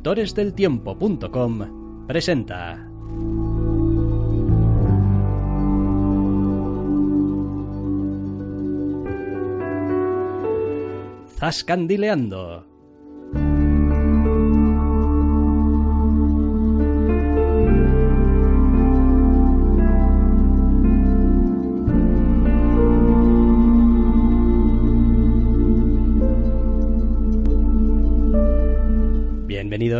doctoresdeltiempo.com 0.00 2.06
presenta. 2.06 2.88
Zascandileando. 11.36 12.69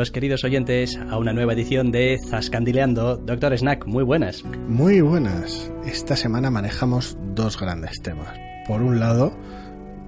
Bienvenidos, 0.00 0.14
queridos 0.14 0.45
oyentes, 0.45 0.98
a 1.10 1.18
una 1.18 1.34
nueva 1.34 1.52
edición 1.52 1.92
de 1.92 2.18
Zascandileando. 2.27 3.18
Doctor 3.18 3.54
Snack, 3.59 3.86
muy 3.86 4.02
buenas. 4.02 4.42
Muy 4.66 5.02
buenas. 5.02 5.70
Esta 5.84 6.16
semana 6.16 6.50
manejamos 6.50 7.18
dos 7.34 7.60
grandes 7.60 8.00
temas. 8.00 8.30
Por 8.66 8.80
un 8.80 8.98
lado, 8.98 9.36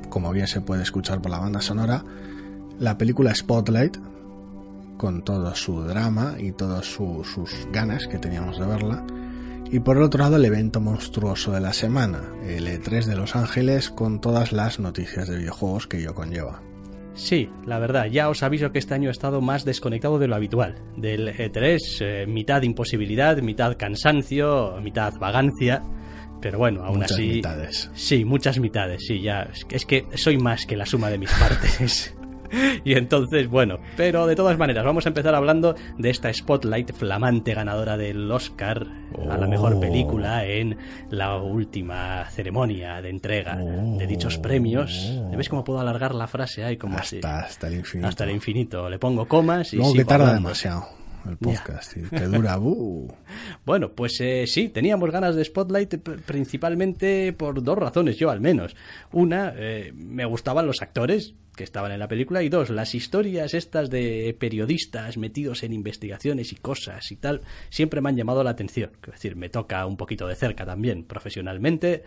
como 0.08 0.32
bien 0.32 0.46
se 0.46 0.62
puede 0.62 0.82
escuchar 0.82 1.20
por 1.20 1.30
la 1.30 1.40
banda 1.40 1.60
sonora, 1.60 2.02
la 2.78 2.96
película 2.96 3.34
Spotlight, 3.34 3.98
con 4.96 5.24
todo 5.24 5.54
su 5.54 5.82
drama 5.82 6.36
y 6.38 6.52
todas 6.52 6.86
sus 6.86 7.68
ganas 7.70 8.06
que 8.06 8.18
teníamos 8.18 8.58
de 8.58 8.64
verla. 8.64 9.04
Y 9.70 9.80
por 9.80 9.98
el 9.98 10.04
otro 10.04 10.22
lado, 10.22 10.36
el 10.36 10.44
evento 10.46 10.80
monstruoso 10.80 11.52
de 11.52 11.60
la 11.60 11.74
semana, 11.74 12.30
el 12.46 12.66
E3 12.66 13.04
de 13.04 13.14
Los 13.14 13.36
Ángeles, 13.36 13.90
con 13.90 14.22
todas 14.22 14.52
las 14.52 14.80
noticias 14.80 15.28
de 15.28 15.36
videojuegos 15.36 15.86
que 15.86 15.98
ello 15.98 16.14
conlleva. 16.14 16.62
Sí, 17.14 17.50
la 17.66 17.78
verdad, 17.78 18.06
ya 18.06 18.28
os 18.30 18.42
aviso 18.42 18.72
que 18.72 18.78
este 18.78 18.94
año 18.94 19.08
he 19.08 19.12
estado 19.12 19.40
más 19.40 19.64
desconectado 19.64 20.18
de 20.18 20.28
lo 20.28 20.34
habitual. 20.34 20.76
Del 20.96 21.28
E3, 21.28 21.78
eh, 22.00 22.26
mitad 22.26 22.62
imposibilidad, 22.62 23.36
mitad 23.38 23.76
cansancio, 23.76 24.78
mitad 24.82 25.14
vagancia. 25.18 25.82
Pero 26.40 26.58
bueno, 26.58 26.82
aún 26.84 26.96
Muchas 26.96 27.12
así. 27.12 27.28
mitades. 27.28 27.90
Sí, 27.94 28.24
muchas 28.24 28.58
mitades, 28.58 29.04
sí, 29.06 29.20
ya. 29.20 29.48
Es 29.70 29.84
que 29.86 30.06
soy 30.14 30.38
más 30.38 30.66
que 30.66 30.76
la 30.76 30.86
suma 30.86 31.08
de 31.10 31.18
mis 31.18 31.30
partes. 31.38 32.14
y 32.84 32.94
entonces, 32.94 33.48
bueno. 33.48 33.78
Pero 33.96 34.26
de 34.26 34.36
todas 34.36 34.58
maneras, 34.58 34.84
vamos 34.84 35.06
a 35.06 35.08
empezar 35.08 35.34
hablando 35.34 35.74
de 35.98 36.10
esta 36.10 36.32
Spotlight 36.32 36.92
flamante 36.92 37.54
ganadora 37.54 37.96
del 37.96 38.30
Oscar 38.30 38.86
a 39.30 39.36
la 39.36 39.46
mejor 39.46 39.74
Oh. 39.74 39.80
película 39.80 40.44
en 40.46 40.76
la 41.10 41.36
última 41.36 42.28
ceremonia 42.30 43.00
de 43.00 43.10
entrega 43.10 43.56
de 43.56 44.06
dichos 44.06 44.38
premios. 44.38 45.18
¿Ves 45.36 45.48
cómo 45.48 45.64
puedo 45.64 45.80
alargar 45.80 46.14
la 46.14 46.26
frase 46.26 46.64
ahí? 46.64 46.76
Como? 46.76 46.98
Hasta, 46.98 47.40
hasta 47.40 47.68
el 47.68 47.74
infinito. 47.74 48.08
Hasta 48.08 48.24
el 48.24 48.30
infinito. 48.30 48.90
Le 48.90 48.98
pongo 48.98 49.26
comas 49.26 49.72
y 49.72 49.76
Luego 49.76 49.94
que 49.94 50.04
tarda 50.04 50.26
hablando. 50.28 50.48
demasiado 50.48 50.86
el 51.28 51.36
podcast, 51.36 51.96
y 51.96 52.02
que 52.02 52.26
dura. 52.26 52.58
uh. 52.60 53.08
Bueno, 53.64 53.92
pues 53.92 54.20
eh, 54.20 54.44
sí, 54.48 54.68
teníamos 54.70 55.10
ganas 55.12 55.36
de 55.36 55.44
Spotlight 55.44 55.94
pr- 56.02 56.20
principalmente 56.22 57.32
por 57.32 57.62
dos 57.62 57.78
razones, 57.78 58.16
yo 58.16 58.30
al 58.30 58.40
menos. 58.40 58.74
Una, 59.12 59.52
eh, 59.56 59.92
me 59.94 60.24
gustaban 60.24 60.66
los 60.66 60.82
actores 60.82 61.34
que 61.56 61.64
estaban 61.64 61.92
en 61.92 61.98
la 61.98 62.08
película 62.08 62.42
y 62.42 62.48
dos, 62.48 62.70
las 62.70 62.94
historias 62.94 63.54
estas 63.54 63.90
de 63.90 64.34
periodistas 64.38 65.16
metidos 65.16 65.62
en 65.62 65.72
investigaciones 65.72 66.52
y 66.52 66.56
cosas 66.56 67.10
y 67.12 67.16
tal, 67.16 67.42
siempre 67.68 68.00
me 68.00 68.08
han 68.08 68.16
llamado 68.16 68.42
la 68.42 68.50
atención. 68.50 68.90
Es 69.04 69.12
decir, 69.12 69.36
me 69.36 69.48
toca 69.48 69.84
un 69.86 69.96
poquito 69.96 70.26
de 70.26 70.34
cerca 70.34 70.64
también 70.64 71.04
profesionalmente 71.04 72.04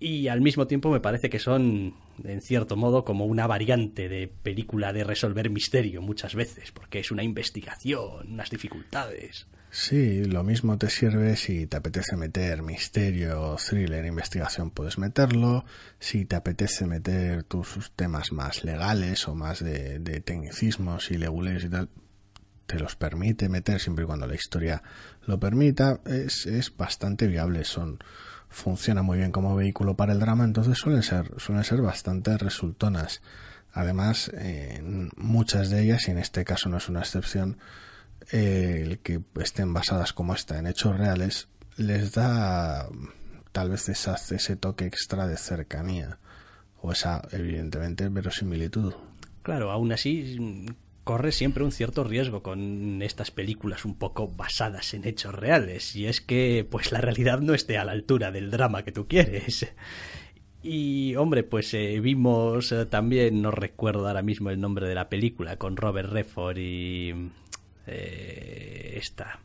y 0.00 0.28
al 0.28 0.40
mismo 0.40 0.66
tiempo 0.66 0.90
me 0.90 1.00
parece 1.00 1.28
que 1.28 1.40
son, 1.40 1.94
en 2.22 2.40
cierto 2.40 2.76
modo, 2.76 3.04
como 3.04 3.26
una 3.26 3.46
variante 3.46 4.08
de 4.08 4.28
película 4.28 4.92
de 4.92 5.04
resolver 5.04 5.50
misterio 5.50 6.00
muchas 6.00 6.34
veces, 6.34 6.70
porque 6.70 7.00
es 7.00 7.10
una 7.10 7.24
investigación, 7.24 8.32
unas 8.32 8.50
dificultades. 8.50 9.48
Sí, 9.70 10.24
lo 10.24 10.44
mismo 10.44 10.78
te 10.78 10.88
sirve 10.88 11.36
si 11.36 11.66
te 11.66 11.76
apetece 11.76 12.16
meter 12.16 12.62
misterio, 12.62 13.56
thriller, 13.56 14.06
investigación, 14.06 14.70
puedes 14.70 14.96
meterlo. 14.98 15.64
Si 15.98 16.24
te 16.24 16.36
apetece 16.36 16.86
meter 16.86 17.44
tus 17.44 17.92
temas 17.94 18.32
más 18.32 18.64
legales 18.64 19.28
o 19.28 19.34
más 19.34 19.62
de, 19.62 19.98
de 19.98 20.20
tecnicismos 20.20 21.10
y 21.10 21.18
legules 21.18 21.64
y 21.64 21.68
tal, 21.68 21.90
te 22.66 22.78
los 22.78 22.96
permite 22.96 23.48
meter 23.48 23.80
siempre 23.80 24.04
y 24.04 24.06
cuando 24.06 24.26
la 24.26 24.34
historia 24.34 24.82
lo 25.26 25.38
permita. 25.38 26.00
Es, 26.06 26.46
es 26.46 26.74
bastante 26.76 27.26
viable, 27.26 27.64
son 27.64 27.98
funciona 28.48 29.02
muy 29.02 29.18
bien 29.18 29.32
como 29.32 29.54
vehículo 29.54 29.96
para 29.96 30.12
el 30.12 30.20
drama, 30.20 30.44
entonces 30.44 30.78
suelen 30.78 31.02
ser, 31.02 31.32
suelen 31.36 31.64
ser 31.64 31.82
bastante 31.82 32.36
resultonas. 32.38 33.20
Además, 33.72 34.30
en 34.34 35.10
muchas 35.16 35.70
de 35.70 35.82
ellas, 35.82 36.08
y 36.08 36.12
en 36.12 36.18
este 36.18 36.44
caso 36.44 36.68
no 36.68 36.78
es 36.78 36.88
una 36.88 37.00
excepción, 37.00 37.58
eh, 38.32 38.82
el 38.84 38.98
que 38.98 39.20
estén 39.40 39.72
basadas 39.72 40.12
como 40.12 40.34
esta 40.34 40.58
en 40.58 40.66
hechos 40.66 40.96
reales 40.96 41.48
les 41.76 42.12
da 42.12 42.88
tal 43.52 43.70
vez 43.70 43.88
ese 43.88 44.56
toque 44.56 44.86
extra 44.86 45.26
de 45.26 45.36
cercanía 45.36 46.18
o 46.80 46.92
esa 46.92 47.22
evidentemente 47.32 48.08
verosimilitud. 48.08 48.94
Claro, 49.42 49.70
aún 49.70 49.92
así 49.92 50.66
corre 51.04 51.32
siempre 51.32 51.64
un 51.64 51.72
cierto 51.72 52.04
riesgo 52.04 52.42
con 52.42 53.00
estas 53.00 53.30
películas 53.30 53.86
un 53.86 53.94
poco 53.94 54.28
basadas 54.28 54.92
en 54.92 55.06
hechos 55.06 55.34
reales 55.34 55.96
y 55.96 56.06
es 56.06 56.20
que 56.20 56.66
pues 56.70 56.92
la 56.92 57.00
realidad 57.00 57.40
no 57.40 57.54
esté 57.54 57.78
a 57.78 57.84
la 57.84 57.92
altura 57.92 58.30
del 58.30 58.50
drama 58.50 58.84
que 58.84 58.92
tú 58.92 59.08
quieres. 59.08 59.72
Y 60.62 61.14
hombre, 61.14 61.44
pues 61.44 61.72
eh, 61.72 62.00
vimos 62.00 62.72
eh, 62.72 62.84
también, 62.84 63.40
no 63.40 63.52
recuerdo 63.52 64.08
ahora 64.08 64.22
mismo 64.22 64.50
el 64.50 64.60
nombre 64.60 64.88
de 64.88 64.94
la 64.94 65.08
película, 65.08 65.56
con 65.56 65.76
Robert 65.76 66.10
Redford 66.10 66.58
y 66.58 67.14
eh, 67.88 68.94
esta, 68.96 69.40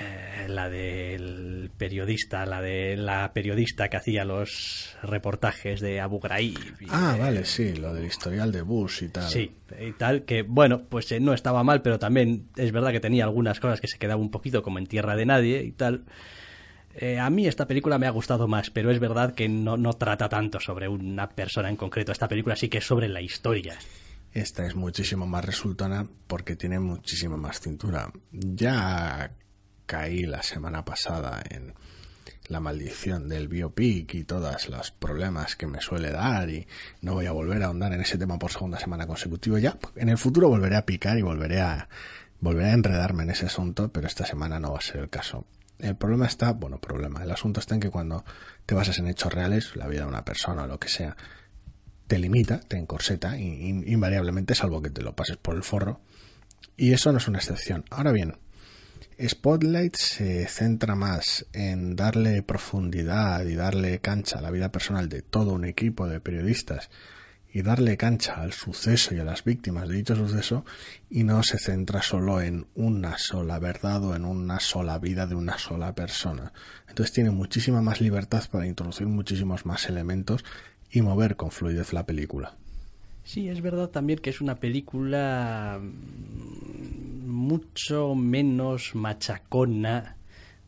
eh, 0.00 0.48
la 0.48 0.70
del 0.70 1.70
periodista, 1.76 2.46
la 2.46 2.62
de 2.62 2.96
la 2.96 3.32
periodista 3.32 3.88
que 3.88 3.96
hacía 3.96 4.24
los 4.24 4.96
reportajes 5.02 5.80
de 5.80 6.00
Abu 6.00 6.18
Ghraib. 6.20 6.58
y, 6.80 6.86
Ah, 6.88 7.14
eh, 7.16 7.20
vale, 7.20 7.44
sí, 7.44 7.74
lo 7.74 7.92
del 7.92 8.06
historial 8.06 8.52
de 8.52 8.62
Bush 8.62 9.04
y 9.04 9.08
tal. 9.08 9.28
Sí, 9.28 9.52
y 9.80 9.92
tal, 9.92 10.24
que 10.24 10.42
bueno, 10.42 10.82
pues 10.88 11.10
eh, 11.12 11.20
no 11.20 11.34
estaba 11.34 11.62
mal, 11.62 11.82
pero 11.82 11.98
también 11.98 12.48
es 12.56 12.72
verdad 12.72 12.92
que 12.92 13.00
tenía 13.00 13.24
algunas 13.24 13.60
cosas 13.60 13.80
que 13.80 13.88
se 13.88 13.98
quedaba 13.98 14.20
un 14.20 14.30
poquito 14.30 14.62
como 14.62 14.78
en 14.78 14.86
tierra 14.86 15.16
de 15.16 15.26
nadie 15.26 15.62
y 15.62 15.72
tal. 15.72 16.04
Eh, 16.94 17.18
a 17.18 17.30
mí 17.30 17.46
esta 17.46 17.66
película 17.66 17.98
me 17.98 18.06
ha 18.06 18.10
gustado 18.10 18.48
más, 18.48 18.70
pero 18.70 18.90
es 18.90 18.98
verdad 18.98 19.34
que 19.34 19.48
no, 19.48 19.76
no 19.76 19.94
trata 19.94 20.28
tanto 20.28 20.60
sobre 20.60 20.88
una 20.88 21.28
persona 21.30 21.68
en 21.70 21.76
concreto. 21.76 22.12
Esta 22.12 22.28
película 22.28 22.54
sí 22.56 22.68
que 22.68 22.78
es 22.78 22.84
sobre 22.86 23.08
la 23.08 23.20
historia. 23.22 23.76
Esta 24.32 24.66
es 24.66 24.74
muchísimo 24.74 25.26
más 25.26 25.44
resultona 25.44 26.06
porque 26.26 26.56
tiene 26.56 26.78
muchísima 26.80 27.36
más 27.36 27.60
cintura. 27.60 28.10
Ya 28.30 29.32
caí 29.86 30.22
la 30.22 30.42
semana 30.42 30.84
pasada 30.84 31.42
en 31.50 31.74
la 32.48 32.60
maldición 32.60 33.28
del 33.28 33.48
biopic 33.48 34.14
y 34.14 34.24
todos 34.24 34.68
los 34.68 34.90
problemas 34.90 35.54
que 35.56 35.66
me 35.66 35.80
suele 35.80 36.10
dar 36.10 36.48
y 36.48 36.66
no 37.02 37.14
voy 37.14 37.26
a 37.26 37.32
volver 37.32 37.62
a 37.62 37.66
ahondar 37.66 37.92
en 37.92 38.00
ese 38.00 38.18
tema 38.18 38.38
por 38.38 38.52
segunda 38.52 38.78
semana 38.78 39.06
consecutiva. 39.06 39.58
Ya 39.58 39.78
en 39.96 40.08
el 40.08 40.18
futuro 40.18 40.48
volveré 40.48 40.76
a 40.76 40.86
picar 40.86 41.18
y 41.18 41.22
volveré 41.22 41.60
a 41.60 41.88
volveré 42.40 42.70
a 42.70 42.74
enredarme 42.74 43.22
en 43.22 43.30
ese 43.30 43.46
asunto, 43.46 43.92
pero 43.92 44.06
esta 44.06 44.26
semana 44.26 44.58
no 44.58 44.72
va 44.72 44.78
a 44.78 44.82
ser 44.82 44.96
el 44.96 45.08
caso. 45.08 45.46
El 45.78 45.96
problema 45.96 46.26
está, 46.26 46.52
bueno, 46.52 46.78
problema, 46.78 47.22
el 47.22 47.30
asunto 47.30 47.60
está 47.60 47.74
en 47.74 47.80
que 47.80 47.90
cuando 47.90 48.24
te 48.66 48.74
basas 48.74 48.98
en 48.98 49.08
hechos 49.08 49.32
reales, 49.32 49.76
la 49.76 49.86
vida 49.86 50.02
de 50.02 50.08
una 50.08 50.24
persona 50.24 50.64
o 50.64 50.66
lo 50.66 50.78
que 50.78 50.88
sea, 50.88 51.16
te 52.12 52.18
limita, 52.18 52.60
te 52.60 52.76
encorseta, 52.76 53.38
in- 53.38 53.62
in- 53.62 53.84
invariablemente, 53.88 54.54
salvo 54.54 54.82
que 54.82 54.90
te 54.90 55.00
lo 55.00 55.16
pases 55.16 55.38
por 55.38 55.56
el 55.56 55.62
forro. 55.62 56.02
Y 56.76 56.92
eso 56.92 57.10
no 57.10 57.16
es 57.16 57.26
una 57.26 57.38
excepción. 57.38 57.86
Ahora 57.88 58.12
bien, 58.12 58.36
Spotlight 59.26 59.96
se 59.96 60.46
centra 60.46 60.94
más 60.94 61.46
en 61.54 61.96
darle 61.96 62.42
profundidad 62.42 63.46
y 63.46 63.54
darle 63.54 64.00
cancha 64.00 64.40
a 64.40 64.42
la 64.42 64.50
vida 64.50 64.70
personal 64.70 65.08
de 65.08 65.22
todo 65.22 65.54
un 65.54 65.64
equipo 65.64 66.06
de 66.06 66.20
periodistas 66.20 66.90
y 67.50 67.62
darle 67.62 67.96
cancha 67.96 68.34
al 68.42 68.52
suceso 68.52 69.14
y 69.14 69.18
a 69.18 69.24
las 69.24 69.42
víctimas 69.44 69.88
de 69.88 69.94
dicho 69.94 70.14
suceso 70.14 70.66
y 71.08 71.24
no 71.24 71.42
se 71.42 71.58
centra 71.58 72.02
solo 72.02 72.42
en 72.42 72.66
una 72.74 73.16
sola 73.16 73.58
verdad 73.58 74.04
o 74.04 74.14
en 74.14 74.26
una 74.26 74.60
sola 74.60 74.98
vida 74.98 75.26
de 75.26 75.34
una 75.34 75.56
sola 75.56 75.94
persona. 75.94 76.52
Entonces 76.88 77.14
tiene 77.14 77.30
muchísima 77.30 77.80
más 77.80 78.02
libertad 78.02 78.44
para 78.50 78.66
introducir 78.66 79.06
muchísimos 79.06 79.64
más 79.64 79.88
elementos 79.88 80.44
y 80.92 81.02
mover 81.02 81.36
con 81.36 81.50
fluidez 81.50 81.92
la 81.92 82.06
película. 82.06 82.54
Sí, 83.24 83.48
es 83.48 83.60
verdad 83.62 83.88
también 83.88 84.18
que 84.18 84.30
es 84.30 84.40
una 84.40 84.56
película 84.56 85.80
mm, 85.80 87.28
mucho 87.28 88.14
menos 88.14 88.94
machacona 88.94 90.16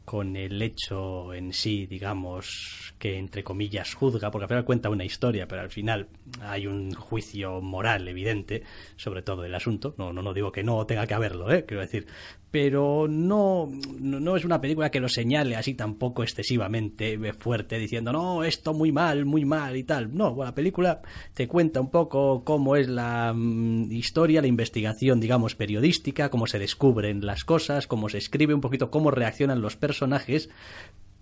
con 0.04 0.36
el 0.36 0.60
hecho 0.60 1.32
en 1.32 1.52
sí, 1.52 1.86
digamos, 1.86 2.94
que 2.98 3.18
entre 3.18 3.42
comillas 3.42 3.94
juzga, 3.94 4.30
porque 4.30 4.44
al 4.44 4.48
final 4.48 4.64
cuenta 4.64 4.90
una 4.90 5.04
historia, 5.04 5.48
pero 5.48 5.62
al 5.62 5.70
final 5.70 6.08
hay 6.40 6.66
un 6.66 6.92
juicio 6.92 7.60
moral 7.60 8.06
evidente 8.08 8.62
sobre 8.96 9.22
todo 9.22 9.44
el 9.44 9.54
asunto. 9.54 9.94
No, 9.98 10.12
no, 10.12 10.22
no 10.22 10.34
digo 10.34 10.52
que 10.52 10.62
no 10.62 10.86
tenga 10.86 11.06
que 11.06 11.14
haberlo, 11.14 11.50
¿eh? 11.50 11.64
quiero 11.64 11.82
decir, 11.82 12.06
pero 12.54 13.08
no, 13.08 13.68
no, 13.98 14.36
es 14.36 14.44
una 14.44 14.60
película 14.60 14.88
que 14.88 15.00
lo 15.00 15.08
señale 15.08 15.56
así 15.56 15.74
tampoco 15.74 16.22
excesivamente 16.22 17.18
fuerte, 17.32 17.80
diciendo, 17.80 18.12
no, 18.12 18.44
esto 18.44 18.72
muy 18.72 18.92
mal, 18.92 19.24
muy 19.24 19.44
mal 19.44 19.76
y 19.76 19.82
tal. 19.82 20.14
No, 20.14 20.36
la 20.38 20.54
película 20.54 21.02
te 21.32 21.48
cuenta 21.48 21.80
un 21.80 21.90
poco 21.90 22.44
cómo 22.44 22.76
es 22.76 22.86
la 22.86 23.32
mm, 23.34 23.90
historia, 23.90 24.40
la 24.40 24.46
investigación, 24.46 25.18
digamos, 25.18 25.56
periodística, 25.56 26.28
cómo 26.30 26.46
se 26.46 26.60
descubren 26.60 27.26
las 27.26 27.44
cosas, 27.44 27.88
cómo 27.88 28.08
se 28.08 28.18
escribe 28.18 28.54
un 28.54 28.60
poquito, 28.60 28.88
cómo 28.88 29.10
reaccionan 29.10 29.60
los 29.60 29.74
personajes, 29.74 29.93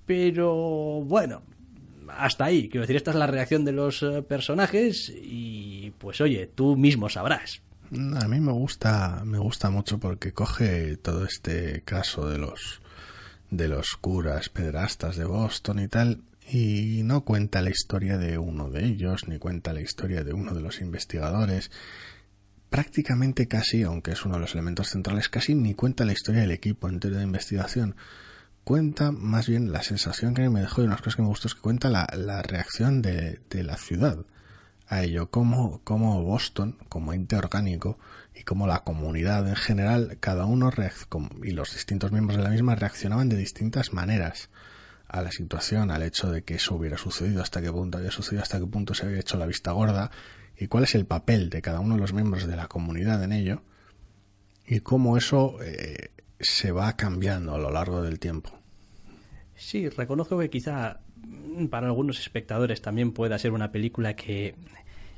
pero 0.07 1.03
bueno, 1.05 1.43
hasta 2.09 2.47
ahí. 2.47 2.69
Quiero 2.69 2.83
decir, 2.83 2.97
esta 2.97 3.11
es 3.11 3.17
la 3.17 3.27
reacción 3.27 3.65
de 3.65 3.73
los 3.73 4.03
eh, 4.03 4.23
personajes 4.23 5.13
y 5.15 5.93
pues 5.99 6.21
oye, 6.21 6.51
tú 6.55 6.77
mismo 6.77 7.09
sabrás. 7.09 7.63
A 7.93 8.27
mí 8.27 8.41
me 8.41 8.53
gusta, 8.53 9.23
me 9.25 9.39
gusta 9.39 9.71
mucho 9.71 9.99
porque 9.99 10.33
coge 10.33 10.97
todo 10.97 11.25
este 11.25 11.83
caso 11.83 12.29
de 12.29 12.39
los 12.39 12.81
de 13.51 13.69
los 13.69 13.97
curas 13.97 14.49
pederastas 14.49 15.17
de 15.17 15.27
Boston 15.27 15.79
y 15.81 15.89
tal 15.89 16.23
y 16.51 17.03
no 17.05 17.23
cuenta 17.23 17.61
la 17.61 17.69
historia 17.69 18.17
de 18.17 18.39
uno 18.39 18.71
de 18.71 18.87
ellos 18.87 19.29
ni 19.29 19.39
cuenta 19.39 19.75
la 19.75 19.83
historia 19.83 20.25
de 20.25 20.33
uno 20.33 20.55
de 20.55 20.63
los 20.63 20.81
investigadores 20.81 21.71
prácticamente 22.73 23.47
casi, 23.47 23.83
aunque 23.83 24.13
es 24.13 24.25
uno 24.25 24.37
de 24.37 24.41
los 24.41 24.55
elementos 24.55 24.89
centrales, 24.89 25.29
casi 25.29 25.55
ni 25.55 25.75
cuenta 25.75 26.07
la 26.07 26.15
historia 26.15 26.41
del 26.41 26.53
equipo 26.53 26.89
entero 26.89 27.19
de 27.19 27.23
investigación. 27.23 27.95
Cuenta 28.65 29.11
más 29.11 29.49
bien 29.49 29.73
la 29.73 29.83
sensación 29.83 30.35
que 30.35 30.49
me 30.49 30.61
dejó 30.61 30.83
y 30.83 30.87
unas 30.87 31.01
cosas 31.01 31.17
que 31.17 31.23
me 31.23 31.29
gustó 31.29 31.49
es 31.49 31.55
que 31.55 31.61
cuenta 31.61 31.91
la, 31.91 32.07
la 32.17 32.43
reacción 32.43 33.03
de, 33.03 33.41
de 33.51 33.63
la 33.65 33.77
ciudad 33.77 34.25
a 34.87 35.03
ello, 35.03 35.31
como, 35.31 35.81
como 35.85 36.23
Boston, 36.23 36.77
como 36.89 37.13
ente 37.13 37.37
orgánico 37.37 37.99
y 38.35 38.43
como 38.43 38.67
la 38.67 38.85
comunidad 38.85 39.49
en 39.49 39.57
general, 39.57 40.19
cada 40.21 40.45
uno 40.45 40.71
y 41.43 41.53
los 41.53 41.73
distintos 41.73 42.13
miembros 42.13 42.37
de 42.37 42.45
la 42.45 42.51
misma 42.51 42.75
reaccionaban 42.75 43.29
de 43.29 43.37
distintas 43.37 43.93
maneras 43.93 44.51
a 45.09 45.23
la 45.23 45.33
situación, 45.33 45.91
al 45.91 46.03
hecho 46.03 46.31
de 46.31 46.43
que 46.43 46.57
eso 46.57 46.75
hubiera 46.75 46.99
sucedido, 46.99 47.43
hasta 47.43 47.63
qué 47.63 47.73
punto 47.73 47.99
había 47.99 48.11
sucedido, 48.11 48.43
hasta 48.43 48.59
qué 48.59 48.67
punto 48.67 48.95
se 48.95 49.07
había 49.07 49.21
hecho 49.21 49.39
la 49.39 49.47
vista 49.47 49.73
gorda 49.73 50.11
y 50.57 50.67
cuál 50.67 50.85
es 50.85 50.95
el 50.95 51.07
papel 51.07 51.51
de 51.51 51.63
cada 51.63 51.81
uno 51.81 51.95
de 51.95 52.01
los 52.01 52.13
miembros 52.13 52.47
de 52.47 52.57
la 52.57 52.69
comunidad 52.69 53.23
en 53.25 53.33
ello 53.33 53.63
y 54.67 54.81
cómo 54.81 55.17
eso 55.17 55.57
eh, 55.63 56.11
se 56.43 56.73
va 56.73 56.97
cambiando 56.97 57.55
a 57.55 57.59
lo 57.59 57.71
largo 57.71 58.03
del 58.03 58.19
tiempo. 58.19 58.51
Sí, 59.55 59.89
reconozco 59.89 60.39
que 60.39 60.51
quizá 60.51 61.01
para 61.71 61.87
algunos 61.87 62.19
espectadores 62.21 62.83
también 62.83 63.13
pueda 63.13 63.39
ser 63.39 63.53
una 63.53 63.71
película 63.71 64.17
que 64.17 64.55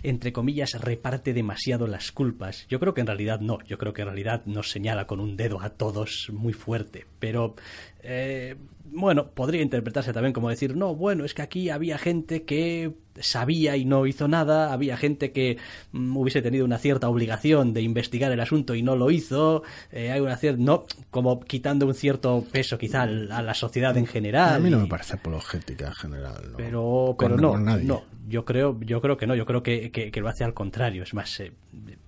entre 0.04 0.32
comillas, 0.32 0.74
reparte 0.80 1.32
demasiado 1.32 1.86
las 1.86 2.12
culpas. 2.12 2.66
Yo 2.68 2.78
creo 2.78 2.94
que 2.94 3.00
en 3.00 3.06
realidad 3.06 3.40
no, 3.40 3.58
yo 3.64 3.78
creo 3.78 3.92
que 3.92 4.02
en 4.02 4.08
realidad 4.08 4.42
nos 4.46 4.70
señala 4.70 5.06
con 5.06 5.18
un 5.18 5.36
dedo 5.36 5.60
a 5.60 5.70
todos 5.70 6.30
muy 6.32 6.52
fuerte, 6.52 7.06
pero 7.18 7.56
eh, 8.02 8.54
bueno, 8.84 9.30
podría 9.30 9.62
interpretarse 9.62 10.12
también 10.12 10.34
como 10.34 10.50
decir, 10.50 10.76
no, 10.76 10.94
bueno, 10.94 11.24
es 11.24 11.32
que 11.32 11.42
aquí 11.42 11.70
había 11.70 11.96
gente 11.98 12.44
que 12.44 12.92
sabía 13.18 13.76
y 13.76 13.84
no 13.84 14.06
hizo 14.06 14.28
nada, 14.28 14.72
había 14.72 14.96
gente 14.96 15.32
que 15.32 15.56
mm, 15.92 16.16
hubiese 16.16 16.42
tenido 16.42 16.64
una 16.64 16.78
cierta 16.78 17.08
obligación 17.08 17.72
de 17.72 17.82
investigar 17.82 18.30
el 18.30 18.40
asunto 18.40 18.74
y 18.74 18.82
no 18.82 18.96
lo 18.96 19.10
hizo, 19.10 19.62
eh, 19.90 20.10
hay 20.10 20.20
una 20.20 20.36
cierta, 20.36 20.62
no, 20.62 20.84
como 21.10 21.40
quitando 21.40 21.86
un 21.86 21.94
cierto 21.94 22.44
peso 22.52 22.76
quizá 22.76 23.02
a 23.02 23.06
la 23.06 23.54
sociedad 23.54 23.96
en 23.96 24.06
general. 24.06 24.54
A 24.54 24.58
mí 24.58 24.70
no 24.70 24.80
me 24.80 24.86
parece 24.86 25.14
apologética 25.14 25.86
en 25.86 25.94
general. 25.94 26.52
Pero, 26.56 27.16
pero 27.18 27.36
no, 27.36 27.58
no, 27.58 28.04
yo 28.26 28.44
creo, 28.44 28.78
yo 28.80 29.00
creo 29.00 29.16
que 29.16 29.26
no, 29.26 29.34
yo 29.34 29.46
creo 29.46 29.62
que, 29.62 29.90
que, 29.90 30.20
lo 30.20 30.28
hace 30.28 30.44
al 30.44 30.54
contrario, 30.54 31.02
es 31.02 31.14
más, 31.14 31.40
eh, 31.40 31.52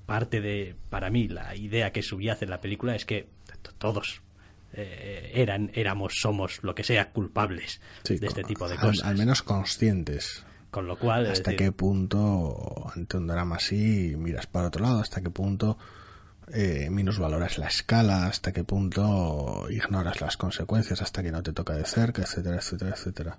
parte 0.07 0.41
de, 0.41 0.77
para 0.91 1.11
mí, 1.11 1.29
la 1.29 1.55
idea 1.55 1.93
que 1.93 2.03
subyace 2.03 2.45
en 2.45 2.51
la 2.51 2.61
película 2.61 2.95
es 2.95 3.05
que 3.05 3.29
todos 3.79 4.23
eh, 4.73 5.33
eran, 5.35 5.71
éramos, 5.75 6.15
somos, 6.21 6.63
lo 6.63 6.75
que 6.75 6.85
sea, 6.85 7.11
culpables 7.11 7.81
de 8.09 8.27
este 8.27 8.45
tipo 8.45 8.69
de 8.69 8.77
cosas. 8.77 9.07
Al, 9.07 9.17
menos 9.17 9.43
conscientes. 9.43 10.45
Con 10.71 10.87
lo 10.87 10.99
cual. 10.99 11.27
¿Hasta 11.27 11.57
qué 11.57 11.73
punto, 11.73 12.91
ante 12.95 13.17
un 13.17 13.27
drama 13.27 13.57
así, 13.57 14.15
miras 14.19 14.47
para 14.47 14.69
otro 14.69 14.83
lado? 14.83 15.01
¿Hasta 15.01 15.23
qué 15.23 15.31
punto 15.31 15.79
eh, 16.53 16.89
minusvaloras 16.91 17.57
la 17.59 17.69
escala? 17.69 18.27
¿Hasta 18.27 18.53
qué 18.53 18.65
punto 18.65 19.67
ignoras 19.71 20.21
las 20.21 20.37
consecuencias 20.37 21.01
hasta 21.01 21.23
que 21.23 21.33
no 21.33 21.43
te 21.43 21.53
toca 21.53 21.75
de 21.75 21.85
cerca? 21.85 22.23
Etcétera, 22.23 22.57
etcétera, 22.57 22.91
etcétera. 22.91 23.39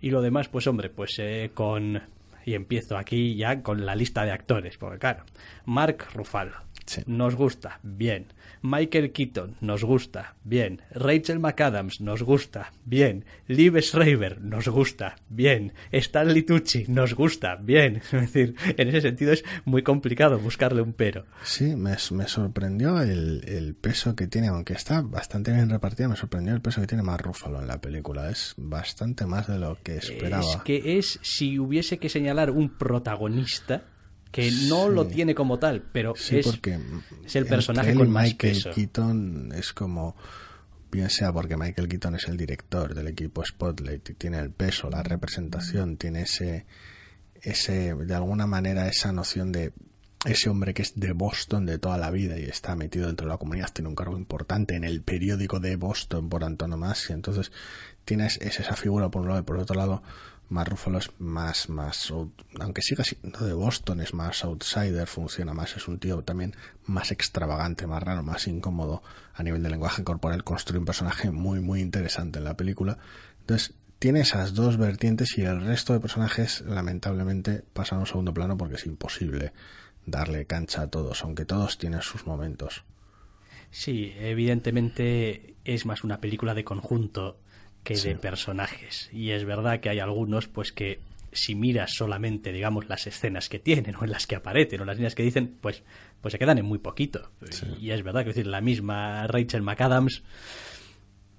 Y 0.00 0.10
lo 0.10 0.22
demás, 0.22 0.48
pues 0.48 0.66
hombre, 0.66 0.90
pues 0.90 1.18
eh, 1.18 1.50
con. 1.54 2.02
Y 2.44 2.54
empiezo 2.54 2.96
aquí 2.96 3.36
ya 3.36 3.62
con 3.62 3.84
la 3.84 3.94
lista 3.94 4.24
de 4.24 4.32
actores, 4.32 4.78
porque 4.78 4.98
claro, 4.98 5.24
Mark 5.66 6.06
Ruffalo. 6.14 6.56
Nos 7.06 7.34
gusta, 7.34 7.80
bien. 7.82 8.26
Michael 8.62 9.12
Keaton, 9.12 9.56
nos 9.60 9.84
gusta, 9.84 10.36
bien. 10.44 10.82
Rachel 10.90 11.38
McAdams, 11.38 12.00
nos 12.00 12.22
gusta, 12.22 12.72
bien. 12.84 13.24
Liv 13.46 13.80
Schreiber, 13.80 14.40
nos 14.40 14.68
gusta, 14.68 15.16
bien. 15.28 15.72
Stanley 15.92 16.42
Tucci, 16.42 16.84
nos 16.88 17.14
gusta, 17.14 17.56
bien. 17.56 18.02
Es 18.12 18.32
decir, 18.32 18.54
en 18.76 18.88
ese 18.88 19.00
sentido 19.00 19.32
es 19.32 19.44
muy 19.64 19.82
complicado 19.82 20.38
buscarle 20.38 20.82
un 20.82 20.92
pero. 20.92 21.24
Sí, 21.42 21.74
me, 21.76 21.96
sorprendió 21.96 23.00
el, 23.00 23.76
peso 23.80 24.14
que 24.14 24.26
tiene, 24.26 24.48
aunque 24.48 24.74
está 24.74 25.00
bastante 25.00 25.52
bien 25.52 25.70
repartido, 25.70 26.10
me 26.10 26.16
sorprendió 26.16 26.54
el 26.54 26.60
peso 26.60 26.80
que 26.80 26.86
tiene 26.86 27.02
más 27.02 27.20
Ruffalo 27.20 27.60
en 27.60 27.68
la 27.68 27.80
película. 27.80 28.30
Es 28.30 28.54
bastante 28.56 29.26
más 29.26 29.46
de 29.46 29.58
lo 29.58 29.78
que 29.82 29.96
esperaba. 29.96 30.42
Es 30.42 30.56
que 30.64 30.98
es, 30.98 31.18
si 31.22 31.58
hubiese 31.58 31.98
que 31.98 32.08
señalar 32.08 32.50
un 32.50 32.68
protagonista, 32.68 33.84
que 34.30 34.50
no 34.68 34.88
lo 34.88 35.06
tiene 35.06 35.34
como 35.34 35.58
tal, 35.58 35.82
pero 35.92 36.14
es, 36.14 36.46
porque 36.46 36.78
es 37.24 37.36
el 37.36 37.46
personaje 37.46 37.94
con 37.94 38.10
más 38.10 38.24
Michael 38.24 38.64
Keaton 38.74 39.52
es 39.54 39.72
como 39.72 40.16
bien 40.90 41.10
sea 41.10 41.32
porque 41.32 41.56
Michael 41.56 41.88
Keaton 41.88 42.14
es 42.16 42.28
el 42.28 42.36
director 42.36 42.94
del 42.94 43.08
equipo 43.08 43.44
Spotlight 43.44 44.10
y 44.10 44.14
tiene 44.14 44.38
el 44.38 44.50
peso, 44.50 44.90
la 44.90 45.02
representación, 45.02 45.96
tiene 45.96 46.22
ese 46.22 46.66
ese 47.42 47.94
de 47.94 48.14
alguna 48.14 48.46
manera 48.46 48.88
esa 48.88 49.12
noción 49.12 49.50
de 49.52 49.72
ese 50.26 50.50
hombre 50.50 50.74
que 50.74 50.82
es 50.82 50.92
de 51.00 51.12
Boston 51.12 51.64
de 51.64 51.78
toda 51.78 51.96
la 51.96 52.10
vida 52.10 52.38
y 52.38 52.44
está 52.44 52.76
metido 52.76 53.06
dentro 53.06 53.26
de 53.26 53.32
la 53.32 53.38
comunidad, 53.38 53.70
tiene 53.72 53.88
un 53.88 53.94
cargo 53.94 54.18
importante 54.18 54.76
en 54.76 54.84
el 54.84 55.02
periódico 55.02 55.60
de 55.60 55.76
Boston 55.76 56.28
por 56.28 56.44
antonomasia, 56.44 57.14
entonces 57.14 57.50
tienes 58.04 58.38
es 58.40 58.60
esa 58.60 58.76
figura 58.76 59.08
por 59.08 59.22
un 59.22 59.28
lado 59.28 59.40
y 59.40 59.44
por 59.44 59.56
otro 59.56 59.76
lado 59.76 60.02
más 60.50 60.68
Ruffalo 60.68 60.98
es 60.98 61.10
más, 61.18 61.68
más, 61.68 62.12
aunque 62.60 62.82
siga 62.82 63.04
siendo 63.04 63.44
de 63.46 63.52
Boston, 63.52 64.00
es 64.00 64.12
más 64.14 64.44
outsider, 64.44 65.06
funciona 65.06 65.54
más, 65.54 65.76
es 65.76 65.86
un 65.86 65.98
tío 65.98 66.22
también 66.22 66.54
más 66.86 67.12
extravagante, 67.12 67.86
más 67.86 68.02
raro, 68.02 68.22
más 68.24 68.48
incómodo 68.48 69.02
a 69.32 69.42
nivel 69.44 69.62
de 69.62 69.70
lenguaje 69.70 70.02
corporal, 70.02 70.42
construye 70.42 70.80
un 70.80 70.84
personaje 70.84 71.30
muy, 71.30 71.60
muy 71.60 71.80
interesante 71.80 72.40
en 72.40 72.44
la 72.44 72.56
película. 72.56 72.98
Entonces, 73.40 73.74
tiene 74.00 74.20
esas 74.20 74.54
dos 74.54 74.76
vertientes 74.76 75.38
y 75.38 75.42
el 75.42 75.60
resto 75.60 75.92
de 75.92 76.00
personajes, 76.00 76.62
lamentablemente, 76.62 77.62
pasan 77.72 77.98
a 77.98 78.00
un 78.00 78.06
segundo 78.06 78.34
plano 78.34 78.56
porque 78.56 78.74
es 78.74 78.86
imposible 78.86 79.52
darle 80.04 80.46
cancha 80.46 80.82
a 80.82 80.86
todos, 80.88 81.22
aunque 81.22 81.44
todos 81.44 81.78
tienen 81.78 82.02
sus 82.02 82.26
momentos. 82.26 82.84
Sí, 83.70 84.14
evidentemente 84.18 85.54
es 85.64 85.86
más 85.86 86.02
una 86.02 86.20
película 86.20 86.54
de 86.54 86.64
conjunto 86.64 87.38
que 87.82 87.96
de 87.96 88.14
personajes. 88.16 89.08
Y 89.12 89.30
es 89.30 89.44
verdad 89.44 89.80
que 89.80 89.90
hay 89.90 89.98
algunos, 89.98 90.48
pues 90.48 90.72
que 90.72 91.00
si 91.32 91.54
miras 91.54 91.92
solamente, 91.94 92.52
digamos, 92.52 92.88
las 92.88 93.06
escenas 93.06 93.48
que 93.48 93.58
tienen 93.58 93.94
o 93.96 94.04
en 94.04 94.10
las 94.10 94.26
que 94.26 94.36
aparecen 94.36 94.80
o 94.80 94.84
las 94.84 94.96
líneas 94.96 95.14
que 95.14 95.22
dicen, 95.22 95.56
pues, 95.60 95.82
pues 96.20 96.32
se 96.32 96.38
quedan 96.38 96.58
en 96.58 96.66
muy 96.66 96.78
poquito. 96.78 97.30
Y 97.80 97.90
es 97.90 98.02
verdad 98.02 98.22
que 98.22 98.28
decir, 98.28 98.46
la 98.46 98.60
misma 98.60 99.26
Rachel 99.26 99.62
McAdams, 99.62 100.22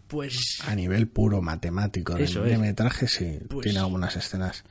pues... 0.07 0.59
A 0.65 0.75
nivel 0.75 1.07
puro 1.07 1.41
matemático, 1.41 2.15
de 2.15 2.57
metraje 2.57 3.07
sí, 3.07 3.39
pues 3.49 3.65
tiene 3.65 3.79
algunas 3.79 4.15
escenas 4.15 4.63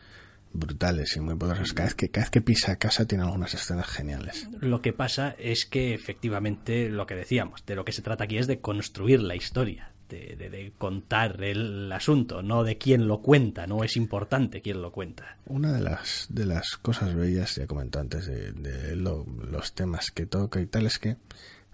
brutales 0.52 1.16
y 1.16 1.20
muy 1.20 1.36
poderosas. 1.36 1.72
Cada 1.72 1.86
vez, 1.86 1.94
que, 1.94 2.08
cada 2.08 2.24
vez 2.24 2.30
que 2.30 2.40
pisa 2.40 2.76
casa 2.76 3.06
tiene 3.06 3.24
algunas 3.24 3.54
escenas 3.54 3.86
geniales. 3.86 4.48
Lo 4.60 4.82
que 4.82 4.92
pasa 4.92 5.36
es 5.38 5.64
que 5.64 5.94
efectivamente 5.94 6.88
lo 6.88 7.06
que 7.06 7.14
decíamos, 7.14 7.64
de 7.66 7.76
lo 7.76 7.84
que 7.84 7.92
se 7.92 8.02
trata 8.02 8.24
aquí 8.24 8.38
es 8.38 8.46
de 8.46 8.60
construir 8.60 9.22
la 9.22 9.36
historia 9.36 9.92
de, 10.16 10.72
contar 10.76 11.42
el 11.42 11.90
asunto, 11.92 12.42
no 12.42 12.64
de 12.64 12.78
quién 12.78 13.06
lo 13.08 13.20
cuenta, 13.20 13.66
no 13.66 13.84
es 13.84 13.96
importante 13.96 14.62
quién 14.62 14.82
lo 14.82 14.92
cuenta. 14.92 15.38
Una 15.46 15.72
de 15.72 15.80
las, 15.80 16.26
de 16.28 16.46
las 16.46 16.76
cosas 16.76 17.14
bellas, 17.14 17.56
ya 17.56 17.66
comenté 17.66 17.98
antes, 17.98 18.26
de, 18.26 18.96
los 18.96 19.74
temas 19.74 20.10
que 20.10 20.26
toca 20.26 20.60
y 20.60 20.66
tal, 20.66 20.86
es 20.86 20.98
que 20.98 21.16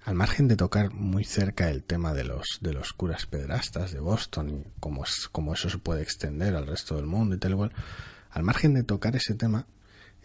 al 0.05 0.15
margen 0.15 0.47
de 0.47 0.57
tocar 0.57 0.93
muy 0.93 1.25
cerca 1.25 1.69
el 1.69 1.83
tema 1.83 2.15
de 2.15 2.25
los, 2.25 2.59
de 2.61 2.73
los 2.73 2.93
curas 2.93 3.27
pedrastas 3.27 3.93
de 3.93 3.99
Boston 3.99 4.51
y 4.51 4.65
cómo, 4.79 5.05
cómo 5.33 5.55
eso 5.55 5.69
se 5.69 5.79
puede 5.79 6.03
extender 6.03 6.55
al 6.55 6.67
resto 6.67 6.95
del 6.95 7.07
mundo 7.07 7.35
y 7.35 7.39
tal 7.39 7.53
igual, 7.53 7.73
al 8.31 8.43
margen 8.45 8.75
de 8.75 8.85
tocar 8.85 9.17
ese 9.17 9.35
tema, 9.35 9.67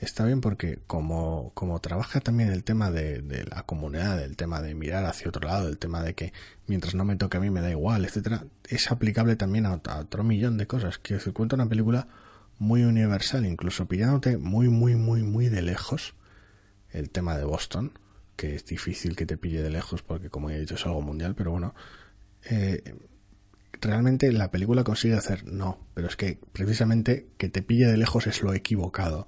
está 0.02 0.26
bien 0.26 0.42
porque 0.42 0.80
como, 0.88 1.52
como 1.54 1.80
trabaja 1.80 2.20
también 2.20 2.52
el 2.52 2.64
tema 2.64 2.90
de, 2.92 3.46
la 3.50 3.64
comunidad, 3.64 4.22
el 4.22 4.36
tema 4.36 4.62
de 4.62 4.74
mirar 4.74 5.06
hacia 5.06 5.30
otro 5.30 5.48
lado, 5.48 5.70
el 5.70 5.78
tema 5.78 6.02
de 6.02 6.16
que 6.16 6.34
mientras 6.68 6.96
no 6.96 7.06
me 7.06 7.16
toque 7.16 7.38
a 7.38 7.40
mí 7.40 7.50
me 7.50 7.62
da 7.62 7.70
igual, 7.70 8.04
etcétera, 8.04 8.46
es 8.68 8.92
aplicable 8.92 9.36
también 9.36 9.68
a, 9.68 9.80
a 9.86 10.00
otro 10.00 10.24
millón 10.24 10.58
de 10.58 10.68
cosas. 10.68 10.98
Que 10.98 11.20
se 11.20 11.32
cuenta 11.32 11.56
una 11.56 11.70
película 11.70 12.08
muy 12.58 12.84
universal, 12.84 13.46
incluso 13.46 13.86
pillándote 13.88 14.38
muy, 14.38 14.70
muy, 14.70 14.96
muy, 14.96 15.22
muy 15.24 15.50
de 15.50 15.62
lejos 15.62 16.16
el 16.92 17.10
tema 17.12 17.38
de 17.38 17.44
Boston, 17.44 17.98
que 18.36 18.56
es 18.56 18.66
difícil 18.66 19.16
que 19.16 19.28
te 19.28 19.38
pille 19.38 19.62
de 19.62 19.70
lejos 19.70 20.02
porque 20.02 20.30
como 20.30 20.50
he 20.50 20.60
dicho 20.60 20.76
es 20.76 20.86
algo 20.86 21.02
mundial, 21.02 21.36
pero 21.36 21.52
bueno, 21.52 21.76
eh, 22.50 22.96
realmente 23.80 24.32
la 24.32 24.50
película 24.50 24.84
consigue 24.84 25.16
hacer 25.16 25.46
no, 25.46 25.78
pero 25.94 26.08
es 26.08 26.16
que 26.16 26.40
precisamente 26.52 27.28
que 27.38 27.50
te 27.50 27.62
pille 27.62 27.86
de 27.86 27.98
lejos 27.98 28.26
es 28.26 28.42
lo 28.42 28.54
equivocado 28.54 29.28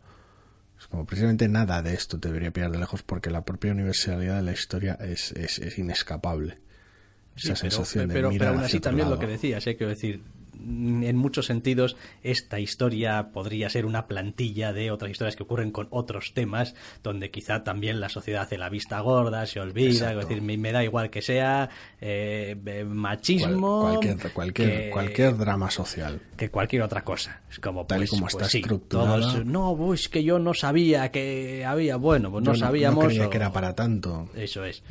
como 0.94 1.08
precisamente 1.08 1.48
nada 1.48 1.82
de 1.82 1.96
esto 1.96 2.20
te 2.20 2.28
debería 2.28 2.52
pillar 2.52 2.70
de 2.70 2.78
lejos 2.78 3.02
porque 3.02 3.32
la 3.32 3.44
propia 3.44 3.72
universalidad 3.72 4.36
de 4.36 4.44
la 4.44 4.52
historia 4.52 4.94
es, 5.02 5.32
es, 5.32 5.58
es 5.58 5.80
inescapable. 5.80 6.60
Esa 7.36 7.56
sensación 7.56 8.10
de 8.10 8.14
pero, 8.14 8.30
pero 8.30 8.50
aún 8.50 8.60
así 8.60 8.80
también 8.80 9.10
lo 9.10 9.18
que 9.18 9.26
decías, 9.26 9.66
¿eh? 9.66 9.76
quiero 9.76 9.90
decir, 9.90 10.22
en 10.56 11.16
muchos 11.18 11.46
sentidos 11.46 11.96
esta 12.22 12.60
historia 12.60 13.30
podría 13.34 13.70
ser 13.70 13.86
una 13.86 14.08
plantilla 14.08 14.74
de 14.74 14.92
otras 14.92 15.12
historias 15.12 15.36
que 15.36 15.44
ocurren 15.44 15.72
con 15.72 15.88
otros 15.90 16.34
temas 16.34 16.76
donde 17.04 17.32
quizá 17.32 17.64
también 17.64 18.00
la 18.00 18.10
sociedad 18.10 18.44
hace 18.44 18.58
la 18.58 18.70
vista 18.70 19.00
gorda, 19.00 19.46
se 19.46 19.60
olvida, 19.60 20.12
es 20.12 20.18
decir, 20.18 20.42
me, 20.42 20.58
me, 20.58 20.72
da 20.72 20.84
igual 20.84 21.10
que 21.10 21.22
sea 21.22 21.70
eh, 22.02 22.86
machismo, 22.88 23.82
Cual, 23.82 23.94
cualquier 24.00 24.34
cualquier 24.34 24.70
que, 24.86 24.90
cualquier 24.90 25.38
drama 25.38 25.72
social, 25.72 26.20
que 26.38 26.50
cualquier 26.50 26.84
otra 26.84 27.04
cosa. 27.04 27.42
Es 27.50 27.60
como 27.60 27.86
tal 27.86 28.00
pues, 28.00 28.10
y 28.10 28.12
como 28.12 28.22
pues 28.24 28.34
está 28.36 28.50
sí, 28.50 28.60
estructurada. 28.60 29.20
todos, 29.20 29.46
no, 29.46 29.76
pues 29.78 30.10
que 30.10 30.24
yo 30.24 30.40
no 30.40 30.54
sabía 30.54 31.12
que 31.12 31.66
había, 31.66 31.98
bueno, 31.98 32.32
pues 32.32 32.44
no 32.44 32.56
sabíamos. 32.56 33.04
No 33.04 33.10
creía 33.10 33.28
o- 33.28 33.30
que 33.30 33.38
era 33.38 33.52
para 33.52 33.76
tanto. 33.76 34.30
Eso 34.36 34.66
es. 34.66 34.84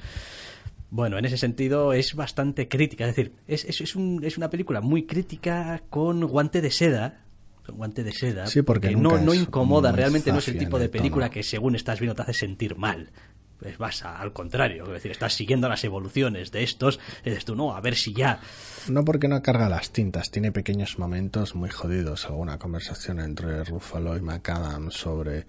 Bueno, 0.95 1.17
en 1.17 1.25
ese 1.25 1.39
sentido 1.39 1.95
es 1.95 2.15
bastante 2.15 2.69
crítica. 2.69 3.07
Es 3.09 3.17
decir, 3.17 3.33
es, 3.47 3.65
es, 3.65 3.81
es, 3.81 3.97
un- 3.97 4.21
es 4.23 4.37
una 4.37 4.51
película 4.51 4.83
muy 4.83 5.07
crítica 5.07 5.83
con 5.89 6.21
guante 6.27 6.61
de 6.61 6.71
seda. 6.71 7.25
Con 7.65 7.77
guante 7.79 8.05
de 8.05 8.13
seda. 8.13 8.47
Sí, 8.47 8.61
porque 8.61 8.95
no, 8.95 9.17
no 9.17 9.33
incomoda. 9.33 9.91
Realmente 9.91 10.31
no 10.33 10.39
es 10.39 10.49
el 10.49 10.59
tipo 10.59 10.79
de 10.79 10.85
el 10.85 10.91
película 10.91 11.27
tono. 11.27 11.33
que 11.35 11.43
según 11.43 11.77
estás 11.77 11.99
viendo 11.99 12.15
te 12.15 12.21
hace 12.23 12.35
sentir 12.35 12.77
mal. 12.77 13.11
Pues 13.59 13.79
vas 13.79 14.05
a- 14.05 14.19
al 14.21 14.35
contrario. 14.35 14.85
Es 14.85 14.91
decir, 14.91 15.13
estás 15.13 15.33
siguiendo 15.33 15.67
las 15.67 15.83
evoluciones 15.83 16.53
de 16.53 16.63
estos. 16.63 17.01
Y 17.25 17.31
dices 17.31 17.47
tú, 17.47 17.57
no, 17.57 17.75
a 17.75 17.81
ver 17.81 17.95
si 17.95 18.13
ya. 18.13 18.41
No 18.91 19.03
porque 19.03 19.29
no 19.29 19.41
carga 19.41 19.71
las 19.71 19.93
tintas, 19.93 20.31
tiene 20.31 20.53
pequeños 20.53 20.99
momentos 20.99 21.55
muy 21.55 21.71
jodidos. 21.71 22.27
Alguna 22.27 22.59
conversación 22.59 23.19
entre 23.19 23.65
Ruffalo 23.65 24.15
y 24.19 24.21
McAdams 24.21 24.93
sobre 24.93 25.47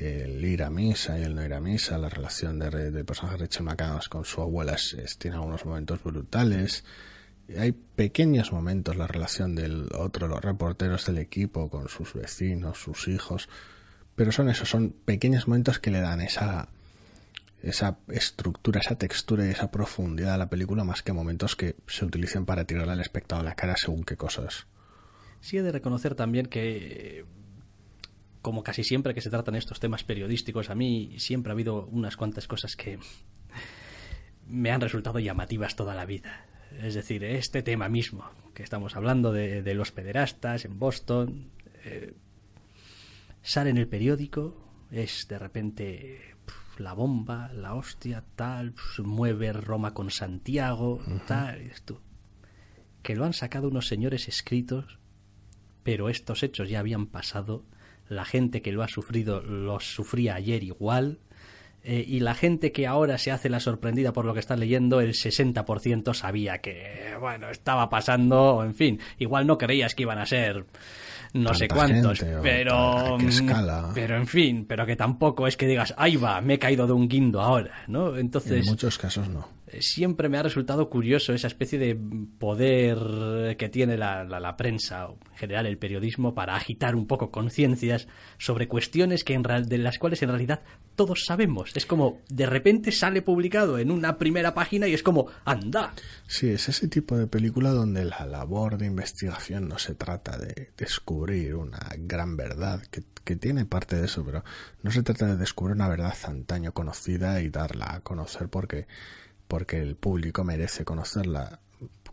el 0.00 0.44
ir 0.44 0.62
a 0.62 0.70
misa 0.70 1.18
y 1.18 1.22
el 1.22 1.34
no 1.34 1.44
ir 1.44 1.52
a 1.54 1.60
misa, 1.60 1.98
la 1.98 2.08
relación 2.08 2.58
de, 2.58 2.90
del 2.90 3.04
personaje 3.04 3.36
de 3.36 3.44
Rachel 3.44 3.66
con 4.08 4.24
su 4.24 4.40
abuela 4.40 4.72
es- 4.74 5.16
tiene 5.18 5.36
algunos 5.36 5.64
momentos 5.64 6.02
brutales. 6.02 6.84
Hay 7.58 7.72
pequeños 7.72 8.52
momentos, 8.52 8.96
la 8.96 9.06
relación 9.06 9.54
del 9.54 9.88
otro, 9.94 10.28
los 10.28 10.40
reporteros 10.40 11.04
del 11.06 11.18
equipo 11.18 11.68
con 11.68 11.88
sus 11.88 12.14
vecinos, 12.14 12.78
sus 12.78 13.08
hijos. 13.08 13.48
Pero 14.14 14.32
son 14.32 14.48
esos, 14.48 14.68
son 14.68 14.90
pequeños 15.04 15.48
momentos 15.48 15.78
que 15.78 15.90
le 15.90 16.00
dan 16.00 16.20
esa, 16.20 16.68
esa 17.62 17.98
estructura, 18.08 18.80
esa 18.80 18.96
textura 18.96 19.46
y 19.46 19.50
esa 19.50 19.70
profundidad 19.70 20.34
a 20.34 20.38
la 20.38 20.48
película 20.50 20.84
más 20.84 21.02
que 21.02 21.12
momentos 21.12 21.56
que 21.56 21.74
se 21.86 22.04
utilicen 22.04 22.46
para 22.46 22.64
tirarle 22.64 22.92
al 22.92 23.00
espectador 23.00 23.44
a 23.44 23.50
la 23.50 23.54
cara 23.56 23.74
según 23.76 24.04
qué 24.04 24.16
cosas. 24.16 24.66
Sí 25.40 25.56
he 25.58 25.62
de 25.62 25.72
reconocer 25.72 26.14
también 26.14 26.46
que, 26.46 27.24
como 28.42 28.62
casi 28.62 28.84
siempre 28.84 29.14
que 29.14 29.20
se 29.20 29.30
tratan 29.30 29.54
estos 29.54 29.80
temas 29.80 30.04
periodísticos, 30.04 30.70
a 30.70 30.74
mí 30.74 31.14
siempre 31.18 31.50
ha 31.50 31.54
habido 31.54 31.86
unas 31.86 32.16
cuantas 32.16 32.46
cosas 32.46 32.76
que 32.76 32.98
me 34.46 34.70
han 34.70 34.80
resultado 34.80 35.18
llamativas 35.18 35.76
toda 35.76 35.94
la 35.94 36.06
vida. 36.06 36.46
Es 36.80 36.94
decir, 36.94 37.24
este 37.24 37.62
tema 37.62 37.88
mismo, 37.88 38.30
que 38.54 38.62
estamos 38.62 38.96
hablando 38.96 39.32
de, 39.32 39.62
de 39.62 39.74
los 39.74 39.92
pederastas 39.92 40.64
en 40.64 40.78
Boston, 40.78 41.50
eh, 41.84 42.14
sale 43.42 43.70
en 43.70 43.78
el 43.78 43.88
periódico, 43.88 44.56
es 44.90 45.26
de 45.28 45.38
repente 45.38 46.36
la 46.78 46.94
bomba, 46.94 47.52
la 47.52 47.74
hostia, 47.74 48.24
tal, 48.36 48.72
pues, 48.72 49.06
mueve 49.06 49.52
Roma 49.52 49.92
con 49.92 50.10
Santiago, 50.10 51.02
tal, 51.26 51.60
y 51.60 51.64
dices 51.64 51.82
tú, 51.82 52.00
que 53.02 53.14
lo 53.14 53.24
han 53.24 53.34
sacado 53.34 53.68
unos 53.68 53.86
señores 53.86 54.28
escritos 54.28 55.00
pero 55.82 56.08
estos 56.08 56.42
hechos 56.42 56.68
ya 56.68 56.80
habían 56.80 57.06
pasado, 57.06 57.64
la 58.10 58.24
gente 58.24 58.60
que 58.60 58.72
lo 58.72 58.82
ha 58.82 58.88
sufrido 58.88 59.40
los 59.40 59.94
sufría 59.94 60.34
ayer 60.34 60.62
igual, 60.64 61.20
eh, 61.82 62.04
y 62.06 62.20
la 62.20 62.34
gente 62.34 62.72
que 62.72 62.86
ahora 62.86 63.16
se 63.16 63.30
hace 63.30 63.48
la 63.48 63.60
sorprendida 63.60 64.12
por 64.12 64.26
lo 64.26 64.34
que 64.34 64.40
está 64.40 64.56
leyendo, 64.56 65.00
el 65.00 65.14
60% 65.14 66.12
sabía 66.12 66.58
que, 66.58 67.14
bueno, 67.18 67.48
estaba 67.48 67.88
pasando, 67.88 68.62
en 68.64 68.74
fin, 68.74 69.00
igual 69.18 69.46
no 69.46 69.56
creías 69.56 69.94
que 69.94 70.02
iban 70.02 70.18
a 70.18 70.26
ser 70.26 70.66
no 71.32 71.54
sé 71.54 71.68
cuántos, 71.68 72.18
gente, 72.18 72.38
pero... 72.42 73.16
mm, 73.16 73.28
escala. 73.28 73.90
Pero 73.94 74.16
en 74.16 74.26
fin, 74.26 74.66
pero 74.68 74.84
que 74.84 74.96
tampoco 74.96 75.46
es 75.46 75.56
que 75.56 75.66
digas, 75.66 75.94
ahí 75.96 76.16
va, 76.16 76.40
me 76.40 76.54
he 76.54 76.58
caído 76.58 76.86
de 76.86 76.92
un 76.92 77.08
guindo 77.08 77.40
ahora, 77.40 77.84
¿no? 77.86 78.16
Entonces 78.16 78.66
en 78.66 78.66
muchos 78.66 78.98
casos 78.98 79.28
no. 79.28 79.48
Siempre 79.80 80.28
me 80.28 80.38
ha 80.38 80.42
resultado 80.42 80.90
curioso 80.90 81.32
esa 81.32 81.46
especie 81.46 81.78
de 81.78 81.96
poder 82.38 83.56
que 83.56 83.68
tiene 83.68 83.96
la, 83.96 84.24
la- 84.24 84.56
prensa 84.56 85.06
o 85.08 85.18
en 85.32 85.36
general 85.36 85.66
el 85.66 85.78
periodismo 85.78 86.34
para 86.34 86.56
agitar 86.56 86.96
un 86.96 87.06
poco 87.06 87.30
conciencias 87.30 88.08
sobre 88.38 88.66
cuestiones 88.68 89.22
que 89.22 89.34
en 89.34 89.44
real- 89.44 89.68
de 89.68 89.78
las 89.78 89.98
cuales 89.98 90.22
en 90.22 90.28
realidad 90.30 90.60
todos 90.96 91.24
sabemos. 91.24 91.70
Es 91.76 91.86
como 91.86 92.20
de 92.28 92.46
repente 92.46 92.90
sale 92.92 93.22
publicado 93.22 93.78
en 93.78 93.90
una 93.90 94.18
primera 94.18 94.54
página 94.54 94.88
y 94.88 94.94
es 94.94 95.02
como 95.02 95.26
anda. 95.44 95.92
Sí, 96.26 96.48
es 96.50 96.68
ese 96.68 96.88
tipo 96.88 97.16
de 97.16 97.26
película 97.26 97.70
donde 97.70 98.04
la 98.04 98.26
labor 98.26 98.76
de 98.76 98.86
investigación 98.86 99.68
no 99.68 99.78
se 99.78 99.94
trata 99.94 100.36
de 100.36 100.72
descubrir 100.76 101.54
una 101.54 101.78
gran 101.98 102.36
verdad, 102.36 102.82
que, 102.90 103.02
que 103.24 103.36
tiene 103.36 103.64
parte 103.66 103.96
de 103.96 104.06
eso, 104.06 104.24
pero 104.24 104.42
no 104.82 104.90
se 104.90 105.02
trata 105.02 105.26
de 105.26 105.36
descubrir 105.36 105.76
una 105.76 105.88
verdad 105.88 106.14
antaño 106.24 106.72
conocida 106.72 107.40
y 107.40 107.50
darla 107.50 107.94
a 107.94 108.00
conocer 108.00 108.48
porque, 108.48 108.86
porque 109.50 109.80
el 109.80 109.96
público 109.96 110.44
merece 110.44 110.84
conocerla 110.84 111.58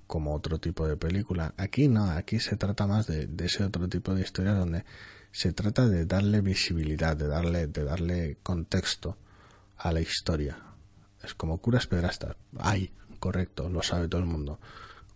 como 0.07 0.33
otro 0.33 0.57
tipo 0.59 0.87
de 0.87 0.97
película. 0.97 1.53
Aquí 1.55 1.87
no, 1.87 2.09
aquí 2.09 2.39
se 2.39 2.57
trata 2.57 2.87
más 2.87 3.05
de, 3.05 3.29
ese 3.45 3.63
otro 3.63 3.87
tipo 3.87 4.15
de 4.15 4.23
historia 4.23 4.53
donde 4.53 4.85
se 5.31 5.53
trata 5.53 5.87
de 5.87 6.07
darle 6.07 6.41
visibilidad, 6.41 7.15
de 7.15 7.27
darle, 7.27 7.67
de 7.67 7.83
darle 7.83 8.37
contexto 8.41 9.17
a 9.77 9.91
la 9.91 10.01
historia. 10.01 10.57
Es 11.23 11.35
como 11.35 11.59
curas 11.59 11.85
pedrastas. 11.85 12.35
Hay, 12.57 12.91
correcto, 13.19 13.69
lo 13.69 13.83
sabe 13.83 14.07
todo 14.07 14.21
el 14.21 14.27
mundo. 14.27 14.59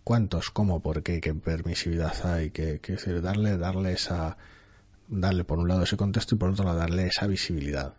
¿Cuántos? 0.04 0.50
¿Cómo? 0.50 0.80
¿Por 0.80 1.02
qué? 1.02 1.20
¿Qué 1.20 1.34
permisividad 1.34 2.14
hay? 2.24 2.52
¿Qué, 2.52 2.78
qué 2.80 2.92
decir? 2.92 3.20
Darle, 3.20 3.56
darle 3.58 3.94
esa, 3.94 4.36
darle 5.08 5.42
por 5.42 5.58
un 5.58 5.66
lado 5.66 5.82
ese 5.82 5.96
contexto 5.96 6.36
y 6.36 6.38
por 6.38 6.50
otro 6.50 6.66
lado 6.66 6.78
darle 6.78 7.08
esa 7.08 7.26
visibilidad. 7.26 7.94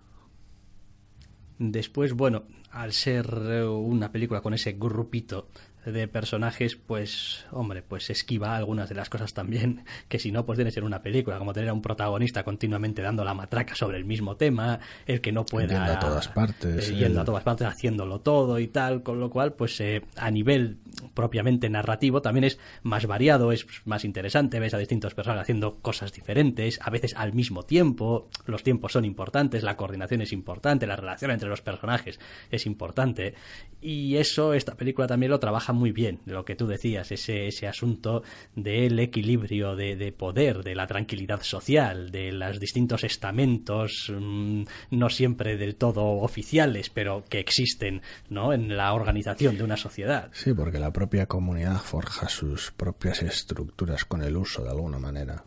Después, 1.59 2.13
bueno, 2.13 2.43
al 2.71 2.93
ser 2.93 3.27
eh, 3.45 3.63
una 3.65 4.11
película 4.11 4.41
con 4.41 4.53
ese 4.53 4.73
grupito 4.73 5.47
de 5.85 6.07
personajes, 6.07 6.75
pues, 6.75 7.45
hombre, 7.51 7.81
pues 7.81 8.09
esquiva 8.09 8.55
algunas 8.55 8.89
de 8.89 8.95
las 8.95 9.09
cosas 9.09 9.33
también 9.33 9.83
que 10.07 10.19
si 10.19 10.31
no, 10.31 10.45
pues 10.45 10.57
tiene 10.57 10.69
que 10.69 10.75
ser 10.75 10.83
una 10.83 11.01
película, 11.01 11.37
como 11.37 11.53
tener 11.53 11.69
a 11.69 11.73
un 11.73 11.81
protagonista 11.81 12.43
continuamente 12.43 13.01
dando 13.01 13.23
la 13.23 13.33
matraca 13.33 13.75
sobre 13.75 13.97
el 13.97 14.05
mismo 14.05 14.35
tema, 14.37 14.79
el 15.05 15.21
que 15.21 15.31
no 15.31 15.45
pueda... 15.45 15.67
Yendo 15.67 15.93
a 15.93 15.99
todas 15.99 16.27
partes, 16.29 16.89
eh, 16.89 16.95
yendo 16.95 17.19
el- 17.19 17.23
a 17.23 17.25
todas 17.25 17.43
partes, 17.43 17.67
haciéndolo 17.67 18.21
todo 18.21 18.59
y 18.59 18.67
tal, 18.67 19.03
con 19.03 19.19
lo 19.19 19.29
cual, 19.29 19.53
pues 19.53 19.79
eh, 19.81 20.03
a 20.15 20.31
nivel 20.31 20.77
propiamente 21.13 21.69
narrativo 21.69 22.21
también 22.21 22.45
es 22.45 22.59
más 22.83 23.05
variado, 23.05 23.51
es 23.51 23.65
más 23.85 24.05
interesante, 24.05 24.59
ves 24.59 24.73
a 24.73 24.77
distintos 24.77 25.13
personajes 25.13 25.43
haciendo 25.43 25.77
cosas 25.81 26.13
diferentes, 26.13 26.79
a 26.81 26.89
veces 26.89 27.13
al 27.17 27.33
mismo 27.33 27.63
tiempo, 27.63 28.29
los 28.45 28.63
tiempos 28.63 28.93
son 28.93 29.05
importantes, 29.05 29.63
la 29.63 29.75
coordinación 29.75 30.21
es 30.21 30.31
importante, 30.31 30.87
la 30.87 30.95
relación 30.95 31.31
entre 31.31 31.49
los 31.49 31.61
personajes 31.61 32.19
es 32.51 32.65
importante, 32.65 33.33
y 33.81 34.15
eso 34.15 34.53
esta 34.53 34.75
película 34.75 35.07
también 35.07 35.31
lo 35.31 35.39
trabaja 35.39 35.72
muy 35.73 35.91
bien, 35.91 36.19
lo 36.25 36.45
que 36.45 36.55
tú 36.55 36.67
decías, 36.67 37.11
ese, 37.11 37.47
ese 37.47 37.67
asunto 37.67 38.23
del 38.55 38.99
equilibrio 38.99 39.75
de, 39.75 39.95
de 39.95 40.11
poder, 40.11 40.63
de 40.63 40.75
la 40.75 40.87
tranquilidad 40.87 41.41
social, 41.41 42.11
de 42.11 42.31
los 42.31 42.59
distintos 42.59 43.03
estamentos, 43.03 44.11
mm, 44.15 44.63
no 44.91 45.09
siempre 45.09 45.57
del 45.57 45.75
todo 45.75 46.03
oficiales, 46.19 46.89
pero 46.89 47.23
que 47.27 47.39
existen 47.39 48.01
¿no? 48.29 48.53
en 48.53 48.75
la 48.75 48.93
organización 48.93 49.57
de 49.57 49.63
una 49.63 49.77
sociedad. 49.77 50.29
Sí, 50.33 50.53
porque 50.53 50.79
la 50.79 50.93
propia 50.93 51.25
comunidad 51.25 51.77
forja 51.77 52.29
sus 52.29 52.71
propias 52.71 53.21
estructuras 53.23 54.05
con 54.05 54.23
el 54.23 54.37
uso 54.37 54.63
de 54.63 54.69
alguna 54.69 54.99
manera. 54.99 55.43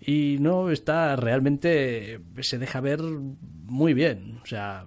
y 0.00 0.38
no 0.40 0.70
está 0.70 1.14
realmente 1.16 2.20
se 2.40 2.58
deja 2.58 2.80
ver 2.80 3.00
muy 3.02 3.92
bien 3.92 4.40
o 4.42 4.46
sea 4.46 4.86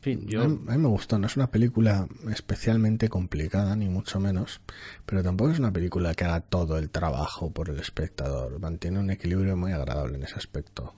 en 0.00 0.18
fin 0.20 0.26
yo 0.26 0.42
A 0.42 0.48
mí, 0.48 0.58
a 0.68 0.72
mí 0.72 0.78
me 0.78 0.88
gustó, 0.88 1.18
no 1.18 1.26
es 1.26 1.36
una 1.36 1.50
película 1.50 2.08
especialmente 2.30 3.08
complicada, 3.08 3.76
ni 3.76 3.88
mucho 3.88 4.18
menos, 4.18 4.60
pero 5.04 5.22
tampoco 5.22 5.50
es 5.50 5.58
una 5.58 5.72
película 5.72 6.14
que 6.14 6.24
haga 6.24 6.40
todo 6.40 6.78
el 6.78 6.90
trabajo 6.90 7.50
por 7.50 7.68
el 7.68 7.78
espectador. 7.78 8.58
Mantiene 8.58 8.98
un 8.98 9.10
equilibrio 9.10 9.56
muy 9.56 9.72
agradable 9.72 10.16
en 10.16 10.24
ese 10.24 10.36
aspecto. 10.36 10.94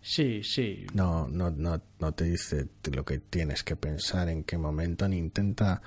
Sí, 0.00 0.42
sí. 0.42 0.86
No, 0.94 1.28
no, 1.28 1.50
no, 1.50 1.80
no 1.98 2.12
te 2.12 2.24
dice 2.24 2.68
lo 2.92 3.04
que 3.04 3.18
tienes 3.18 3.62
que 3.62 3.76
pensar, 3.76 4.28
en 4.28 4.44
qué 4.44 4.58
momento, 4.58 5.08
ni 5.08 5.18
intenta 5.18 5.82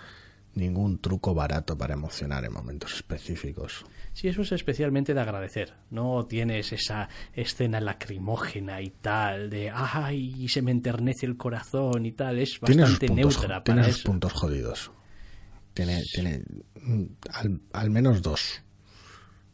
ningún 0.55 0.99
truco 0.99 1.33
barato 1.33 1.77
para 1.77 1.93
emocionar 1.93 2.43
en 2.45 2.53
momentos 2.53 2.93
específicos. 2.95 3.85
Sí, 4.13 4.27
eso 4.27 4.41
es 4.41 4.51
especialmente 4.51 5.13
de 5.13 5.21
agradecer. 5.21 5.73
No 5.89 6.25
tienes 6.25 6.73
esa 6.73 7.07
escena 7.33 7.79
lacrimógena 7.79 8.81
y 8.81 8.89
tal, 8.89 9.49
de 9.49 9.71
ay, 9.73 10.47
se 10.49 10.61
me 10.61 10.71
enternece 10.71 11.25
el 11.25 11.37
corazón 11.37 12.05
y 12.05 12.11
tal. 12.11 12.39
Es 12.39 12.59
bastante 12.59 13.09
neutra 13.09 13.63
Tiene 13.63 13.85
sus 13.85 14.03
puntos 14.03 14.33
jodidos. 14.33 14.91
Tiene, 15.73 16.03
tiene 16.13 16.43
mm, 16.81 17.03
al, 17.31 17.61
al, 17.71 17.89
menos 17.89 18.21
dos. 18.21 18.61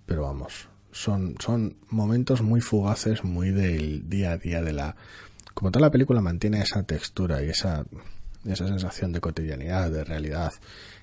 Pero 0.08 0.24
vamos, 0.24 0.68
son, 0.92 1.36
son 1.40 1.78
momentos 1.90 2.42
muy 2.42 2.62
fugaces, 2.62 3.24
muy 3.24 3.52
del 3.52 4.10
día 4.10 4.32
a 4.32 4.38
día 4.38 4.62
de 4.64 4.74
la. 4.74 4.96
Como 5.54 5.72
toda 5.72 5.86
la 5.88 5.92
película 5.92 6.22
mantiene 6.22 6.62
esa 6.62 6.84
textura 6.84 7.44
y 7.44 7.50
esa, 7.50 7.86
esa 8.52 8.68
sensación 8.68 9.12
de 9.12 9.22
cotidianidad, 9.22 9.92
de 9.92 10.04
realidad 10.04 10.54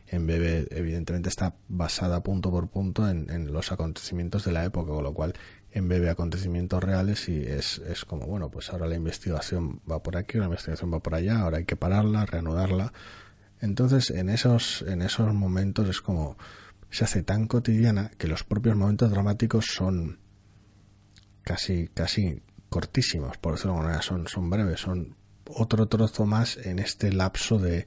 en 0.06 0.26
Bebe 0.26 0.66
evidentemente 0.70 1.28
está 1.28 1.54
basada 1.68 2.22
punto 2.22 2.50
por 2.50 2.68
punto 2.68 3.08
en, 3.08 3.52
los 3.52 3.72
acontecimientos 3.72 4.44
de 4.44 4.52
la 4.52 4.64
época, 4.64 4.92
con 4.92 5.02
lo 5.02 5.14
cual 5.14 5.34
en 5.72 5.88
Bebe 5.88 6.10
acontecimientos 6.10 6.82
reales 6.82 7.28
y 7.28 7.38
es, 7.38 7.78
es 7.78 8.04
como, 8.04 8.26
bueno, 8.26 8.50
pues 8.50 8.70
ahora 8.70 8.86
la 8.86 8.94
investigación 8.94 9.80
va 9.90 10.02
por 10.02 10.16
aquí, 10.16 10.38
la 10.38 10.44
investigación 10.44 10.92
va 10.92 11.00
por 11.00 11.14
allá, 11.14 11.40
ahora 11.40 11.58
hay 11.58 11.64
que 11.64 11.76
pararla, 11.76 12.26
reanudarla. 12.26 12.92
Entonces, 13.60 14.10
en 14.10 14.28
esos, 14.28 14.82
en 14.82 15.02
esos 15.02 15.32
momentos 15.32 15.88
es 15.88 16.00
como 16.00 16.36
se 16.90 17.04
hace 17.04 17.22
tan 17.22 17.48
cotidiana 17.48 18.10
que 18.18 18.28
los 18.28 18.44
propios 18.44 18.76
momentos 18.76 19.10
dramáticos 19.10 19.66
son 19.66 20.20
casi, 21.42 21.88
casi 21.88 22.42
cortísimos, 22.68 23.36
por 23.38 23.54
decirlo 23.54 23.72
de 23.72 23.78
alguna 23.78 23.88
manera, 23.94 24.02
son, 24.02 24.28
son 24.28 24.50
breves, 24.50 24.80
son 24.80 25.16
otro 25.46 25.86
trozo 25.86 26.26
más 26.26 26.56
en 26.56 26.78
este 26.78 27.12
lapso 27.12 27.58
de, 27.58 27.86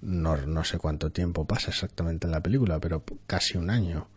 no, 0.00 0.36
no 0.36 0.64
sé 0.64 0.78
cuánto 0.78 1.10
tiempo 1.10 1.46
pasa 1.46 1.70
exactamente 1.70 2.26
en 2.26 2.32
la 2.32 2.42
película, 2.42 2.78
pero 2.80 3.04
casi 3.26 3.56
un 3.58 3.70
año, 3.70 4.08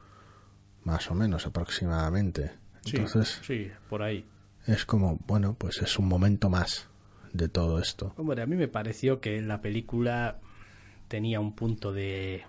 más 0.83 1.09
o 1.11 1.15
menos 1.15 1.45
aproximadamente. 1.45 2.51
Entonces, 2.85 3.39
sí, 3.43 3.69
por 3.89 4.01
ahí. 4.03 4.25
Es 4.65 4.85
como, 4.85 5.19
bueno, 5.27 5.55
pues 5.57 5.81
es 5.81 5.97
un 5.97 6.07
momento 6.07 6.49
más 6.49 6.87
de 7.33 7.47
todo 7.47 7.79
esto. 7.79 8.13
Hombre, 8.17 8.41
a 8.41 8.45
mí 8.45 8.55
me 8.55 8.67
pareció 8.67 9.21
que 9.21 9.41
la 9.41 9.61
película 9.61 10.39
tenía 11.07 11.39
un 11.39 11.53
punto 11.53 11.93
de 11.93 12.43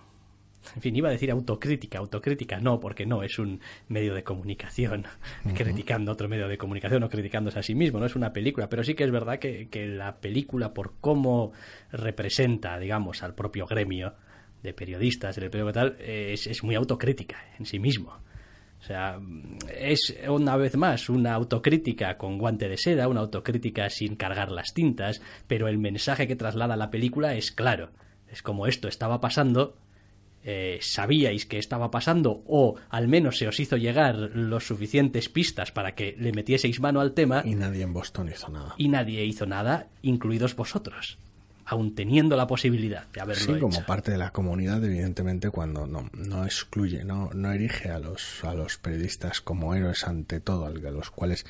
en 0.75 0.81
fin, 0.81 0.95
iba 0.95 1.09
a 1.09 1.11
decir 1.11 1.31
autocrítica, 1.31 1.99
autocrítica 1.99 2.59
no, 2.59 2.79
porque 2.79 3.05
no, 3.05 3.23
es 3.23 3.39
un 3.39 3.59
medio 3.87 4.13
de 4.13 4.23
comunicación 4.23 5.05
criticando 5.55 6.11
otro 6.11 6.27
medio 6.27 6.47
de 6.47 6.57
comunicación 6.57 7.03
o 7.03 7.09
criticándose 7.09 7.59
a 7.59 7.63
sí 7.63 7.75
mismo, 7.75 7.99
no 7.99 8.05
es 8.05 8.15
una 8.15 8.33
película, 8.33 8.69
pero 8.69 8.83
sí 8.83 8.93
que 8.93 9.03
es 9.03 9.11
verdad 9.11 9.39
que, 9.39 9.69
la 9.87 10.17
película, 10.17 10.73
por 10.73 10.95
cómo 10.99 11.51
representa, 11.91 12.77
digamos, 12.77 13.23
al 13.23 13.33
propio 13.33 13.65
gremio 13.65 14.13
de 14.61 14.73
periodistas, 14.73 15.37
el 15.37 15.49
periódico 15.49 15.73
tal, 15.73 15.97
es, 15.99 16.47
es 16.47 16.63
muy 16.63 16.75
autocrítica 16.75 17.37
en 17.57 17.65
sí 17.65 17.79
mismo. 17.79 18.17
O 18.79 18.83
sea, 18.83 19.19
es 19.75 20.15
una 20.27 20.55
vez 20.55 20.77
más 20.77 21.09
una 21.09 21.33
autocrítica 21.33 22.17
con 22.17 22.37
guante 22.37 22.69
de 22.69 22.77
seda, 22.77 23.09
una 23.09 23.19
autocrítica 23.21 23.89
sin 23.89 24.15
cargar 24.15 24.51
las 24.51 24.73
tintas, 24.73 25.21
pero 25.47 25.67
el 25.67 25.77
mensaje 25.77 26.27
que 26.27 26.37
traslada 26.37 26.77
la 26.77 26.89
película 26.89 27.35
es 27.35 27.51
claro. 27.51 27.89
Es 28.29 28.41
como 28.41 28.67
esto 28.67 28.87
estaba 28.87 29.19
pasando, 29.19 29.75
eh, 30.43 30.79
sabíais 30.81 31.45
que 31.45 31.59
estaba 31.59 31.91
pasando 31.91 32.43
o 32.47 32.75
al 32.89 33.07
menos 33.07 33.37
se 33.37 33.47
os 33.47 33.59
hizo 33.59 33.77
llegar 33.77 34.15
los 34.15 34.65
suficientes 34.65 35.29
pistas 35.29 35.71
para 35.71 35.95
que 35.95 36.15
le 36.17 36.31
metieseis 36.31 36.79
mano 36.79 37.01
al 37.01 37.13
tema. 37.13 37.43
Y 37.45 37.55
nadie 37.55 37.83
en 37.83 37.93
Boston 37.93 38.29
hizo 38.29 38.49
nada. 38.49 38.73
Y 38.77 38.87
nadie 38.87 39.25
hizo 39.25 39.45
nada, 39.45 39.87
incluidos 40.01 40.55
vosotros, 40.55 41.17
aun 41.65 41.93
teniendo 41.93 42.35
la 42.37 42.47
posibilidad 42.47 43.07
de 43.09 43.21
haberlo 43.21 43.55
sí, 43.55 43.59
como 43.59 43.85
parte 43.85 44.11
de 44.11 44.17
la 44.17 44.31
comunidad, 44.31 44.83
evidentemente, 44.83 45.49
cuando 45.49 45.85
no, 45.85 46.09
no 46.13 46.45
excluye, 46.45 47.03
no, 47.03 47.29
no 47.33 47.51
erige 47.51 47.89
a 47.89 47.99
los, 47.99 48.43
a 48.43 48.53
los 48.53 48.77
periodistas 48.77 49.41
como 49.41 49.75
héroes 49.75 50.05
ante 50.05 50.39
todo, 50.39 50.65
a 50.65 50.69
los 50.69 51.11
cuales 51.11 51.45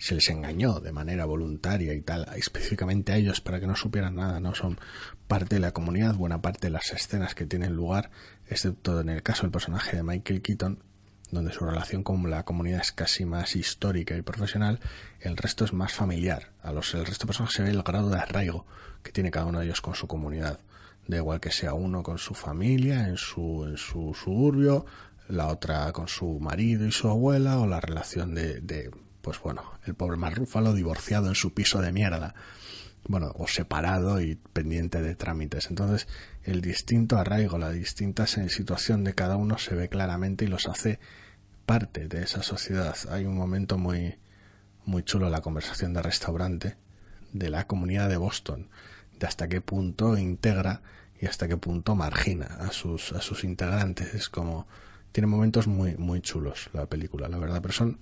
se 0.00 0.14
les 0.14 0.30
engañó 0.30 0.80
de 0.80 0.92
manera 0.92 1.26
voluntaria 1.26 1.92
y 1.92 2.00
tal, 2.00 2.26
específicamente 2.34 3.12
a 3.12 3.16
ellos 3.16 3.42
para 3.42 3.60
que 3.60 3.66
no 3.66 3.76
supieran 3.76 4.16
nada, 4.16 4.40
no 4.40 4.54
son 4.54 4.78
parte 5.28 5.56
de 5.56 5.60
la 5.60 5.72
comunidad, 5.72 6.14
buena 6.14 6.40
parte 6.40 6.68
de 6.68 6.70
las 6.70 6.90
escenas 6.90 7.34
que 7.34 7.44
tienen 7.44 7.74
lugar, 7.74 8.10
excepto 8.48 8.98
en 8.98 9.10
el 9.10 9.22
caso 9.22 9.42
del 9.42 9.50
personaje 9.50 9.96
de 9.98 10.02
Michael 10.02 10.40
Keaton, 10.40 10.82
donde 11.30 11.52
su 11.52 11.66
relación 11.66 12.02
con 12.02 12.30
la 12.30 12.46
comunidad 12.46 12.80
es 12.80 12.92
casi 12.92 13.26
más 13.26 13.54
histórica 13.54 14.16
y 14.16 14.22
profesional, 14.22 14.80
el 15.20 15.36
resto 15.36 15.66
es 15.66 15.74
más 15.74 15.92
familiar. 15.92 16.50
A 16.62 16.72
los, 16.72 16.94
el 16.94 17.04
resto 17.04 17.24
de 17.24 17.28
personas 17.28 17.52
se 17.52 17.62
ve 17.62 17.68
el 17.68 17.82
grado 17.82 18.08
de 18.08 18.18
arraigo 18.18 18.64
que 19.02 19.12
tiene 19.12 19.30
cada 19.30 19.46
uno 19.46 19.58
de 19.58 19.66
ellos 19.66 19.82
con 19.82 19.94
su 19.94 20.06
comunidad. 20.06 20.60
Da 21.06 21.18
igual 21.18 21.40
que 21.40 21.52
sea 21.52 21.74
uno 21.74 22.02
con 22.02 22.16
su 22.16 22.32
familia, 22.32 23.06
en 23.06 23.18
su, 23.18 23.66
en 23.68 23.76
su 23.76 24.14
suburbio, 24.14 24.86
la 25.28 25.48
otra 25.48 25.92
con 25.92 26.08
su 26.08 26.40
marido 26.40 26.86
y 26.86 26.90
su 26.90 27.08
abuela, 27.08 27.58
o 27.58 27.66
la 27.66 27.80
relación 27.80 28.34
de 28.34 28.90
pues 29.30 29.42
bueno, 29.42 29.62
el 29.86 29.94
pobre 29.94 30.16
Marrúfalo 30.16 30.74
divorciado 30.74 31.28
en 31.28 31.36
su 31.36 31.54
piso 31.54 31.80
de 31.80 31.92
mierda, 31.92 32.34
bueno, 33.06 33.30
o 33.36 33.46
separado 33.46 34.20
y 34.20 34.34
pendiente 34.34 35.02
de 35.02 35.14
trámites. 35.14 35.68
Entonces, 35.70 36.08
el 36.42 36.60
distinto 36.60 37.16
arraigo, 37.16 37.56
la 37.56 37.70
distinta 37.70 38.26
situación 38.26 39.04
de 39.04 39.14
cada 39.14 39.36
uno 39.36 39.56
se 39.56 39.76
ve 39.76 39.88
claramente 39.88 40.46
y 40.46 40.48
los 40.48 40.66
hace 40.66 40.98
parte 41.64 42.08
de 42.08 42.24
esa 42.24 42.42
sociedad. 42.42 42.96
Hay 43.08 43.24
un 43.24 43.36
momento 43.36 43.78
muy, 43.78 44.18
muy 44.84 45.04
chulo 45.04 45.26
en 45.26 45.32
la 45.32 45.42
conversación 45.42 45.94
de 45.94 46.02
restaurante 46.02 46.76
de 47.32 47.50
la 47.50 47.68
comunidad 47.68 48.08
de 48.08 48.16
Boston, 48.16 48.68
de 49.16 49.28
hasta 49.28 49.46
qué 49.46 49.60
punto 49.60 50.18
integra 50.18 50.82
y 51.20 51.26
hasta 51.26 51.46
qué 51.46 51.56
punto 51.56 51.94
margina 51.94 52.46
a 52.58 52.72
sus, 52.72 53.12
a 53.12 53.20
sus 53.20 53.44
integrantes. 53.44 54.12
Es 54.12 54.28
como, 54.28 54.66
tiene 55.12 55.28
momentos 55.28 55.68
muy, 55.68 55.96
muy 55.96 56.20
chulos 56.20 56.68
la 56.72 56.86
película, 56.86 57.28
la 57.28 57.38
verdad, 57.38 57.62
pero 57.62 57.74
son 57.74 58.00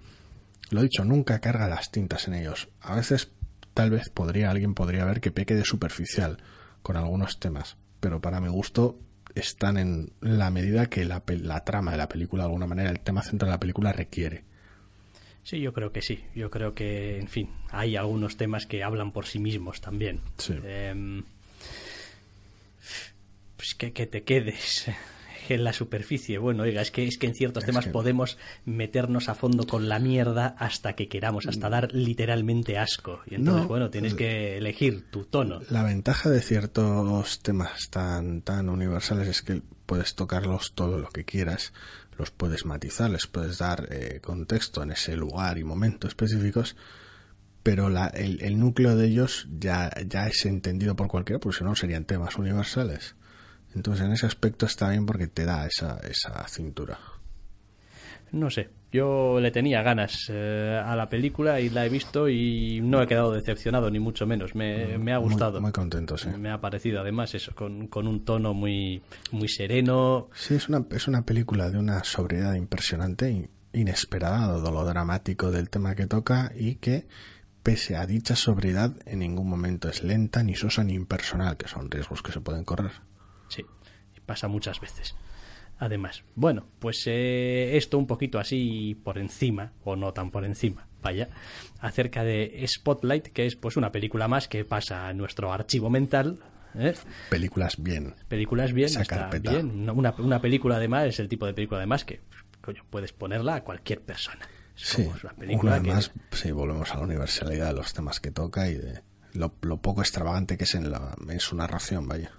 lo 0.71 0.83
dicho, 0.83 1.05
nunca 1.05 1.41
carga 1.41 1.69
las 1.69 1.91
tintas 1.91 2.29
en 2.29 2.35
ellos. 2.35 2.69
A 2.81 2.97
veces 2.97 3.33
tal 3.75 3.91
vez 3.91 4.09
podría 4.09 4.51
alguien 4.51 4.75
podría 4.75 5.05
ver 5.05 5.21
que 5.21 5.31
peque 5.31 5.55
de 5.55 5.65
superficial 5.65 6.39
con 6.83 6.97
algunos 6.97 7.39
temas, 7.39 7.77
pero 8.01 8.21
para 8.21 8.41
mi 8.41 8.49
gusto 8.49 8.99
están 9.35 9.77
en 9.79 10.13
la 10.21 10.51
medida 10.51 10.87
que 10.87 11.05
la, 11.05 11.23
la 11.27 11.65
trama 11.65 11.93
de 11.93 11.99
la 11.99 12.09
película, 12.09 12.43
de 12.43 12.47
alguna 12.47 12.67
manera, 12.67 12.91
el 12.91 13.01
tema 13.01 13.23
central 13.23 13.49
de 13.49 13.55
la 13.55 13.61
película 13.61 13.93
requiere. 13.93 14.45
Sí, 15.43 15.61
yo 15.61 15.73
creo 15.73 15.93
que 15.93 16.03
sí. 16.03 16.25
Yo 16.35 16.51
creo 16.51 16.75
que, 16.75 17.19
en 17.19 17.29
fin, 17.29 17.49
hay 17.71 17.97
algunos 17.97 18.37
temas 18.37 18.67
que 18.67 18.83
hablan 18.83 19.13
por 19.13 19.27
sí 19.27 19.39
mismos 19.39 19.81
también. 19.81 20.21
Sí. 20.37 20.55
Em, 20.65 21.23
pues 23.57 23.75
que, 23.75 23.93
que 23.93 24.07
te 24.07 24.25
quedes 24.25 24.91
en 25.55 25.65
la 25.65 25.73
superficie. 25.73 26.39
Bueno, 26.39 26.65
oiga, 26.65 26.83
es 26.83 26.91
que, 26.91 27.07
es 27.07 27.19
que 27.19 27.27
en 27.27 27.35
ciertos 27.35 27.65
temas 27.65 27.87
podemos 27.87 28.39
meternos 28.65 29.29
a 29.29 29.35
fondo 29.35 29.67
con 29.67 29.89
la 29.89 29.99
mierda 29.99 30.55
hasta 30.59 30.95
que 30.95 31.09
queramos, 31.09 31.47
hasta 31.47 31.69
dar 31.69 31.93
literalmente 31.93 32.79
asco. 32.79 33.21
Y 33.27 33.35
entonces, 33.37 33.67
bueno, 33.67 33.91
tienes 33.91 34.15
que 34.15 34.59
elegir 34.59 35.11
tu 35.11 35.25
tono. 35.25 35.61
La 35.71 35.83
ventaja 35.83 36.31
de 36.31 36.41
ciertos 36.41 37.41
temas 37.41 37.91
tan, 37.91 38.43
tan 38.43 38.69
universales 38.69 39.29
es 39.29 39.43
que 39.43 39.63
puedes 39.87 40.15
tocarlos 40.15 40.73
todo 40.75 40.99
lo 40.99 41.09
que 41.09 41.25
quieras, 41.25 41.73
los 42.19 42.31
puedes 42.31 42.67
matizar, 42.67 43.11
les 43.11 43.27
puedes 43.27 43.59
dar 43.59 43.89
eh, 43.91 44.21
contexto 44.21 44.83
en 44.83 44.91
ese 44.91 45.17
lugar 45.17 45.57
y 45.57 45.65
momento 45.65 46.09
específicos, 46.09 46.77
pero 47.63 47.89
la, 47.89 48.09
el, 48.09 48.43
el, 48.43 48.59
núcleo 48.59 48.97
de 48.97 49.07
ellos 49.07 49.49
ya, 49.59 49.91
ya 50.07 50.27
es 50.27 50.45
entendido 50.45 50.97
por 50.97 51.09
cualquiera, 51.09 51.41
porque 51.41 51.59
si 51.59 51.65
no 51.65 51.75
serían 51.75 52.05
temas 52.05 52.37
universales. 52.37 53.15
Entonces 53.75 54.07
en 54.07 54.13
ese 54.13 54.27
aspecto 54.27 54.67
está 54.67 54.91
bien 54.91 55.07
porque 55.07 55.27
te 55.27 55.45
da 55.45 55.67
esa, 55.67 55.99
esa 55.99 56.47
cintura. 56.49 56.99
No 58.33 58.51
sé, 58.51 58.69
yo 58.93 59.39
le 59.41 59.51
tenía 59.51 59.83
ganas 59.83 60.31
eh, 60.31 60.81
a 60.83 60.97
la 60.97 61.09
película 61.09 61.61
y 61.61 61.71
la 61.71 61.87
he 61.87 61.89
visto 61.89 62.29
y 62.29 62.81
no 62.83 63.03
he 63.03 63.07
quedado 63.07 63.33
decepcionado, 63.33 63.91
ni 63.91 63.99
mucho 63.99 64.27
menos. 64.27 64.55
Me, 64.55 64.99
me 64.99 65.13
ha 65.13 65.19
gustado. 65.19 65.61
Muy, 65.61 65.73
contento, 65.73 66.17
sí. 66.17 66.29
Me 66.39 66.51
ha 66.51 66.61
parecido, 66.61 67.01
además, 67.01 67.35
eso, 67.35 67.55
con, 67.55 67.89
con, 67.89 68.07
un 68.07 68.25
tono 68.25 68.55
muy, 68.55 69.03
muy 69.31 69.49
sereno. 69.49 70.29
Sí, 70.35 70.55
es 70.55 70.69
una, 70.69 70.85
es 70.91 71.09
una 71.09 71.23
película 71.23 71.71
de 71.71 71.79
una 71.79 72.03
sobriedad 72.05 72.55
impresionante, 72.55 73.51
inesperada, 73.73 74.47
dado 74.47 74.71
lo 74.73 74.85
dramático 74.85 75.51
del 75.51 75.71
tema 75.71 75.95
que 75.95 76.07
toca 76.07 76.53
y 76.55 76.77
que, 76.77 77.07
pese 77.63 77.97
a 77.97 78.07
dicha 78.07 78.37
sobriedad, 78.37 78.95
en 79.07 79.19
ningún 79.19 79.49
momento 79.49 79.89
es 79.89 80.03
lenta, 80.03 80.43
ni 80.43 80.55
sosa, 80.55 80.85
ni 80.85 80.95
impersonal, 80.95 81.57
que 81.57 81.69
son 81.69 81.91
riesgos 81.91 82.23
que 82.23 82.33
se 82.33 82.41
pueden 82.41 82.65
correr. 82.65 83.08
Sí, 83.49 83.65
pasa 84.27 84.49
muchas 84.49 84.81
veces. 84.81 85.15
Además, 85.79 86.25
bueno, 86.35 86.67
pues 86.81 87.05
eh, 87.07 87.77
esto 87.77 87.99
un 87.99 88.07
poquito 88.07 88.39
así 88.39 89.01
por 89.05 89.19
encima, 89.19 89.73
o 89.85 89.95
no 89.97 90.13
tan 90.13 90.31
por 90.31 90.45
encima, 90.45 90.89
vaya, 91.03 91.29
acerca 91.81 92.25
de 92.25 92.65
Spotlight, 92.67 93.29
que 93.29 93.47
es 93.47 93.55
pues 93.55 93.77
una 93.77 93.93
película 93.93 94.27
más 94.27 94.49
que 94.49 94.65
pasa 94.65 95.09
a 95.09 95.13
nuestro 95.15 95.53
archivo 95.53 95.89
mental. 95.89 96.41
¿eh? 96.75 96.95
Películas 97.31 97.81
bien. 97.81 98.15
Películas 98.27 98.73
bien, 98.73 98.89
está 98.89 99.31
bien. 99.31 99.89
Una, 99.89 100.15
una 100.19 100.41
película 100.41 100.77
además 100.77 101.07
es 101.07 101.21
el 101.21 101.29
tipo 101.29 101.47
de 101.47 101.55
película 101.55 101.79
además 101.79 102.05
que, 102.05 102.21
coño, 102.61 102.85
puedes 102.91 103.13
ponerla 103.13 103.55
a 103.55 103.65
cualquier 103.65 104.01
persona. 104.01 104.49
Sí, 104.75 105.09
una 105.61 105.79
vez 105.79 105.83
más, 105.83 106.13
sí, 106.31 106.53
volvemos 106.53 106.93
a 106.93 106.99
la 106.99 107.03
universalidad 107.03 107.69
de 107.69 107.73
los 107.73 107.93
temas 107.93 108.21
que 108.21 108.31
toca 108.31 108.69
y 108.69 108.75
de 108.75 109.03
lo, 109.33 109.51
poco 109.51 110.03
extravagante 110.03 110.57
que 110.57 110.65
es 110.65 110.75
en, 110.77 110.91
la, 110.91 111.17
en 111.29 111.41
su 111.41 111.57
narración, 111.57 112.07
vaya. 112.07 112.31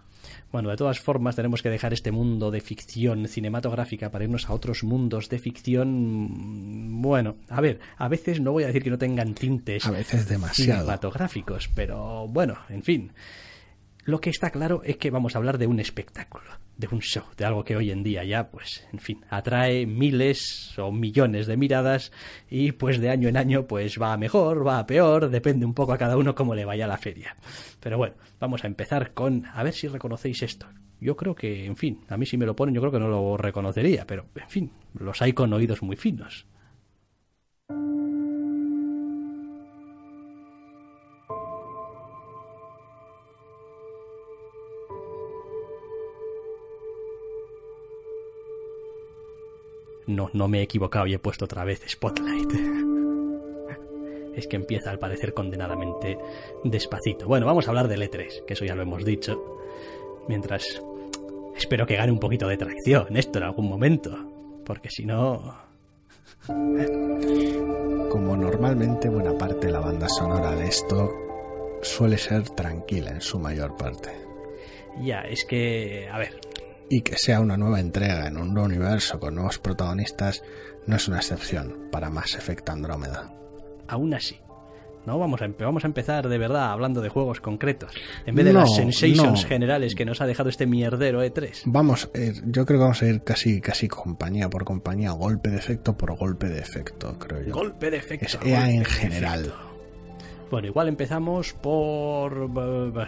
Bueno, 0.51 0.69
de 0.69 0.77
todas 0.77 0.99
formas 0.99 1.35
tenemos 1.35 1.61
que 1.61 1.69
dejar 1.69 1.93
este 1.93 2.11
mundo 2.11 2.49
de 2.49 2.59
ficción 2.59 3.27
cinematográfica 3.27 4.09
para 4.09 4.23
irnos 4.23 4.49
a 4.49 4.53
otros 4.53 4.83
mundos 4.83 5.29
de 5.29 5.37
ficción. 5.37 7.01
Bueno, 7.01 7.35
a 7.49 7.61
ver, 7.61 7.79
a 7.97 8.07
veces 8.07 8.41
no 8.41 8.51
voy 8.51 8.63
a 8.63 8.67
decir 8.67 8.83
que 8.83 8.89
no 8.89 8.97
tengan 8.97 9.35
tintes 9.35 9.85
a 9.85 9.91
veces 9.91 10.27
demasiado. 10.27 10.81
cinematográficos, 10.81 11.69
pero 11.75 12.27
bueno, 12.27 12.57
en 12.69 12.83
fin. 12.83 13.11
Lo 14.09 14.21
que 14.21 14.31
está 14.31 14.49
claro 14.49 14.81
es 14.83 14.97
que 14.97 15.11
vamos 15.11 15.35
a 15.35 15.37
hablar 15.37 15.59
de 15.59 15.67
un 15.67 15.79
espectáculo, 15.79 16.49
de 16.77 16.87
un 16.91 16.99
show, 16.99 17.25
de 17.37 17.45
algo 17.45 17.63
que 17.63 17.75
hoy 17.75 17.91
en 17.91 18.01
día 18.01 18.23
ya, 18.23 18.49
pues, 18.49 18.83
en 18.91 18.97
fin, 18.97 19.23
atrae 19.29 19.85
miles 19.85 20.73
o 20.79 20.91
millones 20.91 21.45
de 21.45 21.57
miradas 21.57 22.11
y 22.49 22.71
pues 22.71 22.99
de 22.99 23.11
año 23.11 23.29
en 23.29 23.37
año 23.37 23.67
pues 23.67 24.01
va 24.01 24.17
mejor, 24.17 24.65
va 24.65 24.83
peor, 24.87 25.29
depende 25.29 25.63
un 25.63 25.75
poco 25.75 25.93
a 25.93 25.99
cada 25.99 26.17
uno 26.17 26.33
cómo 26.33 26.55
le 26.55 26.65
vaya 26.65 26.87
la 26.87 26.97
feria. 26.97 27.35
Pero 27.79 27.99
bueno, 27.99 28.15
vamos 28.39 28.63
a 28.63 28.67
empezar 28.67 29.13
con, 29.13 29.45
a 29.45 29.61
ver 29.61 29.73
si 29.73 29.87
reconocéis 29.87 30.41
esto. 30.41 30.65
Yo 30.99 31.15
creo 31.15 31.35
que, 31.35 31.67
en 31.67 31.77
fin, 31.77 31.99
a 32.09 32.17
mí 32.17 32.25
si 32.25 32.35
me 32.35 32.47
lo 32.47 32.55
ponen 32.55 32.73
yo 32.73 32.81
creo 32.81 32.91
que 32.91 32.99
no 32.99 33.09
lo 33.09 33.37
reconocería, 33.37 34.07
pero 34.07 34.25
en 34.33 34.49
fin, 34.49 34.71
los 34.95 35.21
hay 35.21 35.33
con 35.33 35.53
oídos 35.53 35.83
muy 35.83 35.97
finos. 35.97 36.47
No, 50.09 50.31
no 50.33 50.47
me 50.47 50.59
he 50.59 50.63
equivocado 50.63 51.05
y 51.05 51.13
he 51.13 51.19
puesto 51.19 51.45
otra 51.45 51.63
vez 51.63 51.81
Spotlight. 51.87 52.51
Es 54.35 54.47
que 54.47 54.55
empieza 54.55 54.89
al 54.89 54.99
parecer 54.99 55.33
condenadamente 55.33 56.17
despacito. 56.63 57.27
Bueno, 57.27 57.45
vamos 57.45 57.67
a 57.67 57.71
hablar 57.71 57.89
del 57.89 58.03
E3, 58.03 58.45
que 58.45 58.53
eso 58.53 58.63
ya 58.63 58.73
lo 58.73 58.83
hemos 58.83 59.03
dicho. 59.03 59.59
Mientras 60.29 60.81
espero 61.57 61.85
que 61.85 61.97
gane 61.97 62.11
un 62.11 62.19
poquito 62.19 62.47
de 62.47 62.55
tracción 62.55 63.17
esto 63.17 63.39
en 63.39 63.43
algún 63.43 63.67
momento. 63.67 64.17
Porque 64.65 64.89
si 64.89 65.05
no... 65.05 65.57
Como 66.47 68.37
normalmente 68.37 69.09
buena 69.09 69.37
parte 69.37 69.67
de 69.67 69.73
la 69.73 69.79
banda 69.81 70.07
sonora 70.07 70.55
de 70.55 70.67
esto 70.67 71.11
suele 71.81 72.17
ser 72.17 72.49
tranquila 72.51 73.11
en 73.11 73.21
su 73.21 73.39
mayor 73.39 73.75
parte. 73.75 74.09
Ya, 75.01 75.21
es 75.21 75.43
que, 75.43 76.07
a 76.09 76.17
ver, 76.17 76.39
y 76.89 77.01
que 77.01 77.17
sea 77.17 77.39
una 77.39 77.57
nueva 77.57 77.79
entrega 77.79 78.27
en 78.27 78.37
un 78.37 78.53
nuevo 78.53 78.67
universo 78.67 79.19
con 79.19 79.35
nuevos 79.35 79.59
protagonistas 79.59 80.43
no 80.87 80.95
es 80.95 81.07
una 81.07 81.17
excepción 81.17 81.89
para 81.91 82.09
Mass 82.09 82.35
Effect 82.35 82.69
Andrómeda. 82.69 83.31
Aún 83.87 84.13
así, 84.13 84.39
no 85.05 85.17
vamos 85.17 85.41
a, 85.41 85.47
vamos 85.59 85.83
a 85.83 85.87
empezar 85.87 86.27
de 86.27 86.37
verdad 86.37 86.71
hablando 86.71 87.01
de 87.01 87.09
juegos 87.09 87.41
concretos, 87.41 87.93
en 88.25 88.35
vez 88.35 88.45
de 88.45 88.53
las 88.53 88.75
sensations 88.75 89.45
generales 89.45 89.95
que 89.95 90.05
nos 90.05 90.21
ha 90.21 90.25
dejado 90.25 90.49
este 90.49 90.65
mierdero 90.65 91.23
E3. 91.23 91.61
Vamos, 91.65 92.09
yo 92.45 92.65
creo 92.65 92.79
que 92.79 92.83
vamos 92.83 93.01
a 93.01 93.07
ir 93.07 93.21
casi 93.23 93.61
casi 93.61 93.87
compañía 93.87 94.49
por 94.49 94.65
compañía, 94.65 95.11
golpe 95.11 95.49
de 95.49 95.57
efecto 95.57 95.97
por 95.97 96.15
golpe 96.17 96.47
de 96.47 96.59
efecto, 96.59 97.17
creo 97.17 97.41
yo. 97.43 97.53
Golpe 97.53 97.91
de 97.91 97.97
efecto. 97.97 98.25
Es 98.25 98.39
EA 98.43 98.71
en 98.71 98.85
general. 98.85 99.53
Bueno, 100.51 100.67
igual 100.67 100.87
empezamos 100.87 101.53
por 101.53 102.49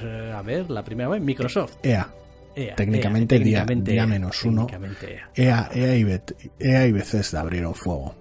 eh, 0.02 0.34
a 0.36 0.42
ver, 0.44 0.70
la 0.70 0.84
primera 0.84 1.10
vez 1.10 1.22
Microsoft. 1.22 1.78
EA. 1.84 2.08
E 2.56 2.74
técnicamente, 2.76 3.40
día, 3.40 3.66
menos 4.06 4.44
uno. 4.44 4.68
EA, 5.36 5.70
EA, 5.74 5.96
y 5.96 6.22
EA 6.60 6.88
y 6.88 6.92
Bethesda 6.92 7.42
abrieron 7.42 7.74
fuego. 7.74 8.16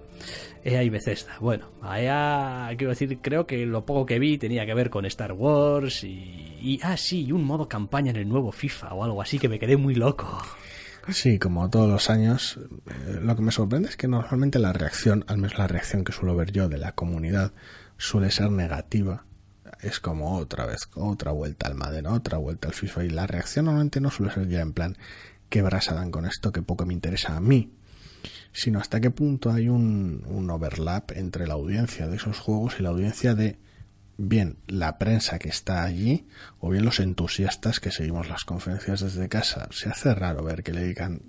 EA 0.63 0.83
y 0.83 0.89
Bethesda. 0.89 1.37
Bueno, 1.39 1.71
a 1.81 1.99
EA, 1.99 2.75
quiero 2.77 2.91
decir, 2.91 3.19
creo 3.21 3.45
que 3.45 3.65
lo 3.65 3.85
poco 3.85 4.05
que 4.05 4.19
vi 4.19 4.37
tenía 4.37 4.65
que 4.65 4.73
ver 4.73 4.89
con 4.89 5.05
Star 5.05 5.33
Wars 5.33 6.03
y, 6.03 6.57
y. 6.61 6.79
Ah, 6.83 6.97
sí, 6.97 7.25
y 7.25 7.31
un 7.31 7.43
modo 7.43 7.67
campaña 7.67 8.11
en 8.11 8.17
el 8.17 8.29
nuevo 8.29 8.51
FIFA 8.51 8.93
o 8.93 9.03
algo 9.03 9.21
así 9.21 9.39
que 9.39 9.49
me 9.49 9.59
quedé 9.59 9.75
muy 9.75 9.95
loco. 9.95 10.41
Sí, 11.09 11.39
como 11.39 11.67
todos 11.69 11.89
los 11.89 12.09
años, 12.11 12.59
eh, 12.87 13.19
lo 13.21 13.35
que 13.35 13.41
me 13.41 13.51
sorprende 13.51 13.89
es 13.89 13.97
que 13.97 14.07
normalmente 14.07 14.59
la 14.59 14.71
reacción, 14.71 15.25
al 15.27 15.37
menos 15.37 15.57
la 15.57 15.67
reacción 15.67 16.03
que 16.03 16.11
suelo 16.11 16.35
ver 16.35 16.51
yo 16.51 16.69
de 16.69 16.77
la 16.77 16.93
comunidad, 16.93 17.53
suele 17.97 18.29
ser 18.29 18.51
negativa 18.51 19.25
es 19.81 19.99
como 19.99 20.37
otra 20.37 20.65
vez, 20.65 20.87
otra 20.95 21.31
vuelta 21.31 21.67
al 21.67 21.75
Madden, 21.75 22.07
otra 22.07 22.37
vuelta 22.37 22.67
al 22.67 22.73
FIFA. 22.73 23.05
Y 23.05 23.09
la 23.09 23.27
reacción 23.27 23.65
normalmente 23.65 23.99
no 24.01 24.11
suele 24.11 24.33
ser 24.33 24.47
ya 24.47 24.61
en 24.61 24.73
plan, 24.73 24.97
¿qué 25.49 25.61
brasa 25.61 25.93
dan 25.93 26.11
con 26.11 26.25
esto? 26.25 26.51
Que 26.51 26.61
poco 26.61 26.85
me 26.85 26.93
interesa 26.93 27.35
a 27.35 27.41
mí. 27.41 27.73
Sino 28.53 28.79
hasta 28.79 28.99
qué 28.99 29.11
punto 29.11 29.51
hay 29.51 29.69
un, 29.69 30.23
un 30.27 30.49
overlap 30.49 31.11
entre 31.11 31.47
la 31.47 31.53
audiencia 31.53 32.07
de 32.07 32.17
esos 32.17 32.39
juegos 32.39 32.75
y 32.79 32.83
la 32.83 32.89
audiencia 32.89 33.33
de, 33.33 33.57
bien, 34.17 34.57
la 34.67 34.97
prensa 34.97 35.39
que 35.39 35.49
está 35.49 35.83
allí, 35.83 36.27
o 36.59 36.69
bien 36.69 36.85
los 36.85 36.99
entusiastas 36.99 37.79
que 37.79 37.91
seguimos 37.91 38.29
las 38.29 38.43
conferencias 38.43 39.01
desde 39.01 39.29
casa. 39.29 39.67
Se 39.71 39.89
hace 39.89 40.13
raro 40.13 40.43
ver 40.43 40.63
que 40.63 40.73
le 40.73 40.81
dedican 40.81 41.21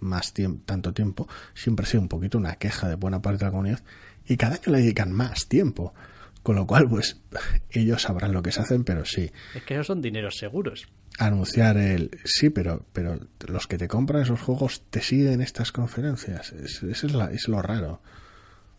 más 0.00 0.32
tiempo, 0.32 0.62
tanto 0.64 0.92
tiempo. 0.92 1.28
Siempre 1.54 1.84
ha 1.84 1.88
sido 1.88 2.02
un 2.02 2.08
poquito 2.08 2.38
una 2.38 2.56
queja 2.56 2.88
de 2.88 2.94
buena 2.94 3.22
parte 3.22 3.38
de 3.40 3.44
la 3.46 3.50
comunidad. 3.50 3.80
Y 4.26 4.36
cada 4.36 4.54
año 4.54 4.72
le 4.72 4.78
dedican 4.78 5.12
más 5.12 5.46
tiempo. 5.46 5.94
Con 6.46 6.54
lo 6.54 6.64
cual, 6.64 6.88
pues 6.88 7.20
ellos 7.70 8.02
sabrán 8.02 8.32
lo 8.32 8.40
que 8.40 8.52
se 8.52 8.60
hacen, 8.60 8.84
pero 8.84 9.04
sí. 9.04 9.32
Es 9.52 9.64
que 9.64 9.74
esos 9.74 9.88
son 9.88 10.00
dineros 10.00 10.36
seguros. 10.36 10.86
Anunciar 11.18 11.76
el... 11.76 12.20
Sí, 12.24 12.50
pero, 12.50 12.86
pero 12.92 13.18
los 13.48 13.66
que 13.66 13.78
te 13.78 13.88
compran 13.88 14.22
esos 14.22 14.40
juegos 14.40 14.84
te 14.88 15.00
siguen 15.00 15.40
estas 15.40 15.72
conferencias. 15.72 16.52
Eso 16.52 16.88
es, 16.88 17.02
es 17.02 17.48
lo 17.48 17.62
raro. 17.62 18.00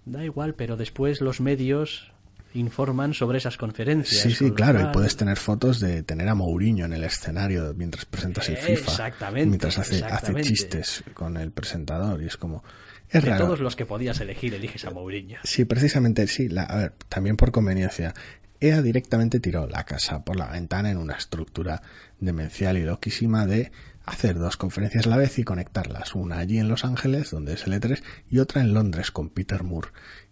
Da 0.05 0.23
igual, 0.23 0.53
pero 0.55 0.77
después 0.77 1.19
los 1.19 1.41
medios 1.41 2.13
informan 2.53 3.13
sobre 3.13 3.39
esas 3.39 3.57
conferencias. 3.57 4.21
Sí, 4.21 4.31
sí, 4.31 4.51
claro, 4.51 4.79
y 4.79 4.93
puedes 4.93 5.17
tener 5.17 5.35
fotos 5.35 5.81
de 5.81 6.03
tener 6.03 6.29
a 6.29 6.35
Mourinho 6.35 6.85
en 6.85 6.93
el 6.93 7.03
escenario 7.03 7.73
mientras 7.75 8.05
presentas 8.05 8.47
el 8.47 8.55
FIFA. 8.55 8.91
Exactamente. 8.91 9.45
Mientras 9.45 9.77
hace, 9.77 10.05
hace 10.05 10.33
chistes 10.35 11.03
con 11.13 11.35
el 11.35 11.51
presentador 11.51 12.23
y 12.23 12.27
es 12.27 12.37
como... 12.37 12.63
Es 13.09 13.23
de 13.23 13.37
todos 13.37 13.59
los 13.59 13.75
que 13.75 13.85
podías 13.85 14.19
elegir, 14.19 14.53
eliges 14.53 14.83
a 14.85 14.91
Mourinho. 14.91 15.39
Sí, 15.43 15.65
precisamente, 15.65 16.27
sí. 16.27 16.49
a 16.57 16.75
ver, 16.75 16.93
también 17.07 17.37
por 17.37 17.51
conveniencia. 17.51 18.13
EA 18.59 18.81
directamente 18.81 19.39
tiró 19.39 19.67
la 19.67 19.85
casa 19.85 20.23
por 20.25 20.35
la 20.35 20.47
ventana 20.47 20.89
en 20.89 20.97
una 20.97 21.15
estructura 21.15 21.81
demencial 22.19 22.77
y 22.77 22.83
loquísima 22.83 23.45
de 23.45 23.71
hacer 24.05 24.39
dos 24.39 24.57
conferencias 24.57 25.05
a 25.05 25.09
la 25.09 25.17
vez 25.17 25.37
y 25.37 25.43
conectarlas. 25.43 26.15
Una 26.15 26.39
allí 26.39 26.57
en 26.57 26.67
Los 26.67 26.83
Ángeles, 26.83 27.29
donde 27.29 27.53
es 27.53 27.67
el 27.67 27.73
E3, 27.73 28.01
y 28.29 28.39
otra 28.39 28.61
en 28.61 28.73
Londres 28.73 29.11
con 29.11 29.29
Peter 29.29 29.63
Moore. 29.63 29.89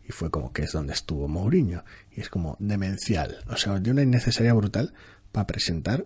Y 0.08 0.12
fue 0.12 0.32
como 0.32 0.54
que 0.54 0.64
es 0.64 0.72
donde 0.72 0.94
estuvo 0.94 1.28
Mourinho. 1.28 1.84
Y 2.12 2.22
es 2.22 2.30
como 2.30 2.58
demencial. 2.60 3.38
O 3.48 3.58
sea, 3.58 3.80
de 3.80 3.92
una 3.92 4.02
innecesaria 4.02 4.54
brutal 4.54 4.94
para 5.32 5.48
presentar, 5.48 6.06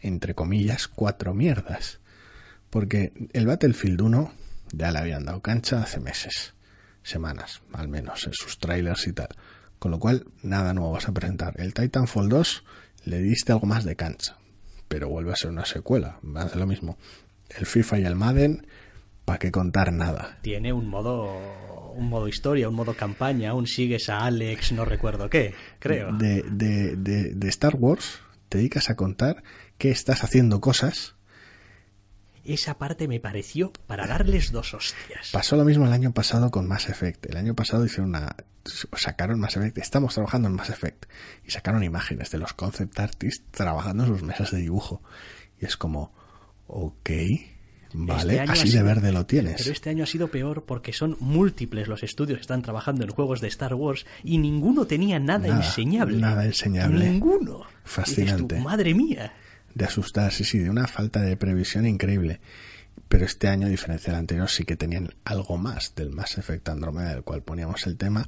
entre 0.00 0.34
comillas, 0.34 0.88
cuatro 0.88 1.34
mierdas. 1.34 2.00
Porque 2.70 3.12
el 3.32 3.46
Battlefield 3.46 4.00
1 4.00 4.32
ya 4.76 4.90
le 4.90 4.98
habían 4.98 5.24
dado 5.24 5.40
cancha 5.40 5.82
hace 5.82 6.00
meses, 6.00 6.54
semanas, 7.02 7.62
al 7.72 7.88
menos, 7.88 8.26
en 8.26 8.32
sus 8.32 8.58
trailers 8.58 9.06
y 9.06 9.12
tal. 9.12 9.28
Con 9.78 9.90
lo 9.90 9.98
cual, 9.98 10.26
nada 10.42 10.72
nuevo 10.74 10.92
vas 10.92 11.08
a 11.08 11.12
presentar. 11.12 11.54
El 11.58 11.74
Titanfall 11.74 12.28
2 12.28 12.64
le 13.04 13.20
diste 13.20 13.52
algo 13.52 13.66
más 13.66 13.84
de 13.84 13.96
cancha, 13.96 14.38
pero 14.88 15.08
vuelve 15.08 15.32
a 15.32 15.36
ser 15.36 15.50
una 15.50 15.64
secuela, 15.64 16.18
va 16.24 16.42
a 16.42 16.56
lo 16.56 16.66
mismo. 16.66 16.98
El 17.50 17.66
FIFA 17.66 17.98
y 17.98 18.04
el 18.04 18.16
Madden, 18.16 18.66
¿para 19.24 19.38
qué 19.38 19.50
contar 19.50 19.92
nada? 19.92 20.38
Tiene 20.42 20.72
un 20.72 20.88
modo 20.88 21.28
un 21.94 22.08
modo 22.08 22.28
historia, 22.28 22.68
un 22.68 22.74
modo 22.74 22.94
campaña, 22.94 23.50
aún 23.50 23.66
sigues 23.66 24.08
a 24.08 24.24
Alex, 24.24 24.72
no 24.72 24.84
recuerdo 24.84 25.30
qué, 25.30 25.54
creo. 25.78 26.12
De, 26.12 26.42
de, 26.42 26.96
de, 26.96 27.34
de 27.34 27.48
Star 27.48 27.76
Wars 27.76 28.20
te 28.48 28.58
dedicas 28.58 28.90
a 28.90 28.96
contar 28.96 29.42
que 29.78 29.90
estás 29.90 30.24
haciendo 30.24 30.60
cosas 30.60 31.13
esa 32.44 32.78
parte 32.78 33.08
me 33.08 33.20
pareció 33.20 33.72
para 33.86 34.06
darles 34.06 34.52
dos 34.52 34.74
hostias. 34.74 35.30
Pasó 35.32 35.56
lo 35.56 35.64
mismo 35.64 35.86
el 35.86 35.92
año 35.92 36.12
pasado 36.12 36.50
con 36.50 36.68
Mass 36.68 36.88
Effect. 36.88 37.26
El 37.26 37.36
año 37.36 37.54
pasado 37.54 37.84
hicieron 37.84 38.10
una. 38.10 38.36
sacaron 38.96 39.40
Mass 39.40 39.56
Effect. 39.56 39.78
Estamos 39.78 40.14
trabajando 40.14 40.48
en 40.48 40.54
Mass 40.54 40.70
Effect. 40.70 41.06
Y 41.46 41.50
sacaron 41.50 41.82
imágenes 41.82 42.30
de 42.30 42.38
los 42.38 42.52
concept 42.52 42.98
artists 42.98 43.44
trabajando 43.50 44.04
en 44.04 44.10
sus 44.10 44.22
mesas 44.22 44.50
de 44.50 44.58
dibujo. 44.58 45.02
Y 45.60 45.64
es 45.64 45.76
como. 45.76 46.12
Ok. 46.66 47.10
Vale, 47.96 48.38
este 48.40 48.52
así 48.52 48.70
de 48.70 48.82
verde 48.82 49.12
lo 49.12 49.24
tienes. 49.24 49.54
Pero 49.58 49.70
este 49.70 49.90
año 49.90 50.02
ha 50.02 50.06
sido 50.06 50.26
peor 50.26 50.64
porque 50.64 50.92
son 50.92 51.16
múltiples 51.20 51.86
los 51.86 52.02
estudios 52.02 52.38
que 52.38 52.42
están 52.42 52.60
trabajando 52.60 53.04
en 53.04 53.10
juegos 53.10 53.40
de 53.40 53.46
Star 53.46 53.74
Wars 53.74 54.04
y 54.24 54.38
ninguno 54.38 54.84
tenía 54.84 55.20
nada, 55.20 55.46
enseñable. 55.46 56.18
Nada 56.18 56.44
enseñable. 56.44 57.08
Ninguno. 57.08 57.62
Fascinante. 57.84 58.58
Madre 58.58 58.94
mía 58.94 59.32
de 59.74 59.84
asustar, 59.84 60.32
sí, 60.32 60.58
de 60.58 60.70
una 60.70 60.86
falta 60.86 61.20
de 61.20 61.36
previsión 61.36 61.86
increíble. 61.86 62.40
Pero 63.08 63.24
este 63.24 63.48
año, 63.48 63.66
a 63.66 63.70
diferencia 63.70 64.12
del 64.12 64.20
anterior, 64.20 64.48
sí 64.48 64.64
que 64.64 64.76
tenían 64.76 65.10
algo 65.24 65.56
más 65.58 65.94
del 65.94 66.10
Mass 66.10 66.38
Effect 66.38 66.68
Andromeda, 66.68 67.10
del 67.10 67.24
cual 67.24 67.42
poníamos 67.42 67.86
el 67.86 67.96
tema, 67.96 68.26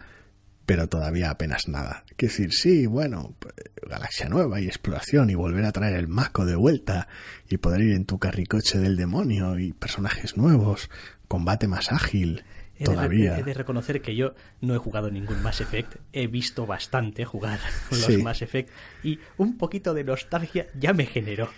pero 0.67 0.89
todavía 0.89 1.31
apenas 1.31 1.69
nada. 1.69 2.05
Que 2.17 2.27
decir, 2.27 2.53
sí, 2.53 2.87
bueno, 2.87 3.35
pues, 3.39 3.55
galaxia 3.89 4.29
nueva 4.29 4.61
y 4.61 4.67
exploración 4.67 5.31
y 5.31 5.35
volver 5.35 5.65
a 5.65 5.73
traer 5.73 5.95
el 5.95 6.09
Mako 6.09 6.45
de 6.45 6.57
vuelta 6.57 7.09
y 7.49 7.59
poder 7.59 7.83
ir 7.83 7.95
en 7.95 8.05
tu 8.05 8.19
carricoche 8.19 8.79
del 8.79 8.97
demonio 8.97 9.59
y 9.59 9.73
personajes 9.73 10.37
nuevos, 10.37 10.91
combate 11.29 11.69
más 11.69 11.93
ágil 11.93 12.45
He 12.79 12.85
de, 12.85 12.93
Todavía. 12.93 13.39
he 13.39 13.43
de 13.43 13.55
reconocer 13.55 14.03
que 14.03 14.15
yo 14.15 14.35
no 14.61 14.75
he 14.75 14.79
jugado 14.79 15.11
ningún 15.11 15.43
Mass 15.43 15.61
Effect, 15.63 15.97
he 16.13 16.27
visto 16.27 16.67
bastante 16.67 17.25
jugar 17.25 17.59
los 17.91 18.01
Sí. 18.05 18.19
Mass 18.19 18.43
Effect 18.43 18.71
y 19.03 19.19
un 19.39 19.57
poquito 19.57 19.95
de 19.95 20.05
nostalgia 20.05 20.67
ya 20.79 20.93
me 20.93 21.07
generó. 21.07 21.49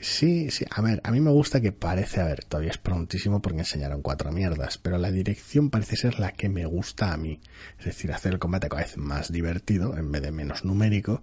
Sí, 0.00 0.50
sí, 0.50 0.64
a 0.70 0.82
ver, 0.82 1.00
a 1.04 1.10
mí 1.12 1.20
me 1.20 1.30
gusta 1.30 1.60
que 1.60 1.72
parece, 1.72 2.20
a 2.20 2.24
ver, 2.26 2.44
todavía 2.44 2.70
es 2.72 2.78
prontísimo 2.78 3.40
porque 3.40 3.60
enseñaron 3.60 4.02
cuatro 4.02 4.30
mierdas, 4.32 4.76
pero 4.76 4.98
la 4.98 5.10
dirección 5.10 5.70
parece 5.70 5.96
ser 5.96 6.18
la 6.20 6.32
que 6.32 6.48
me 6.48 6.66
gusta 6.66 7.12
a 7.12 7.16
mí. 7.16 7.40
Es 7.78 7.86
decir, 7.86 8.12
hacer 8.12 8.32
el 8.34 8.38
combate 8.38 8.68
cada 8.68 8.82
vez 8.82 8.96
más 8.98 9.32
divertido 9.32 9.96
en 9.96 10.12
vez 10.12 10.20
de 10.22 10.30
menos 10.32 10.64
numérico. 10.64 11.22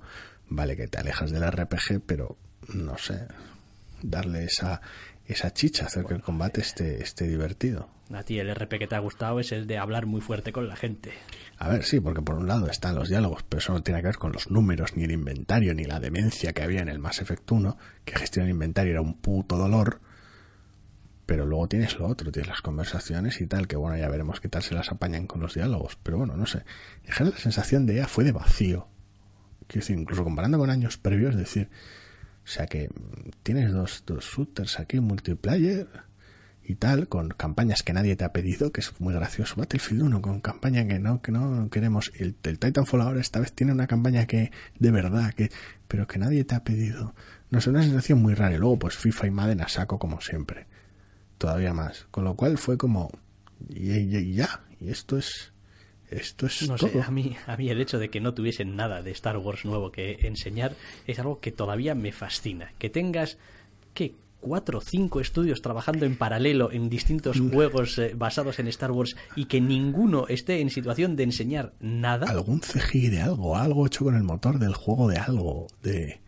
Vale 0.49 0.75
que 0.75 0.87
te 0.87 0.97
alejas 0.97 1.31
del 1.31 1.45
RPG, 1.49 2.01
pero 2.05 2.37
no 2.73 2.97
sé, 2.97 3.27
darle 4.01 4.45
esa, 4.45 4.81
esa 5.31 5.53
chicha, 5.53 5.85
hacer 5.85 6.05
que 6.05 6.13
el 6.13 6.21
combate 6.21 6.61
esté, 6.61 7.01
esté 7.01 7.27
divertido. 7.27 7.89
A 8.13 8.23
ti 8.23 8.39
el 8.39 8.53
RP 8.53 8.77
que 8.77 8.87
te 8.87 8.95
ha 8.95 8.99
gustado 8.99 9.39
es 9.39 9.51
el 9.51 9.67
de 9.67 9.77
hablar 9.77 10.05
muy 10.05 10.21
fuerte 10.21 10.51
con 10.51 10.67
la 10.67 10.75
gente. 10.75 11.11
A 11.57 11.69
ver, 11.69 11.83
sí, 11.83 11.99
porque 11.99 12.21
por 12.21 12.35
un 12.35 12.47
lado 12.47 12.67
están 12.67 12.95
los 12.95 13.09
diálogos, 13.09 13.43
pero 13.47 13.59
eso 13.59 13.73
no 13.73 13.83
tiene 13.83 14.01
que 14.01 14.07
ver 14.07 14.17
con 14.17 14.31
los 14.31 14.51
números, 14.51 14.97
ni 14.97 15.03
el 15.03 15.11
inventario, 15.11 15.73
ni 15.73 15.85
la 15.85 15.99
demencia 15.99 16.53
que 16.53 16.63
había 16.63 16.81
en 16.81 16.89
el 16.89 16.99
Mass 16.99 17.21
Effect 17.21 17.49
1, 17.49 17.77
que 18.03 18.17
gestionar 18.17 18.47
el 18.47 18.55
inventario 18.55 18.91
era 18.91 19.01
un 19.01 19.13
puto 19.13 19.57
dolor. 19.57 20.01
Pero 21.25 21.45
luego 21.45 21.67
tienes 21.69 21.97
lo 21.97 22.07
otro, 22.07 22.31
tienes 22.31 22.49
las 22.49 22.61
conversaciones 22.61 23.39
y 23.39 23.47
tal, 23.47 23.67
que 23.67 23.77
bueno, 23.77 23.95
ya 23.95 24.09
veremos 24.09 24.41
qué 24.41 24.49
tal 24.49 24.63
se 24.63 24.75
las 24.75 24.91
apañan 24.91 25.27
con 25.27 25.39
los 25.39 25.53
diálogos. 25.53 25.97
Pero 26.03 26.17
bueno, 26.17 26.35
no 26.35 26.45
sé. 26.45 26.65
En 27.05 27.13
general 27.13 27.35
la 27.35 27.41
sensación 27.41 27.85
de 27.85 27.93
ella 27.93 28.07
fue 28.07 28.25
de 28.25 28.33
vacío. 28.33 28.87
Quiero 29.67 29.83
decir, 29.83 29.97
incluso 29.97 30.25
comparando 30.25 30.57
con 30.57 30.69
años 30.69 30.97
previos, 30.97 31.31
es 31.31 31.39
decir, 31.39 31.69
o 32.43 32.47
sea 32.47 32.67
que 32.67 32.87
mm, 32.89 33.29
tienes 33.43 33.71
dos, 33.71 34.03
dos 34.05 34.25
shooters 34.25 34.79
aquí, 34.79 34.99
multiplayer 34.99 35.87
y 36.63 36.75
tal, 36.75 37.07
con 37.07 37.29
campañas 37.29 37.83
que 37.83 37.93
nadie 37.93 38.15
te 38.15 38.23
ha 38.23 38.31
pedido, 38.33 38.71
que 38.71 38.81
es 38.81 38.99
muy 38.99 39.13
gracioso. 39.13 39.55
Battlefield 39.57 40.03
1 40.03 40.21
con 40.21 40.41
campaña 40.41 40.87
que 40.87 40.99
no, 40.99 41.21
que 41.21 41.31
no 41.31 41.69
queremos. 41.69 42.11
El, 42.15 42.35
el 42.43 42.59
Titanfall 42.59 43.01
ahora 43.01 43.19
esta 43.19 43.39
vez 43.39 43.51
tiene 43.53 43.73
una 43.73 43.87
campaña 43.87 44.25
que 44.25 44.51
de 44.79 44.91
verdad, 44.91 45.33
que 45.33 45.49
pero 45.87 46.07
que 46.07 46.19
nadie 46.19 46.45
te 46.45 46.55
ha 46.55 46.63
pedido. 46.63 47.13
No 47.49 47.59
sé, 47.59 47.69
una 47.69 47.83
sensación 47.83 48.21
muy 48.21 48.33
rara. 48.33 48.55
Y 48.55 48.57
luego, 48.57 48.79
pues 48.79 48.95
FIFA 48.95 49.27
y 49.27 49.31
Madden 49.31 49.61
a 49.61 49.67
saco 49.67 49.99
como 49.99 50.21
siempre. 50.21 50.67
Todavía 51.37 51.73
más. 51.73 52.07
Con 52.11 52.23
lo 52.23 52.35
cual 52.35 52.57
fue 52.57 52.77
como. 52.77 53.11
Y 53.69 54.33
ya. 54.33 54.61
Y 54.79 54.89
esto 54.89 55.17
es. 55.17 55.50
Esto 56.11 56.45
es 56.45 56.67
No 56.69 56.75
todo. 56.75 56.89
sé, 56.89 57.01
a 57.01 57.09
mí, 57.09 57.35
a 57.47 57.55
mí 57.57 57.69
el 57.69 57.81
hecho 57.81 57.97
de 57.97 58.09
que 58.09 58.19
no 58.21 58.33
tuviesen 58.33 58.75
nada 58.75 59.01
de 59.01 59.11
Star 59.11 59.37
Wars 59.37 59.65
nuevo 59.65 59.91
que 59.91 60.19
enseñar 60.27 60.75
es 61.07 61.17
algo 61.19 61.39
que 61.39 61.51
todavía 61.51 61.95
me 61.95 62.11
fascina. 62.11 62.73
Que 62.77 62.89
tengas, 62.89 63.37
¿qué? 63.93 64.13
Cuatro 64.41 64.79
o 64.79 64.81
cinco 64.81 65.21
estudios 65.21 65.61
trabajando 65.61 66.03
en 66.05 66.15
paralelo 66.17 66.71
en 66.71 66.89
distintos 66.89 67.39
Mm. 67.39 67.51
juegos 67.51 67.97
eh, 67.99 68.13
basados 68.15 68.57
en 68.57 68.67
Star 68.69 68.89
Wars 68.91 69.15
y 69.35 69.45
que 69.45 69.61
ninguno 69.61 70.25
esté 70.29 70.61
en 70.61 70.71
situación 70.71 71.15
de 71.15 71.23
enseñar 71.23 71.73
nada. 71.79 72.25
Algún 72.27 72.59
CGI 72.59 73.09
de 73.09 73.21
algo, 73.21 73.55
algo 73.55 73.85
hecho 73.85 74.03
con 74.05 74.15
el 74.15 74.23
motor 74.23 74.57
del 74.57 74.73
juego 74.73 75.07
de 75.09 75.17
algo. 75.17 75.67
De. 75.83 76.20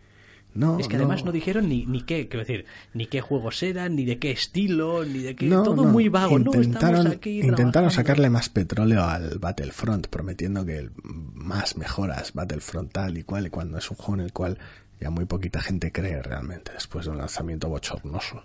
No, 0.54 0.78
Es 0.78 0.86
que 0.86 0.96
además 0.96 1.24
no 1.24 1.32
dijeron 1.32 1.68
ni, 1.68 1.84
ni 1.84 2.02
qué, 2.02 2.28
quiero 2.28 2.46
decir, 2.46 2.64
ni 2.92 3.06
qué 3.06 3.20
juegos 3.20 3.60
eran, 3.64 3.96
ni 3.96 4.04
de 4.04 4.20
qué 4.20 4.30
estilo, 4.30 5.04
ni 5.04 5.18
de 5.18 5.34
qué. 5.34 5.46
No, 5.46 5.64
todo 5.64 5.84
muy 5.84 6.08
vago. 6.08 6.38
Intentaron, 6.38 7.08
aquí 7.08 7.40
intentaron 7.40 7.90
sacarle 7.90 8.30
más 8.30 8.48
petróleo 8.48 9.02
al 9.02 9.38
Battlefront, 9.40 10.06
prometiendo 10.06 10.64
que 10.64 10.90
más 11.02 11.76
mejoras 11.76 12.32
Battlefront 12.34 12.92
tal 12.92 13.18
y 13.18 13.24
cual, 13.24 13.46
y 13.46 13.50
cuando 13.50 13.78
es 13.78 13.90
un 13.90 13.96
juego 13.96 14.14
en 14.14 14.20
el 14.20 14.32
cual 14.32 14.58
ya 15.00 15.10
muy 15.10 15.24
poquita 15.24 15.60
gente 15.60 15.90
cree 15.90 16.22
realmente, 16.22 16.72
después 16.72 17.06
de 17.06 17.10
un 17.10 17.18
lanzamiento 17.18 17.68
bochornoso. 17.68 18.44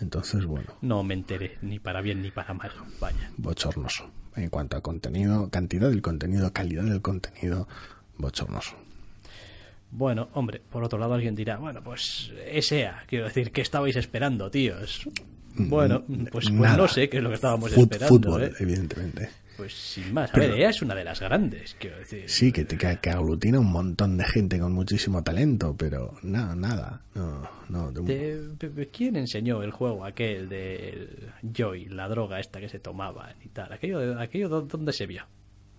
Entonces, 0.00 0.44
bueno, 0.44 0.68
No 0.82 1.02
me 1.02 1.14
enteré, 1.14 1.56
ni 1.62 1.78
para 1.78 2.02
bien 2.02 2.20
ni 2.20 2.30
para 2.30 2.52
mal. 2.52 2.70
Vaya. 3.00 3.30
bochornoso. 3.38 4.10
En 4.34 4.50
cuanto 4.50 4.76
a 4.76 4.82
contenido, 4.82 5.48
cantidad 5.48 5.88
del 5.88 6.02
contenido, 6.02 6.52
calidad 6.52 6.84
del 6.84 7.00
contenido, 7.00 7.66
bochornoso. 8.18 8.76
Bueno, 9.96 10.28
hombre, 10.34 10.60
por 10.70 10.84
otro 10.84 10.98
lado 10.98 11.14
alguien 11.14 11.34
dirá, 11.34 11.56
bueno, 11.56 11.82
pues 11.82 12.30
ESEA, 12.52 13.04
quiero 13.06 13.24
decir, 13.24 13.50
¿qué 13.50 13.62
estabais 13.62 13.96
esperando, 13.96 14.50
tíos? 14.50 15.08
Bueno, 15.54 16.04
pues, 16.06 16.28
pues 16.30 16.50
Mm, 16.50 16.76
no 16.76 16.86
sé 16.86 17.08
qué 17.08 17.16
es 17.16 17.22
lo 17.22 17.30
que 17.30 17.36
estábamos 17.36 17.72
Fut- 17.72 17.84
esperando. 17.84 18.08
Fútbol, 18.08 18.42
¿eh? 18.44 18.52
evidentemente. 18.60 19.30
Pues 19.56 19.72
sin 19.72 20.12
más. 20.12 20.28
A 20.28 20.34
Pero- 20.34 20.52
ver, 20.52 20.60
EA 20.60 20.68
es 20.68 20.82
una 20.82 20.94
de 20.94 21.02
las 21.02 21.18
grandes, 21.20 21.74
quiero 21.80 21.96
decir. 21.96 22.24
Sí, 22.28 22.52
que, 22.52 22.66
que, 22.66 22.98
que 23.00 23.08
aglutina 23.10 23.58
un 23.58 23.72
montón 23.72 24.18
de 24.18 24.24
gente 24.26 24.58
con 24.58 24.74
muchísimo 24.74 25.24
talento, 25.24 25.74
pero 25.78 26.12
nada, 26.22 26.54
nada. 26.54 27.00
No, 27.14 27.48
no, 27.70 27.90
de 27.90 28.88
¿Quién 28.92 29.16
enseñó 29.16 29.62
el 29.62 29.70
juego 29.70 30.04
aquel 30.04 30.50
de 30.50 31.08
Joy, 31.54 31.86
la 31.86 32.06
droga 32.08 32.38
esta 32.38 32.60
que 32.60 32.68
se 32.68 32.78
tomaban 32.80 33.34
y 33.42 33.48
tal? 33.48 33.72
¿Aquello, 33.72 34.20
aquello 34.20 34.50
dó- 34.50 34.66
dónde 34.68 34.92
se 34.92 35.06
vio? 35.06 35.24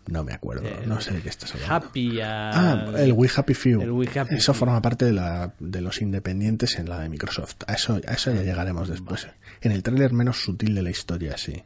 No 0.07 0.23
me 0.23 0.33
acuerdo, 0.33 0.67
El 0.67 0.87
no 0.87 1.01
sé 1.01 1.11
de 1.11 1.21
qué 1.21 1.29
estás 1.29 1.53
hablando. 1.53 1.75
Happy 1.75 2.19
Ah, 2.21 2.91
el 2.97 3.11
We 3.11 3.29
Happy 3.35 3.53
Few. 3.53 3.81
El 3.81 3.91
We 3.91 4.07
Happy 4.07 4.35
eso 4.35 4.53
Few. 4.53 4.59
forma 4.59 4.81
parte 4.81 5.05
de, 5.05 5.13
la, 5.13 5.53
de 5.59 5.81
los 5.81 6.01
independientes 6.01 6.79
en 6.79 6.87
la 6.89 6.99
de 6.99 7.09
Microsoft. 7.09 7.57
A 7.67 7.73
eso, 7.73 7.99
a 8.07 8.13
eso 8.13 8.33
ya 8.33 8.41
llegaremos 8.41 8.87
después. 8.87 9.27
En 9.61 9.71
el 9.71 9.83
tráiler 9.83 10.13
menos 10.13 10.41
sutil 10.41 10.73
de 10.75 10.81
la 10.81 10.89
historia, 10.89 11.37
sí. 11.37 11.63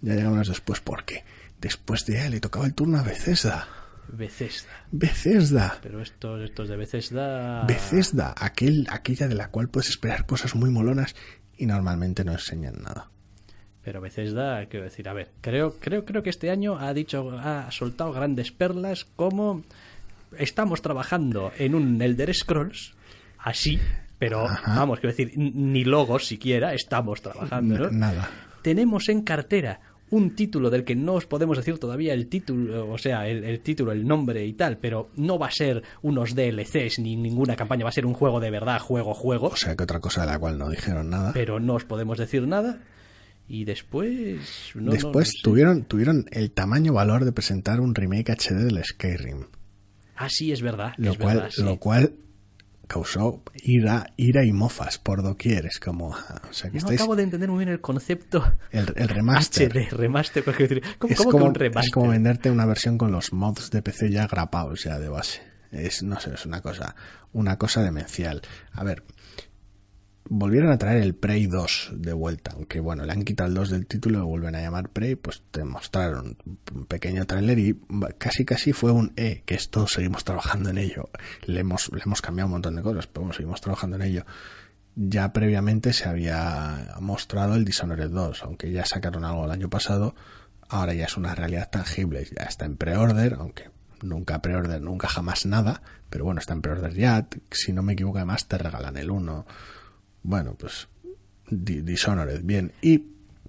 Ya 0.00 0.14
llegamos 0.14 0.48
después 0.48 0.80
porque 0.80 1.24
después 1.60 2.06
de 2.06 2.24
él 2.26 2.32
le 2.32 2.40
tocaba 2.40 2.66
el 2.66 2.74
turno 2.74 2.98
a 2.98 3.02
Bethesda. 3.02 3.68
Bethesda. 4.10 4.70
Bethesda. 4.90 5.78
Pero 5.82 6.00
estos, 6.00 6.42
estos 6.42 6.68
de 6.68 6.76
Bethesda... 6.76 7.64
Bethesda, 7.66 8.34
aquel, 8.38 8.86
aquella 8.90 9.28
de 9.28 9.34
la 9.34 9.50
cual 9.50 9.68
puedes 9.68 9.90
esperar 9.90 10.24
cosas 10.26 10.54
muy 10.54 10.70
molonas 10.70 11.14
y 11.56 11.66
normalmente 11.66 12.24
no 12.24 12.32
enseñan 12.32 12.82
nada. 12.82 13.10
Pero 13.88 14.02
Bethesda, 14.02 14.66
quiero 14.66 14.84
decir, 14.84 15.08
a 15.08 15.14
ver, 15.14 15.30
creo, 15.40 15.76
creo, 15.80 16.04
creo 16.04 16.22
que 16.22 16.28
este 16.28 16.50
año 16.50 16.76
ha 16.78 16.92
dicho, 16.92 17.30
ha 17.38 17.70
soltado 17.70 18.12
grandes 18.12 18.52
perlas 18.52 19.06
como 19.16 19.62
estamos 20.38 20.82
trabajando 20.82 21.52
en 21.56 21.74
un 21.74 22.02
Elder 22.02 22.34
Scrolls, 22.34 22.92
así, 23.38 23.80
pero 24.18 24.44
Ajá. 24.44 24.74
vamos, 24.80 25.00
quiero 25.00 25.16
decir, 25.16 25.32
ni 25.38 25.84
logos 25.84 26.26
siquiera, 26.26 26.74
estamos 26.74 27.22
trabajando, 27.22 27.78
¿no? 27.78 27.90
Nada. 27.90 28.28
Tenemos 28.60 29.08
en 29.08 29.22
cartera 29.22 29.80
un 30.10 30.34
título 30.36 30.68
del 30.68 30.84
que 30.84 30.94
no 30.94 31.14
os 31.14 31.24
podemos 31.24 31.56
decir 31.56 31.78
todavía 31.78 32.12
el 32.12 32.28
título, 32.28 32.90
o 32.92 32.98
sea, 32.98 33.26
el, 33.26 33.42
el 33.42 33.60
título, 33.60 33.92
el 33.92 34.06
nombre 34.06 34.44
y 34.44 34.52
tal, 34.52 34.76
pero 34.76 35.08
no 35.16 35.38
va 35.38 35.46
a 35.46 35.50
ser 35.50 35.82
unos 36.02 36.34
DLCs 36.34 36.98
ni 36.98 37.16
ninguna 37.16 37.56
campaña, 37.56 37.84
va 37.84 37.88
a 37.88 37.92
ser 37.92 38.04
un 38.04 38.12
juego 38.12 38.38
de 38.38 38.50
verdad, 38.50 38.80
juego, 38.80 39.14
juego, 39.14 39.46
O 39.46 39.56
sea 39.56 39.74
que 39.74 39.84
otra 39.84 39.98
cosa 40.00 40.26
de 40.26 40.26
la 40.26 40.38
cual 40.38 40.58
no 40.58 40.68
dijeron 40.68 41.08
nada. 41.08 41.32
pero 41.32 41.58
no 41.58 41.72
os 41.72 41.86
podemos 41.86 42.18
decir 42.18 42.46
nada. 42.46 42.80
Y 43.48 43.64
después. 43.64 44.72
no, 44.74 44.92
Después 44.92 45.32
no 45.36 45.42
tuvieron, 45.42 45.84
tuvieron 45.84 46.26
el 46.30 46.50
tamaño 46.50 46.92
valor 46.92 47.24
de 47.24 47.32
presentar 47.32 47.80
un 47.80 47.94
remake 47.94 48.30
HD 48.30 48.64
del 48.64 48.84
Skyrim. 48.84 49.46
Ah, 50.16 50.28
sí, 50.28 50.52
es 50.52 50.60
verdad. 50.62 50.92
Lo 50.98 51.12
es 51.12 51.18
cual, 51.18 51.36
verdad, 51.36 51.50
sí. 51.50 51.62
lo 51.62 51.78
cual 51.78 52.12
causó 52.86 53.42
ira, 53.62 54.12
ira 54.16 54.44
y 54.44 54.52
mofas 54.52 54.98
por 54.98 55.22
doquier. 55.22 55.66
Es 55.66 55.78
como, 55.78 56.08
o 56.50 56.52
sea 56.52 56.70
que 56.70 56.74
No 56.74 56.78
estáis 56.78 57.00
acabo 57.00 57.16
de 57.16 57.22
entender 57.22 57.48
muy 57.48 57.58
bien 57.64 57.68
el 57.70 57.80
concepto 57.80 58.44
el, 58.70 58.92
el 58.96 59.08
remaster. 59.08 59.70
HD, 59.72 59.90
remaster. 59.92 60.44
decir, 60.44 60.82
¿Cómo, 60.98 61.12
es, 61.12 61.18
cómo 61.18 61.30
como, 61.30 61.44
que 61.44 61.48
un 61.48 61.54
remaster? 61.54 61.88
es 61.88 61.92
como 61.92 62.08
venderte 62.10 62.50
una 62.50 62.66
versión 62.66 62.98
con 62.98 63.12
los 63.12 63.32
mods 63.32 63.70
de 63.70 63.82
PC 63.82 64.10
ya 64.10 64.26
grapados 64.26 64.84
ya 64.84 64.98
de 64.98 65.08
base. 65.08 65.42
Es, 65.70 66.02
no 66.02 66.18
sé, 66.18 66.32
es 66.34 66.46
una 66.46 66.60
cosa, 66.62 66.96
una 67.32 67.56
cosa 67.58 67.82
demencial. 67.82 68.40
A 68.72 68.84
ver, 68.84 69.04
volvieron 70.30 70.70
a 70.70 70.78
traer 70.78 71.02
el 71.02 71.14
Prey 71.14 71.46
2 71.46 71.92
de 71.94 72.12
vuelta, 72.12 72.52
aunque 72.54 72.80
bueno, 72.80 73.04
le 73.04 73.12
han 73.12 73.24
quitado 73.24 73.48
el 73.48 73.54
2 73.54 73.70
del 73.70 73.86
título 73.86 74.20
lo 74.20 74.26
vuelven 74.26 74.54
a 74.54 74.60
llamar 74.60 74.90
Prey, 74.90 75.16
pues 75.16 75.42
te 75.50 75.64
mostraron 75.64 76.36
un 76.74 76.86
pequeño 76.86 77.26
tráiler 77.26 77.58
y 77.58 77.80
casi 78.18 78.44
casi 78.44 78.72
fue 78.72 78.92
un 78.92 79.12
E, 79.16 79.42
que 79.46 79.54
esto 79.54 79.86
seguimos 79.86 80.24
trabajando 80.24 80.70
en 80.70 80.78
ello. 80.78 81.08
Le 81.46 81.60
hemos, 81.60 81.90
le 81.92 82.02
hemos 82.02 82.20
cambiado 82.20 82.46
un 82.46 82.52
montón 82.52 82.76
de 82.76 82.82
cosas, 82.82 83.06
pero 83.06 83.22
bueno, 83.22 83.34
seguimos 83.34 83.60
trabajando 83.60 83.96
en 83.96 84.02
ello. 84.02 84.26
Ya 84.96 85.32
previamente 85.32 85.92
se 85.92 86.08
había 86.08 86.94
mostrado 87.00 87.54
el 87.54 87.64
Dishonored 87.64 88.10
2, 88.10 88.42
aunque 88.42 88.70
ya 88.72 88.84
sacaron 88.84 89.24
algo 89.24 89.44
el 89.44 89.50
año 89.50 89.70
pasado, 89.70 90.14
ahora 90.68 90.94
ya 90.94 91.06
es 91.06 91.16
una 91.16 91.34
realidad 91.34 91.70
tangible, 91.70 92.24
ya 92.24 92.44
está 92.44 92.64
en 92.64 92.76
pre-order, 92.76 93.36
aunque 93.38 93.70
nunca 94.02 94.42
pre-order, 94.42 94.80
nunca 94.80 95.08
jamás 95.08 95.46
nada, 95.46 95.82
pero 96.10 96.24
bueno, 96.24 96.40
está 96.40 96.52
en 96.52 96.62
pre-order 96.62 96.94
ya, 96.94 97.26
si 97.50 97.72
no 97.72 97.82
me 97.82 97.94
equivoco 97.94 98.18
además 98.18 98.46
te 98.46 98.58
regalan 98.58 98.96
el 98.96 99.10
1. 99.10 99.46
Bueno, 100.22 100.54
pues 100.58 100.88
Di- 101.50 101.80
Dishonored, 101.82 102.42
bien. 102.42 102.72
Y 102.82 103.04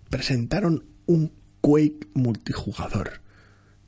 presentaron 0.09 0.85
un 1.05 1.33
Quake 1.61 2.07
multijugador 2.13 3.21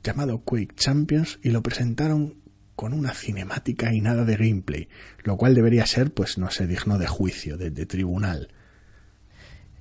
llamado 0.04 0.40
Quake 0.40 0.74
Champions 0.74 1.38
y 1.42 1.50
lo 1.50 1.62
presentaron 1.62 2.34
con 2.76 2.92
una 2.92 3.14
cinemática 3.14 3.92
y 3.94 4.00
nada 4.00 4.24
de 4.24 4.36
gameplay, 4.36 4.88
lo 5.24 5.36
cual 5.36 5.54
debería 5.54 5.86
ser, 5.86 6.12
pues 6.12 6.36
no 6.38 6.50
sé, 6.50 6.66
digno 6.66 6.98
de 6.98 7.06
juicio, 7.06 7.56
de 7.56 7.86
tribunal. 7.86 8.48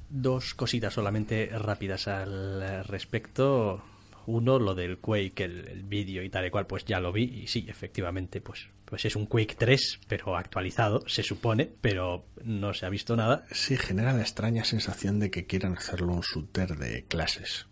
Dos 0.10 0.54
cositas 0.54 0.94
solamente 0.94 1.50
rápidas 1.58 2.08
al 2.08 2.86
respecto. 2.86 3.84
Uno, 4.28 4.60
lo 4.60 4.76
del 4.76 5.00
Quake, 5.00 5.44
el, 5.44 5.68
el 5.68 5.84
vídeo 5.84 6.24
y 6.24 6.30
tal 6.30 6.46
y 6.46 6.50
cual, 6.50 6.68
pues 6.68 6.86
ya 6.86 7.00
lo 7.00 7.12
vi. 7.12 7.24
Y 7.24 7.48
sí, 7.48 7.66
efectivamente, 7.68 8.42
pues, 8.42 8.68
pues 8.86 9.06
es 9.06 9.16
un 9.16 9.26
Quake 9.26 9.56
3, 9.58 10.02
pero 10.08 10.36
actualizado, 10.36 11.04
se 11.08 11.24
supone, 11.24 11.70
pero 11.82 12.26
no 12.44 12.74
se 12.74 12.86
ha 12.86 12.90
visto 12.90 13.16
nada. 13.16 13.46
Sí, 13.52 13.78
genera 13.78 14.14
la 14.14 14.22
extraña 14.22 14.64
sensación 14.64 15.20
de 15.20 15.32
que 15.32 15.46
quieran 15.46 15.78
hacerlo 15.78 16.14
un 16.14 16.22
shooter 16.22 16.78
de 16.78 17.06
clases. 17.06 17.68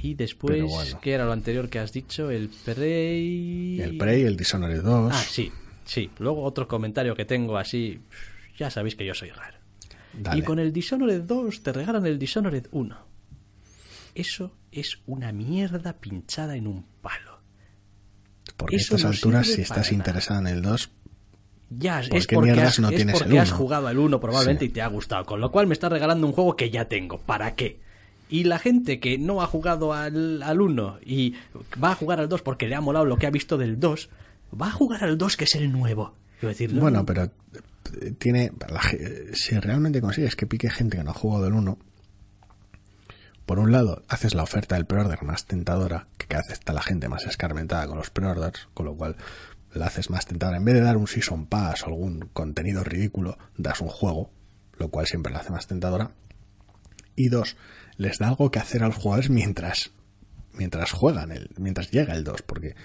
Y 0.00 0.14
después, 0.14 0.62
bueno. 0.62 1.00
¿qué 1.00 1.12
era 1.12 1.24
lo 1.24 1.32
anterior 1.32 1.68
que 1.68 1.80
has 1.80 1.92
dicho? 1.92 2.30
El 2.30 2.48
Prey... 2.64 3.80
El 3.80 3.98
Prey, 3.98 4.22
el 4.22 4.36
Dishonored 4.36 4.82
2. 4.82 5.12
Ah, 5.12 5.22
sí, 5.22 5.50
sí. 5.84 6.10
Luego 6.18 6.44
otro 6.44 6.68
comentario 6.68 7.16
que 7.16 7.24
tengo 7.24 7.58
así... 7.58 8.00
Ya 8.56 8.70
sabéis 8.70 8.94
que 8.94 9.04
yo 9.04 9.14
soy 9.14 9.30
raro. 9.30 9.58
Dale. 10.12 10.38
Y 10.38 10.42
con 10.42 10.58
el 10.58 10.72
Dishonored 10.72 11.22
2 11.22 11.62
te 11.62 11.72
regalan 11.72 12.06
el 12.06 12.18
Dishonored 12.18 12.66
1. 12.70 13.07
Eso 14.20 14.52
es 14.72 14.98
una 15.06 15.32
mierda 15.32 15.94
pinchada 15.94 16.56
en 16.56 16.66
un 16.66 16.84
palo. 17.00 17.38
Porque 18.56 18.76
a 18.76 18.78
estas 18.78 19.02
no 19.04 19.10
alturas, 19.10 19.46
si 19.46 19.60
estás 19.62 19.92
interesado 19.92 20.40
en 20.40 20.46
el 20.48 20.62
2, 20.62 20.90
Ya, 21.70 22.02
¿Por 22.08 22.18
es 22.18 22.26
qué 22.26 22.34
porque, 22.34 22.50
mierdas 22.52 22.68
has, 22.74 22.78
no 22.80 22.88
es 22.88 22.96
tienes 22.96 23.18
porque 23.18 23.32
el 23.34 23.38
has 23.38 23.52
jugado 23.52 23.88
el 23.90 23.98
1 23.98 24.20
probablemente 24.20 24.64
Sí. 24.64 24.70
y 24.70 24.72
te 24.74 24.82
ha 24.82 24.86
gustado. 24.88 25.24
Con 25.26 25.40
lo 25.40 25.52
cual 25.52 25.66
me 25.66 25.74
estás 25.74 25.92
regalando 25.92 26.26
un 26.26 26.32
juego 26.32 26.56
que 26.56 26.70
ya 26.70 26.86
tengo. 26.86 27.18
¿Para 27.18 27.54
qué? 27.54 27.80
Y 28.30 28.44
la 28.44 28.58
gente 28.58 29.00
que 29.00 29.18
no 29.18 29.40
ha 29.42 29.46
jugado 29.46 29.92
al, 29.92 30.42
al 30.42 30.60
1 30.60 30.98
y 31.04 31.34
va 31.82 31.92
a 31.92 31.94
jugar 31.94 32.20
al 32.20 32.28
2 32.28 32.42
porque 32.42 32.66
le 32.68 32.74
ha 32.74 32.80
molado 32.80 33.04
lo 33.04 33.16
que 33.18 33.26
ha 33.26 33.30
visto 33.30 33.56
del 33.58 33.78
2, 33.78 34.08
va 34.60 34.68
a 34.68 34.70
jugar 34.72 35.04
al 35.04 35.16
2 35.18 35.36
que 35.36 35.44
es 35.44 35.54
el 35.54 35.70
nuevo. 35.70 36.14
Decir, 36.42 36.72
no- 36.72 36.80
Bueno, 36.80 37.04
pero 37.06 37.24
eh, 37.24 38.12
tiene. 38.18 38.50
si 39.34 39.58
realmente 39.58 40.00
consigues 40.00 40.36
que 40.36 40.46
pique 40.46 40.70
gente 40.70 40.96
que 40.98 41.04
no 41.04 41.10
ha 41.10 41.14
jugado 41.14 41.44
del 41.44 41.52
1, 41.54 41.78
por 43.48 43.60
un 43.60 43.72
lado, 43.72 44.04
haces 44.08 44.34
la 44.34 44.42
oferta 44.42 44.74
del 44.74 44.84
pre-order 44.84 45.22
más 45.22 45.46
tentadora, 45.46 46.06
que 46.18 46.26
cada 46.26 46.42
vez 46.42 46.52
está 46.52 46.74
la 46.74 46.82
gente 46.82 47.08
más 47.08 47.24
escarmentada 47.24 47.86
con 47.86 47.96
los 47.96 48.10
pre-orders, 48.10 48.68
con 48.74 48.84
lo 48.84 48.94
cual 48.94 49.16
la 49.72 49.86
haces 49.86 50.10
más 50.10 50.26
tentadora. 50.26 50.58
En 50.58 50.66
vez 50.66 50.74
de 50.74 50.82
dar 50.82 50.98
un 50.98 51.06
Season 51.06 51.46
Pass 51.46 51.84
o 51.84 51.86
algún 51.86 52.28
contenido 52.34 52.84
ridículo, 52.84 53.38
das 53.56 53.80
un 53.80 53.88
juego, 53.88 54.30
lo 54.76 54.90
cual 54.90 55.06
siempre 55.06 55.32
la 55.32 55.38
hace 55.38 55.50
más 55.50 55.66
tentadora. 55.66 56.10
Y 57.16 57.30
dos, 57.30 57.56
les 57.96 58.18
da 58.18 58.28
algo 58.28 58.50
que 58.50 58.58
hacer 58.58 58.82
a 58.84 58.88
los 58.88 58.96
jugadores 58.96 59.30
mientras, 59.30 59.92
mientras 60.52 60.92
juegan, 60.92 61.32
el, 61.32 61.48
mientras 61.56 61.90
llega 61.90 62.14
el 62.14 62.24
2, 62.24 62.42
porque 62.42 62.76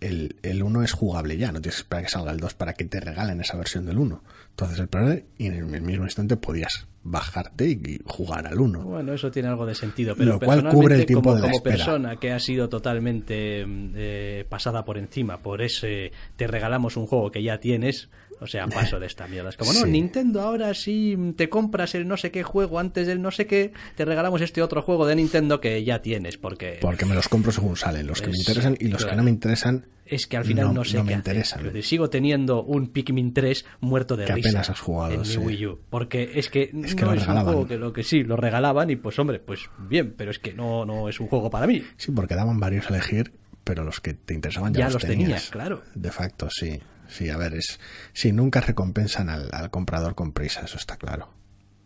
el, 0.00 0.36
el 0.42 0.62
1 0.62 0.82
es 0.82 0.92
jugable 0.92 1.38
ya, 1.38 1.50
no 1.50 1.62
tienes 1.62 1.76
que 1.76 1.82
esperar 1.84 2.04
que 2.04 2.10
salga 2.10 2.32
el 2.32 2.40
2 2.40 2.52
para 2.52 2.74
que 2.74 2.84
te 2.84 3.00
regalen 3.00 3.40
esa 3.40 3.56
versión 3.56 3.86
del 3.86 3.96
1. 3.96 4.22
Entonces 4.58 4.80
el 4.80 4.88
pre 4.88 5.26
y 5.38 5.46
en 5.46 5.54
el 5.54 5.82
mismo 5.82 6.02
instante 6.02 6.36
podías 6.36 6.88
bajarte 7.04 7.70
y, 7.70 8.00
jugar 8.04 8.44
al 8.48 8.58
1. 8.60 8.82
Bueno, 8.82 9.12
eso 9.12 9.30
tiene 9.30 9.48
algo 9.48 9.64
de 9.64 9.76
sentido, 9.76 10.16
pero 10.16 10.32
Lo 10.32 10.40
cual 10.40 10.68
cubre 10.68 10.96
el 10.96 11.06
tiempo 11.06 11.30
como, 11.30 11.36
de 11.36 11.42
la 11.42 11.52
como 11.52 11.62
persona 11.62 12.16
que 12.16 12.32
ha 12.32 12.40
sido 12.40 12.68
totalmente 12.68 13.64
mm, 13.64 13.92
eh, 13.94 14.44
pasada 14.48 14.84
por 14.84 14.98
encima 14.98 15.38
por 15.38 15.62
ese 15.62 16.10
te 16.34 16.48
regalamos 16.48 16.96
un 16.96 17.06
juego 17.06 17.30
que 17.30 17.44
ya 17.44 17.60
tienes, 17.60 18.08
o 18.40 18.46
sea, 18.46 18.66
paso 18.66 18.98
de 19.00 19.06
esta 19.06 19.26
mierda. 19.26 19.50
Es 19.50 19.56
como, 19.56 19.72
no, 19.72 19.80
Sí. 19.84 19.90
Nintendo 19.90 20.42
ahora 20.42 20.74
si 20.74 21.16
te 21.36 21.48
compras 21.48 21.94
el 21.94 22.06
no 22.08 22.16
sé 22.16 22.30
qué 22.30 22.42
juego 22.42 22.78
antes 22.78 23.06
del 23.06 23.20
no 23.22 23.30
sé 23.30 23.46
qué, 23.46 23.72
te 23.96 24.04
regalamos 24.04 24.40
este 24.40 24.62
otro 24.62 24.82
juego 24.82 25.06
de 25.06 25.16
Nintendo 25.16 25.60
que 25.60 25.82
ya 25.84 26.00
tienes, 26.02 26.38
porque 26.38 26.78
Porque 26.80 27.04
me 27.06 27.14
los 27.14 27.28
compro 27.28 27.52
según 27.52 27.76
salen, 27.76 28.06
los 28.06 28.20
que 28.20 28.28
me 28.28 28.34
Es- 28.34 28.40
interesan 28.48 28.76
y 28.78 28.88
los 28.88 29.04
que 29.04 29.16
no 29.16 29.22
me 29.22 29.30
interesan. 29.30 29.86
es 30.06 30.26
que 30.26 30.36
al 30.38 30.44
final 30.44 30.72
no, 30.72 30.84
sé 30.84 30.96
no 30.96 31.04
me 31.04 31.12
interesan. 31.12 31.62
Decir, 31.64 31.84
sigo 31.84 32.08
teniendo 32.10 32.62
un 32.62 32.88
Pikmin 32.88 33.34
3 33.34 33.64
muerto 33.80 34.16
de 34.16 34.24
Que 34.24 34.34
risa 34.34 34.48
apenas 34.48 34.70
has 34.70 34.80
jugado, 34.80 35.12
en 35.14 35.20
mi 35.20 35.26
sí. 35.26 35.36
Wii 35.38 35.66
U, 35.66 35.80
porque 35.90 36.30
es 36.34 36.48
que, 36.48 36.70
Es 36.84 36.94
que 36.94 37.04
no 37.04 37.12
es 37.12 37.26
un 37.28 37.40
juego 37.42 37.66
que 37.66 37.76
lo 37.76 37.92
que 37.92 38.02
sí, 38.04 38.22
lo 38.22 38.36
regalaban 38.36 38.88
y 38.90 38.96
pues 38.96 39.18
hombre, 39.18 39.38
pues 39.38 39.68
bien, 39.78 40.14
pero 40.16 40.30
es 40.30 40.38
que 40.38 40.54
no, 40.54 40.86
no 40.86 41.08
es 41.08 41.20
un 41.20 41.26
juego 41.28 41.50
para 41.50 41.66
mí. 41.66 41.82
Sí, 41.98 42.10
porque 42.12 42.34
daban 42.34 42.58
varios 42.58 42.86
a 42.90 42.94
elegir, 42.94 43.32
pero 43.64 43.84
los 43.84 44.00
que 44.00 44.14
te 44.14 44.32
interesaban 44.32 44.72
ya, 44.72 44.78
Ya 44.80 44.84
los, 44.86 44.94
los 44.94 45.02
tenías. 45.02 45.18
tenías, 45.28 45.50
claro. 45.50 45.82
De 45.94 46.10
facto, 46.10 46.48
sí. 46.48 46.80
Sí, 47.08 47.30
a 47.30 47.36
ver, 47.36 47.54
es. 47.54 47.80
Sí, 48.12 48.32
nunca 48.32 48.60
recompensan 48.60 49.28
al, 49.28 49.48
al 49.52 49.70
comprador 49.70 50.14
con 50.14 50.32
prisa, 50.32 50.60
eso 50.60 50.76
está 50.76 50.96
claro. 50.96 51.30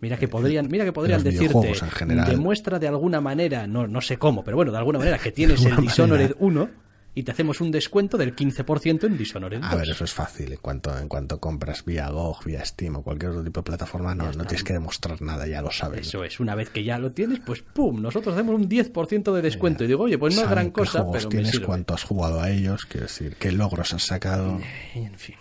Mira 0.02 0.16
que 0.16 0.26
podrían, 0.26 0.68
mira 0.68 0.84
que 0.84 0.92
podrían 0.92 1.22
decirte, 1.22 1.68
en 1.68 1.90
general. 1.92 2.28
demuestra 2.28 2.80
de 2.80 2.88
alguna 2.88 3.20
manera, 3.20 3.68
no, 3.68 3.86
no 3.86 4.00
sé 4.00 4.16
cómo, 4.16 4.42
pero 4.42 4.56
bueno, 4.56 4.72
de 4.72 4.78
alguna 4.78 4.98
manera 4.98 5.16
que 5.16 5.30
tienes 5.30 5.64
el 5.64 5.76
Dishonored 5.76 6.34
manera. 6.34 6.36
1 6.40 6.70
y 7.14 7.22
te 7.24 7.30
hacemos 7.30 7.60
un 7.60 7.70
descuento 7.70 8.16
del 8.16 8.34
15% 8.34 9.04
en 9.04 9.18
Dishonored 9.18 9.60
2. 9.60 9.70
A 9.70 9.76
ver, 9.76 9.90
eso 9.90 10.04
es 10.04 10.12
fácil. 10.12 10.52
En 10.52 10.58
cuanto, 10.58 10.96
en 10.98 11.08
cuanto 11.08 11.38
compras 11.38 11.84
vía 11.84 12.08
GOG, 12.08 12.44
vía 12.44 12.64
Steam 12.64 12.96
o 12.96 13.02
cualquier 13.02 13.32
otro 13.32 13.44
tipo 13.44 13.60
de 13.60 13.64
plataforma, 13.64 14.14
no, 14.14 14.32
no 14.32 14.44
tienes 14.44 14.64
que 14.64 14.72
demostrar 14.72 15.20
nada, 15.20 15.46
ya 15.46 15.60
lo 15.60 15.70
sabes. 15.70 16.08
Eso 16.08 16.24
es, 16.24 16.40
una 16.40 16.54
vez 16.54 16.70
que 16.70 16.84
ya 16.84 16.98
lo 16.98 17.12
tienes, 17.12 17.40
pues 17.40 17.60
pum, 17.62 18.00
nosotros 18.00 18.34
hacemos 18.34 18.54
un 18.54 18.68
10% 18.68 19.32
de 19.32 19.42
descuento. 19.42 19.84
Y 19.84 19.88
digo, 19.88 20.04
oye, 20.04 20.16
pues 20.16 20.34
no 20.34 20.42
es 20.42 20.48
gran 20.48 20.70
cosa, 20.70 21.04
pero 21.10 21.24
me 21.24 21.30
tienes, 21.30 21.50
sirve. 21.50 21.66
cuánto 21.66 21.92
has 21.92 22.04
jugado 22.04 22.40
a 22.40 22.50
ellos, 22.50 22.86
quiero 22.86 23.06
decir, 23.06 23.36
qué 23.38 23.52
logros 23.52 23.92
has 23.92 24.04
sacado. 24.04 24.58
En 24.94 25.18
fin. 25.18 25.36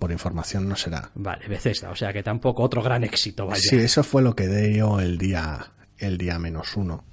Por 0.00 0.10
información 0.10 0.68
no 0.68 0.74
será. 0.74 1.12
Vale, 1.14 1.46
Bethesda, 1.46 1.90
o 1.90 1.94
sea 1.94 2.12
que 2.12 2.24
tampoco 2.24 2.64
otro 2.64 2.82
gran 2.82 3.04
éxito, 3.04 3.46
vaya. 3.46 3.62
Sí, 3.62 3.76
eso 3.76 4.02
fue 4.02 4.22
lo 4.22 4.34
que 4.34 4.48
de 4.48 4.74
yo 4.74 4.98
el 4.98 5.18
día, 5.18 5.70
el 5.98 6.18
día 6.18 6.40
menos 6.40 6.76
uno. 6.76 7.04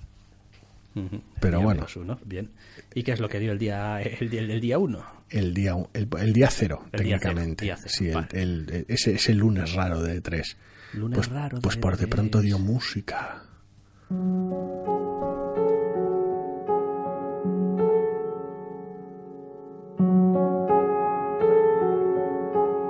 Ujú, 0.95 1.22
pero 1.39 1.60
día 1.60 1.65
bueno. 1.65 1.82
menos 1.82 1.95
uno, 1.95 2.19
bien. 2.26 2.50
¿Y 2.93 3.04
qué 3.04 3.12
es 3.13 3.19
lo 3.19 3.30
que 3.30 3.39
dio 3.39 3.52
el 3.52 3.60
día 3.60 4.02
el, 4.02 4.30
día- 4.30 4.41
el 4.41 4.60
día 4.62 4.78
1? 4.80 5.06
El 5.30 5.54
día, 5.54 5.75
el, 5.93 6.08
el 6.19 6.34
día 6.34 6.49
cero, 6.49 6.86
El 6.91 7.04
día 7.04 7.17
cero, 7.19 7.34
técnicamente. 7.36 7.65
día 7.65 7.75
cero, 7.78 7.89
sí, 7.95 8.08
el- 8.08 8.13
vale. 8.15 8.28
el- 8.41 8.86
ese, 8.88 9.13
ese 9.13 9.34
lunes 9.36 9.73
raro 9.73 10.02
de 10.02 10.21
tres. 10.21 10.58
Lunes 10.93 11.17
pues, 11.17 11.30
raro 11.30 11.58
de 11.58 11.62
Pues 11.62 11.78
por 11.78 11.97
de 11.97 12.06
E3. 12.08 12.10
pronto 12.10 12.41
dio 12.41 12.58
música. 12.58 13.43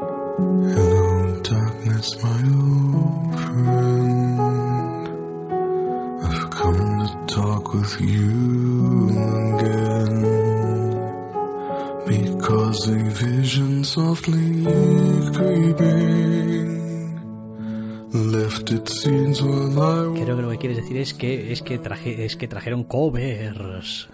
Hello, 0.01 1.39
darkness, 1.41 2.23
my 2.23 2.41
old 2.55 3.39
friend. 3.41 4.39
I've 6.23 6.49
come 6.49 6.79
to 6.99 7.07
talk 7.35 7.73
with 7.73 7.99
you 8.01 8.48
Because 12.69 12.88
a 12.91 12.97
vision 13.25 13.84
softly 13.84 14.63
creeping 15.34 16.69
left 18.13 18.69
its 18.69 19.01
seeds 19.01 19.41
while 19.41 19.73
I 19.73 20.08
was 20.08 20.19
Creo 20.21 20.36
que 20.36 20.43
lo 20.43 20.49
que 20.51 20.58
quieres 20.60 20.77
decir 20.77 20.97
es 20.97 21.15
que 21.15 21.51
es 21.51 21.63
que 21.63 21.79
traje 21.79 22.25
es 22.25 22.36
que 22.36 22.47
trajeron 22.47 22.84
covers. 22.84 24.08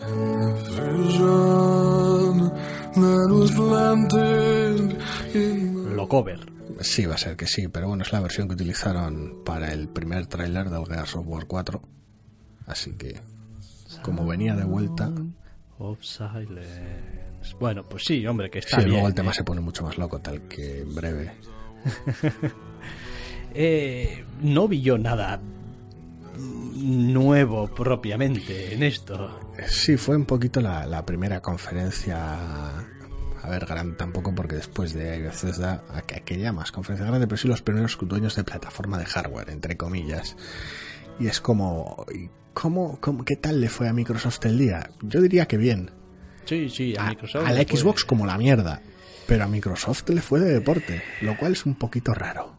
Lo 5.93 6.07
cover. 6.07 6.39
Sí, 6.79 7.05
va 7.05 7.15
a 7.15 7.17
ser 7.17 7.35
que 7.35 7.47
sí, 7.47 7.67
pero 7.67 7.89
bueno, 7.89 8.03
es 8.03 8.13
la 8.13 8.21
versión 8.21 8.47
que 8.47 8.53
utilizaron 8.53 9.43
para 9.43 9.73
el 9.73 9.89
primer 9.89 10.27
tráiler 10.27 10.69
del 10.69 10.85
Gears 10.85 11.17
of 11.17 11.27
War 11.27 11.45
4. 11.45 11.81
Así 12.67 12.93
que, 12.93 13.19
como 14.01 14.25
venía 14.25 14.55
de 14.55 14.63
vuelta, 14.63 15.11
Of 15.77 16.05
Silence. 16.05 17.34
Bueno, 17.59 17.83
pues 17.87 18.03
sí, 18.05 18.25
hombre, 18.25 18.49
que 18.49 18.59
está 18.59 18.77
sí, 18.77 18.83
bien. 18.83 18.89
luego 18.91 19.07
el 19.07 19.13
tema 19.13 19.31
¿eh? 19.31 19.35
se 19.35 19.43
pone 19.43 19.61
mucho 19.61 19.83
más 19.83 19.97
loco, 19.97 20.19
tal 20.19 20.41
que 20.47 20.81
en 20.81 20.95
breve. 20.95 21.31
Eh, 23.57 24.25
no 24.41 24.67
vi 24.67 24.81
yo 24.81 24.97
nada 24.97 25.39
nuevo 26.75 27.67
propiamente 27.73 28.73
en 28.73 28.83
esto. 28.83 29.39
Sí, 29.67 29.95
fue 29.95 30.17
un 30.17 30.25
poquito 30.25 30.59
la, 30.59 30.85
la 30.85 31.05
primera 31.05 31.41
conferencia. 31.41 32.77
A 33.41 33.49
ver, 33.49 33.65
gran 33.65 33.95
tampoco 33.95 34.33
porque 34.35 34.55
después 34.55 34.93
de 34.93 35.21
Bethesda, 35.21 35.83
a- 35.89 35.99
aquella 35.99 36.51
más 36.51 36.71
conferencia 36.73 37.07
grande, 37.07 37.27
pero 37.27 37.37
sí 37.37 37.47
los 37.47 37.61
primeros 37.61 37.97
dueños 38.01 38.35
de 38.35 38.43
plataforma 38.43 38.97
de 38.97 39.05
hardware, 39.05 39.49
entre 39.51 39.77
comillas. 39.77 40.35
Y 41.19 41.27
es 41.27 41.39
como, 41.39 42.05
¿y 42.13 42.29
¿cómo, 42.53 42.99
cómo, 42.99 43.23
qué 43.23 43.37
tal 43.37 43.61
le 43.61 43.69
fue 43.69 43.87
a 43.87 43.93
Microsoft 43.93 44.45
el 44.47 44.57
día? 44.57 44.89
Yo 45.01 45.21
diría 45.21 45.45
que 45.47 45.55
bien. 45.57 45.91
Sí, 46.45 46.69
sí, 46.69 46.95
a, 46.97 47.05
A, 47.07 47.09
Microsoft. 47.09 47.45
a 47.45 47.51
la 47.51 47.63
fue- 47.65 47.77
Xbox 47.77 48.05
como 48.05 48.25
la 48.25 48.37
mierda, 48.37 48.81
pero 49.27 49.43
a 49.43 49.47
Microsoft 49.47 50.09
le 50.09 50.21
fue 50.21 50.39
de 50.39 50.53
deporte, 50.53 51.01
lo 51.21 51.35
cual 51.37 51.53
es 51.53 51.65
un 51.65 51.75
poquito 51.75 52.13
raro. 52.13 52.57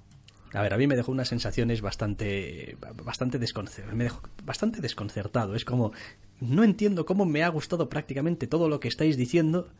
A 0.53 0.63
ver, 0.63 0.73
a 0.73 0.79
mí 0.79 0.87
me 0.87 0.97
dejó 0.97 1.13
unas 1.13 1.29
sensaciones 1.29 1.83
bastante 1.83 2.77
bastante, 3.05 3.39
desconcer- 3.39 3.93
me 3.93 4.05
dejó 4.05 4.23
bastante 4.45 4.81
desconcertado. 4.81 5.55
Es 5.55 5.65
como, 5.65 5.93
no 6.41 6.65
entiendo 6.65 7.05
cómo 7.05 7.25
me 7.27 7.43
ha 7.43 7.49
gustado 7.49 7.89
prácticamente 7.89 8.47
todo 8.47 8.69
lo 8.69 8.81
que 8.81 8.89
estáis 8.89 9.17
diciendo 9.17 9.71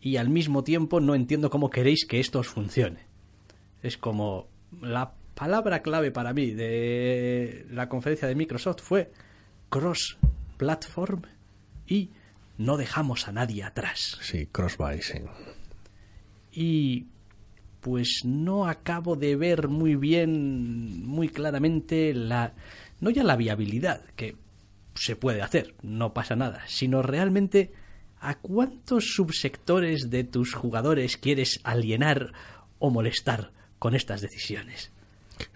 y 0.00 0.16
al 0.16 0.28
mismo 0.28 0.64
tiempo 0.64 1.00
no 1.00 1.14
entiendo 1.14 1.48
cómo 1.48 1.70
queréis 1.70 2.06
que 2.06 2.18
esto 2.20 2.40
os 2.40 2.48
funcione. 2.48 3.06
Es 3.82 3.96
como, 3.96 4.48
la 4.82 5.12
palabra 5.34 5.80
clave 5.82 6.10
para 6.10 6.32
mí 6.32 6.50
de 6.50 7.66
la 7.70 7.88
conferencia 7.88 8.26
de 8.26 8.34
Microsoft 8.34 8.80
fue 8.82 9.12
cross-platform 9.68 11.22
y 11.86 12.10
no 12.58 12.76
dejamos 12.76 13.28
a 13.28 13.32
nadie 13.32 13.62
atrás 13.64 14.18
Sí, 14.20 14.46
cross-buy, 14.46 15.02
sí. 15.02 15.18
y 16.52 17.06
pues 17.80 18.22
no 18.24 18.66
acabo 18.66 19.14
de 19.16 19.36
ver 19.36 19.68
muy 19.68 19.94
bien, 19.94 21.06
muy 21.06 21.28
claramente 21.28 22.12
la 22.14 22.54
no 23.00 23.10
ya 23.10 23.22
la 23.22 23.36
viabilidad 23.36 24.02
que 24.16 24.36
se 24.94 25.14
puede 25.16 25.42
hacer, 25.42 25.74
no 25.82 26.14
pasa 26.14 26.34
nada, 26.36 26.62
sino 26.66 27.02
realmente 27.02 27.72
a 28.18 28.36
cuántos 28.38 29.12
subsectores 29.14 30.08
de 30.10 30.24
tus 30.24 30.54
jugadores 30.54 31.18
quieres 31.18 31.60
alienar 31.64 32.32
o 32.78 32.90
molestar 32.90 33.52
con 33.78 33.94
estas 33.94 34.22
decisiones. 34.22 34.90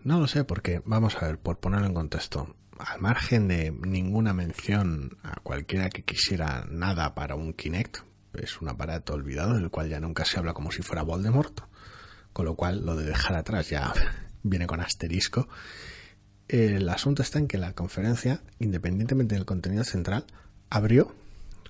No 0.04 0.20
lo 0.20 0.26
sé, 0.28 0.44
porque, 0.44 0.82
vamos 0.84 1.16
a 1.16 1.26
ver, 1.26 1.38
por 1.38 1.58
ponerlo 1.58 1.86
en 1.86 1.94
contexto, 1.94 2.54
al 2.86 3.00
margen 3.00 3.48
de 3.48 3.70
ninguna 3.70 4.32
mención 4.32 5.18
a 5.22 5.40
cualquiera 5.40 5.90
que 5.90 6.02
quisiera 6.02 6.66
nada 6.68 7.14
para 7.14 7.34
un 7.34 7.52
Kinect, 7.52 7.98
es 8.34 8.60
un 8.60 8.68
aparato 8.68 9.14
olvidado 9.14 9.54
del 9.54 9.70
cual 9.70 9.88
ya 9.88 10.00
nunca 10.00 10.24
se 10.24 10.38
habla 10.38 10.54
como 10.54 10.70
si 10.70 10.82
fuera 10.82 11.02
Voldemort, 11.02 11.60
con 12.32 12.44
lo 12.44 12.54
cual 12.54 12.84
lo 12.84 12.96
de 12.96 13.04
dejar 13.04 13.36
atrás 13.36 13.68
ya 13.70 13.92
viene 14.42 14.66
con 14.66 14.80
asterisco. 14.80 15.48
El 16.48 16.88
asunto 16.88 17.22
está 17.22 17.38
en 17.38 17.48
que 17.48 17.58
la 17.58 17.74
conferencia, 17.74 18.42
independientemente 18.58 19.34
del 19.34 19.44
contenido 19.44 19.84
central, 19.84 20.24
abrió 20.68 21.14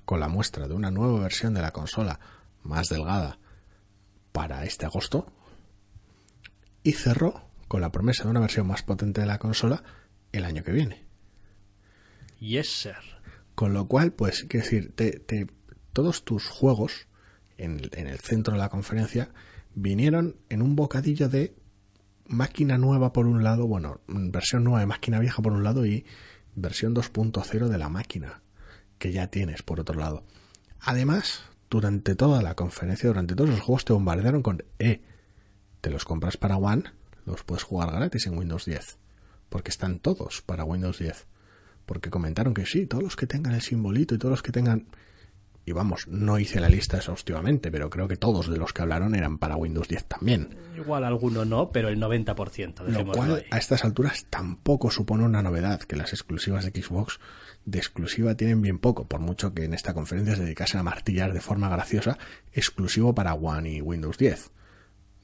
con 0.05 0.21
la 0.21 0.29
muestra 0.29 0.69
de 0.69 0.75
una 0.75 0.91
nueva 0.91 1.21
versión 1.21 1.55
de 1.55 1.63
la 1.63 1.73
consola 1.73 2.21
más 2.63 2.89
delgada 2.89 3.39
para 4.33 4.65
este 4.65 4.87
agosto 4.87 5.31
y 6.83 6.93
cerró 6.93 7.43
con 7.69 7.81
la 7.81 7.93
promesa 7.93 8.25
de 8.25 8.31
una 8.31 8.41
versión 8.41 8.67
más 8.67 8.83
potente 8.83 9.21
de 9.21 9.27
la 9.27 9.39
consola 9.39 9.83
el 10.33 10.45
año 10.45 10.63
que 10.63 10.73
viene. 10.73 11.05
Yes, 12.39 12.69
sir. 12.69 12.97
Con 13.55 13.75
lo 13.75 13.87
cual, 13.87 14.13
pues, 14.13 14.45
quiero 14.49 14.65
decir, 14.65 14.93
te, 14.95 15.13
te, 15.13 15.47
todos 15.93 16.25
tus 16.25 16.47
juegos 16.47 17.09
en, 17.59 17.91
en 17.93 18.07
el 18.07 18.19
centro 18.19 18.55
de 18.55 18.59
la 18.59 18.71
conferencia 18.71 19.31
vinieron 19.75 20.37
en 20.49 20.63
un 20.63 20.77
bocadillo 20.77 21.29
de 21.29 21.55
máquina 22.27 22.79
nueva 22.79 23.13
por 23.13 23.27
un 23.27 23.43
lado, 23.43 23.67
bueno, 23.67 24.01
versión 24.07 24.65
nueva 24.65 24.81
de 24.81 24.87
máquina 24.87 25.19
vieja 25.19 25.43
por 25.43 25.53
un 25.53 25.65
lado 25.65 25.85
y 25.85 26.07
versión 26.55 26.95
2.0 26.95 27.69
de 27.69 27.79
la 27.79 27.89
máquina 27.89 28.43
que 28.99 29.13
ya 29.13 29.27
tienes 29.29 29.63
por 29.63 29.81
otro 29.81 29.99
lado. 29.99 30.25
Además, 30.81 31.43
durante 31.69 32.15
toda 32.15 32.43
la 32.43 32.55
conferencia, 32.55 33.09
durante 33.09 33.35
todos 33.35 33.51
los 33.51 33.61
juegos 33.61 33.85
te 33.85 33.93
bombardearon 33.93 34.43
con, 34.43 34.65
eh, 34.79 35.03
te 35.81 35.91
los 35.91 36.05
compras 36.05 36.37
para 36.37 36.57
One, 36.57 36.85
los 37.25 37.43
puedes 37.43 37.65
jugar 37.65 37.91
gratis 37.91 38.27
en 38.27 38.39
Windows 38.39 38.65
10, 38.65 38.99
porque 39.51 39.71
están 39.71 39.99
todos 39.99 40.41
para 40.41 40.65
Windows 40.65 40.99
10. 40.99 41.27
Porque 41.85 42.09
comentaron 42.09 42.55
que 42.55 42.65
sí, 42.65 42.87
todos 42.87 43.05
los 43.05 43.17
que 43.17 43.27
tengan 43.27 43.53
el 43.53 43.61
simbolito 43.61 44.15
y 44.15 44.19
todos 44.19 44.31
los 44.31 44.43
que 44.43 44.53
tengan 44.53 44.87
y 45.67 45.73
vamos, 45.73 46.09
no 46.09 46.39
hice 46.39 46.59
la 46.59 46.69
lista 46.69 46.97
exhaustivamente, 46.97 47.71
pero 47.71 47.91
creo 47.91 48.09
que 48.09 48.17
todos 48.17 48.51
de 48.51 48.57
los 48.57 48.73
que 48.73 48.83
hablaron 48.83 49.15
eran 49.15 49.39
para 49.39 49.57
Windows 49.57 49.89
10 49.89 50.05
también. 50.07 50.57
Igual 50.77 51.05
alguno 51.05 51.45
no, 51.45 51.71
pero 51.71 51.89
el 51.89 52.01
90%. 52.01 52.87
Lo 52.87 53.07
cual 53.07 53.37
ahí. 53.37 53.45
a 53.51 53.59
estas 53.59 53.85
alturas 53.85 54.27
tampoco 54.31 54.91
supone 54.91 55.25
una 55.25 55.43
novedad, 55.43 55.81
que 55.83 55.97
las 55.97 56.13
exclusivas 56.13 56.65
de 56.65 56.83
Xbox 56.83 57.21
de 57.67 57.79
exclusiva 57.79 58.35
tienen 58.35 58.63
bien 58.63 58.79
poco, 58.79 59.07
por 59.07 59.21
mucho 59.21 59.53
que 59.55 59.65
en 59.65 59.75
esta 59.75 59.93
conferencia 59.93 60.35
se 60.35 60.43
dedicasen 60.43 60.81
a 60.81 60.83
martillar 60.83 61.33
de 61.35 61.41
forma 61.41 61.69
graciosa 61.69 62.19
exclusivo 62.53 63.15
para 63.15 63.35
One 63.35 63.71
y 63.71 63.81
Windows 63.83 64.17
10. 64.17 64.51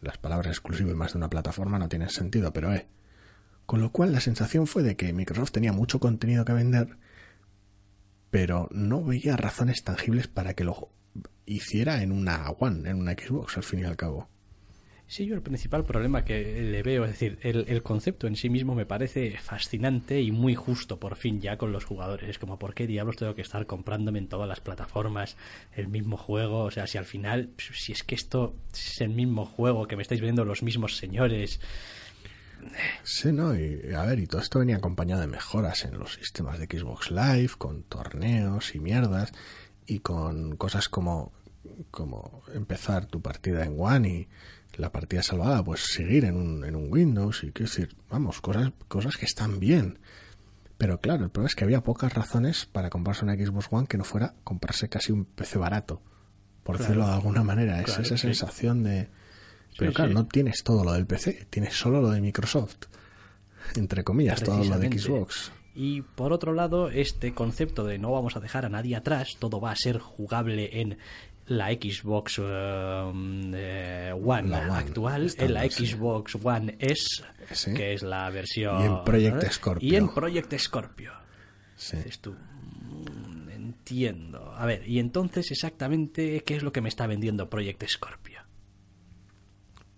Las 0.02 0.18
palabras 0.18 0.48
exclusivo 0.48 0.90
y 0.90 0.94
más 0.94 1.14
de 1.14 1.18
una 1.18 1.30
plataforma 1.30 1.78
no 1.78 1.88
tienen 1.88 2.10
sentido, 2.10 2.52
pero 2.52 2.74
eh. 2.74 2.86
Con 3.66 3.80
lo 3.80 3.90
cual 3.90 4.12
la 4.12 4.20
sensación 4.20 4.66
fue 4.66 4.82
de 4.82 4.96
que 4.96 5.12
Microsoft 5.12 5.52
tenía 5.52 5.72
mucho 5.72 6.00
contenido 6.00 6.44
que 6.44 6.52
vender 6.52 6.96
pero 8.36 8.68
no 8.70 9.02
veía 9.02 9.36
razones 9.36 9.82
tangibles 9.82 10.28
para 10.28 10.52
que 10.52 10.64
lo 10.64 10.90
hiciera 11.46 12.02
en 12.02 12.12
una 12.12 12.50
One, 12.50 12.90
en 12.90 12.98
una 12.98 13.12
Xbox, 13.12 13.56
al 13.56 13.62
fin 13.62 13.80
y 13.80 13.84
al 13.84 13.96
cabo. 13.96 14.28
Sí, 15.06 15.24
yo 15.24 15.36
el 15.36 15.40
principal 15.40 15.84
problema 15.84 16.22
que 16.22 16.62
le 16.62 16.82
veo, 16.82 17.04
es 17.04 17.12
decir, 17.12 17.38
el, 17.40 17.82
concepto 17.82 18.26
en 18.26 18.34
sí 18.34 18.50
mismo 18.50 18.74
me 18.74 18.84
parece 18.84 19.38
fascinante 19.38 20.20
y 20.20 20.32
muy 20.32 20.54
justo 20.54 20.98
por 20.98 21.16
fin 21.16 21.40
ya 21.40 21.56
con 21.56 21.72
los 21.72 21.84
jugadores. 21.84 22.28
Es 22.28 22.38
como, 22.38 22.58
¿por 22.58 22.74
qué 22.74 22.88
diablos 22.88 23.16
tengo 23.16 23.34
que 23.34 23.40
estar 23.42 23.64
comprándome 23.64 24.18
en 24.18 24.28
todas 24.28 24.48
las 24.48 24.60
plataformas 24.60 25.36
el 25.74 25.88
mismo 25.88 26.18
juego? 26.18 26.64
O 26.64 26.70
sea, 26.72 26.88
si 26.88 26.98
al 26.98 27.06
final, 27.06 27.50
si 27.56 27.92
es 27.92 28.02
que 28.02 28.16
esto 28.16 28.54
es 28.70 29.00
el 29.00 29.10
mismo 29.10 29.46
juego 29.46 29.86
que 29.86 29.96
me 29.96 30.02
estáis 30.02 30.20
viendo 30.20 30.44
los 30.44 30.62
mismos 30.62 30.96
señores. 30.96 31.58
Sí, 33.02 33.32
no, 33.32 33.54
y 33.54 33.92
a 33.94 34.02
ver, 34.02 34.18
y 34.18 34.26
todo 34.26 34.40
esto 34.40 34.58
venía 34.58 34.76
acompañado 34.76 35.20
de 35.20 35.26
mejoras 35.26 35.84
en 35.84 35.98
los 35.98 36.14
sistemas 36.14 36.58
de 36.58 36.66
Xbox 36.66 37.10
Live, 37.10 37.52
con 37.58 37.82
torneos 37.82 38.74
y 38.74 38.80
mierdas, 38.80 39.32
y 39.86 40.00
con 40.00 40.56
cosas 40.56 40.88
como, 40.88 41.32
como 41.90 42.42
empezar 42.54 43.06
tu 43.06 43.20
partida 43.22 43.64
en 43.64 43.76
One 43.78 44.08
y 44.08 44.28
la 44.76 44.92
partida 44.92 45.22
salvada, 45.22 45.64
pues 45.64 45.80
seguir 45.80 46.24
en 46.24 46.36
un, 46.36 46.64
en 46.64 46.76
un 46.76 46.92
Windows, 46.92 47.44
y 47.44 47.52
quiero 47.52 47.70
decir, 47.70 47.96
vamos, 48.10 48.40
cosas, 48.40 48.72
cosas 48.88 49.16
que 49.16 49.24
están 49.24 49.58
bien. 49.58 49.98
Pero 50.78 51.00
claro, 51.00 51.24
el 51.24 51.30
problema 51.30 51.48
es 51.48 51.54
que 51.54 51.64
había 51.64 51.82
pocas 51.82 52.12
razones 52.12 52.66
para 52.66 52.90
comprarse 52.90 53.24
una 53.24 53.34
Xbox 53.34 53.68
One 53.70 53.86
que 53.86 53.96
no 53.96 54.04
fuera 54.04 54.34
comprarse 54.44 54.88
casi 54.88 55.12
un 55.12 55.24
PC 55.24 55.58
barato, 55.58 56.02
por 56.62 56.76
claro, 56.76 56.84
decirlo 56.84 57.06
de 57.06 57.14
alguna 57.14 57.42
manera. 57.42 57.78
Es 57.80 57.86
claro, 57.86 58.02
esa 58.02 58.16
sí. 58.16 58.22
sensación 58.22 58.82
de 58.82 59.08
pero 59.76 59.90
Sí, 59.90 59.94
claro, 59.94 60.10
sí. 60.10 60.14
no 60.14 60.26
tienes 60.26 60.62
todo 60.62 60.84
lo 60.84 60.92
del 60.92 61.06
PC, 61.06 61.46
tienes 61.50 61.74
solo 61.74 62.00
lo 62.00 62.10
de 62.10 62.20
Microsoft. 62.20 62.86
Entre 63.74 64.04
comillas, 64.04 64.42
todo 64.42 64.62
lo 64.64 64.78
de. 64.78 64.98
Xbox. 64.98 65.52
Y 65.74 66.00
por 66.02 66.32
otro 66.32 66.52
lado, 66.54 66.88
este 66.88 67.34
concepto 67.34 67.84
de 67.84 67.98
no 67.98 68.10
vamos 68.12 68.36
a 68.36 68.40
dejar 68.40 68.64
a 68.64 68.68
nadie 68.68 68.96
atrás, 68.96 69.36
todo 69.38 69.60
va 69.60 69.72
a 69.72 69.76
ser 69.76 69.98
jugable 69.98 70.80
en 70.80 70.96
la 71.48 71.68
Xbox 71.70 72.40
eh, 72.42 72.42
eh, 73.54 74.12
One, 74.14 74.48
La 74.48 74.60
One, 74.60 74.72
actual, 74.72 75.32
en 75.36 75.54
la 75.54 75.68
sí. 75.68 75.86
Xbox 75.86 76.36
One 76.42 76.76
S, 76.78 77.22
Sí. 77.52 77.74
que 77.74 77.92
es 77.92 78.02
la 78.02 78.28
versión... 78.30 78.80
Y 78.82 78.86
en 78.86 79.04
Project 79.04 79.42
¿eh? 79.44 79.50
Scorpio. 79.52 79.88
Y 79.88 79.96
en 79.96 80.08
Project 80.08 80.54
Scorpio. 80.58 81.12
Sí. 81.76 81.96
Dices 81.98 82.18
tú, 82.20 82.32
mm, 82.32 83.48
entiendo. 83.50 84.52
A 84.56 84.64
ver, 84.66 84.88
y 84.88 84.98
entonces 84.98 85.50
exactamente 85.50 86.42
qué 86.44 86.56
es 86.56 86.62
lo 86.62 86.72
que 86.72 86.80
me 86.80 86.88
está 86.88 87.06
vendiendo 87.06 87.48
Project 87.50 87.84
Scorpio. 87.86 88.35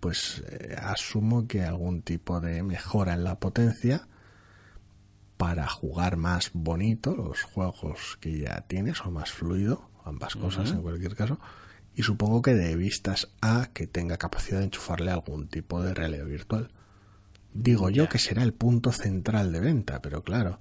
Pues 0.00 0.42
eh, 0.48 0.76
asumo 0.78 1.46
que 1.46 1.64
algún 1.64 2.02
tipo 2.02 2.40
de 2.40 2.62
mejora 2.62 3.14
en 3.14 3.24
la 3.24 3.38
potencia 3.38 4.06
para 5.36 5.68
jugar 5.68 6.16
más 6.16 6.50
bonito 6.52 7.16
los 7.16 7.42
juegos 7.42 8.18
que 8.20 8.38
ya 8.38 8.62
tienes 8.62 9.00
o 9.04 9.10
más 9.10 9.30
fluido, 9.30 9.88
ambas 10.04 10.34
cosas 10.34 10.72
en 10.72 10.82
cualquier 10.82 11.14
caso. 11.14 11.38
Y 11.94 12.02
supongo 12.02 12.42
que 12.42 12.54
de 12.54 12.76
vistas 12.76 13.28
a 13.40 13.70
que 13.72 13.86
tenga 13.86 14.18
capacidad 14.18 14.58
de 14.58 14.66
enchufarle 14.66 15.10
algún 15.10 15.48
tipo 15.48 15.82
de 15.82 15.94
realidad 15.94 16.26
virtual. 16.26 16.70
Digo 17.54 17.90
yo 17.90 18.08
que 18.08 18.18
será 18.18 18.42
el 18.42 18.52
punto 18.52 18.92
central 18.92 19.52
de 19.52 19.60
venta, 19.60 20.00
pero 20.02 20.22
claro, 20.22 20.60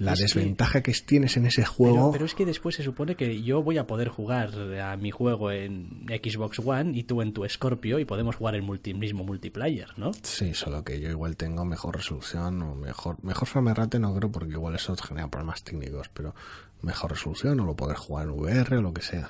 la 0.00 0.14
Es 0.14 0.18
desventaja 0.20 0.82
que... 0.82 0.92
tienes 0.92 1.36
en 1.36 1.46
ese 1.46 1.64
juego... 1.64 1.94
Pero, 1.96 2.12
pero 2.12 2.24
es 2.24 2.34
que 2.34 2.44
después 2.46 2.74
se 2.74 2.82
supone 2.82 3.14
que 3.14 3.42
yo 3.42 3.62
voy 3.62 3.78
a 3.78 3.86
poder 3.86 4.08
jugar 4.08 4.50
a 4.80 4.96
mi 4.96 5.10
juego 5.10 5.52
en 5.52 6.06
Xbox 6.08 6.58
One 6.58 6.98
y 6.98 7.04
tú 7.04 7.22
en 7.22 7.32
tu 7.32 7.48
Scorpio 7.48 7.98
y 7.98 8.04
podemos 8.04 8.34
jugar 8.36 8.54
el 8.54 8.62
multi- 8.62 8.94
mismo 8.94 9.22
multiplayer, 9.24 9.96
¿no? 9.98 10.10
Sí, 10.22 10.54
solo 10.54 10.82
que 10.82 10.98
yo 11.00 11.10
igual 11.10 11.36
tengo 11.36 11.64
mejor 11.64 11.96
resolución 11.96 12.60
o 12.62 12.74
mejor 12.74 13.22
mejor 13.22 13.46
frame 13.46 13.74
rate 13.74 13.98
no 13.98 14.14
creo 14.14 14.32
porque 14.32 14.52
igual 14.52 14.74
eso 14.74 14.96
genera 14.96 15.28
problemas 15.28 15.62
técnicos, 15.62 16.08
pero 16.12 16.34
mejor 16.82 17.10
resolución 17.10 17.60
o 17.60 17.66
lo 17.66 17.76
poder 17.76 17.96
jugar 17.98 18.24
en 18.26 18.30
VR 18.32 18.78
o 18.78 18.82
lo 18.82 18.94
que 18.94 19.02
sea. 19.02 19.28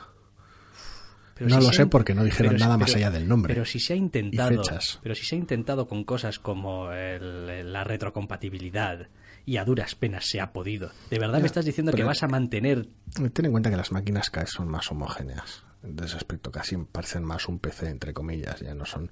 Pero 1.35 1.49
No 1.51 1.61
si 1.63 1.67
lo 1.69 1.73
sé 1.73 1.87
porque 1.87 2.15
no 2.15 2.23
dijeron 2.23 2.53
pero- 2.53 2.65
nada 2.65 2.77
más 2.77 2.95
allá 2.95 3.11
del 3.11 3.27
nombre 3.27 3.55
Pero 3.55 3.65
si 3.65 3.81
se 3.81 3.95
ha 3.95 3.97
intentado, 3.97 4.63
pero 5.03 5.15
si 5.15 5.25
se 5.25 5.35
ha 5.35 5.39
intentado 5.39 5.89
con 5.89 6.05
cosas 6.05 6.39
como 6.39 6.93
el- 6.93 7.73
la 7.73 7.83
retrocompatibilidad 7.83 9.09
y 9.47 9.57
a 9.57 9.65
duras 9.65 9.95
penas 9.95 10.27
se 10.27 10.41
ha 10.41 10.53
podido. 10.53 10.91
¿De 11.11 11.19
verdad 11.19 11.39
Ya, 11.39 11.41
me 11.41 11.47
estás 11.47 11.65
diciendo 11.65 11.93
que 11.93 12.05
vas 12.05 12.23
a 12.23 12.29
mantener 12.29 12.89
Ten 13.33 13.45
en 13.45 13.51
cuenta 13.51 13.71
que 13.71 13.77
las 13.77 13.93
máquinas 13.93 14.31
cada 14.31 14.45
vez 14.45 14.53
son 14.53 14.69
más 14.69 14.91
homogéneas. 14.91 15.65
En 15.83 15.99
ese 16.03 16.17
aspecto 16.17 16.51
casi 16.51 16.77
parecen 16.77 17.25
más 17.25 17.49
un 17.49 17.59
PC, 17.59 17.89
entre 17.89 18.13
comillas. 18.13 18.61
Ya 18.61 18.75
no 18.75 18.85
son 18.85 19.11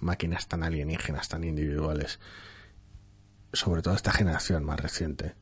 máquinas 0.00 0.48
tan 0.48 0.62
alienígenas, 0.62 1.28
tan 1.28 1.44
individuales. 1.44 2.20
Sobre 3.52 3.82
todo 3.82 3.94
esta 3.94 4.12
generación 4.12 4.64
más 4.64 4.80
reciente. 4.80 5.34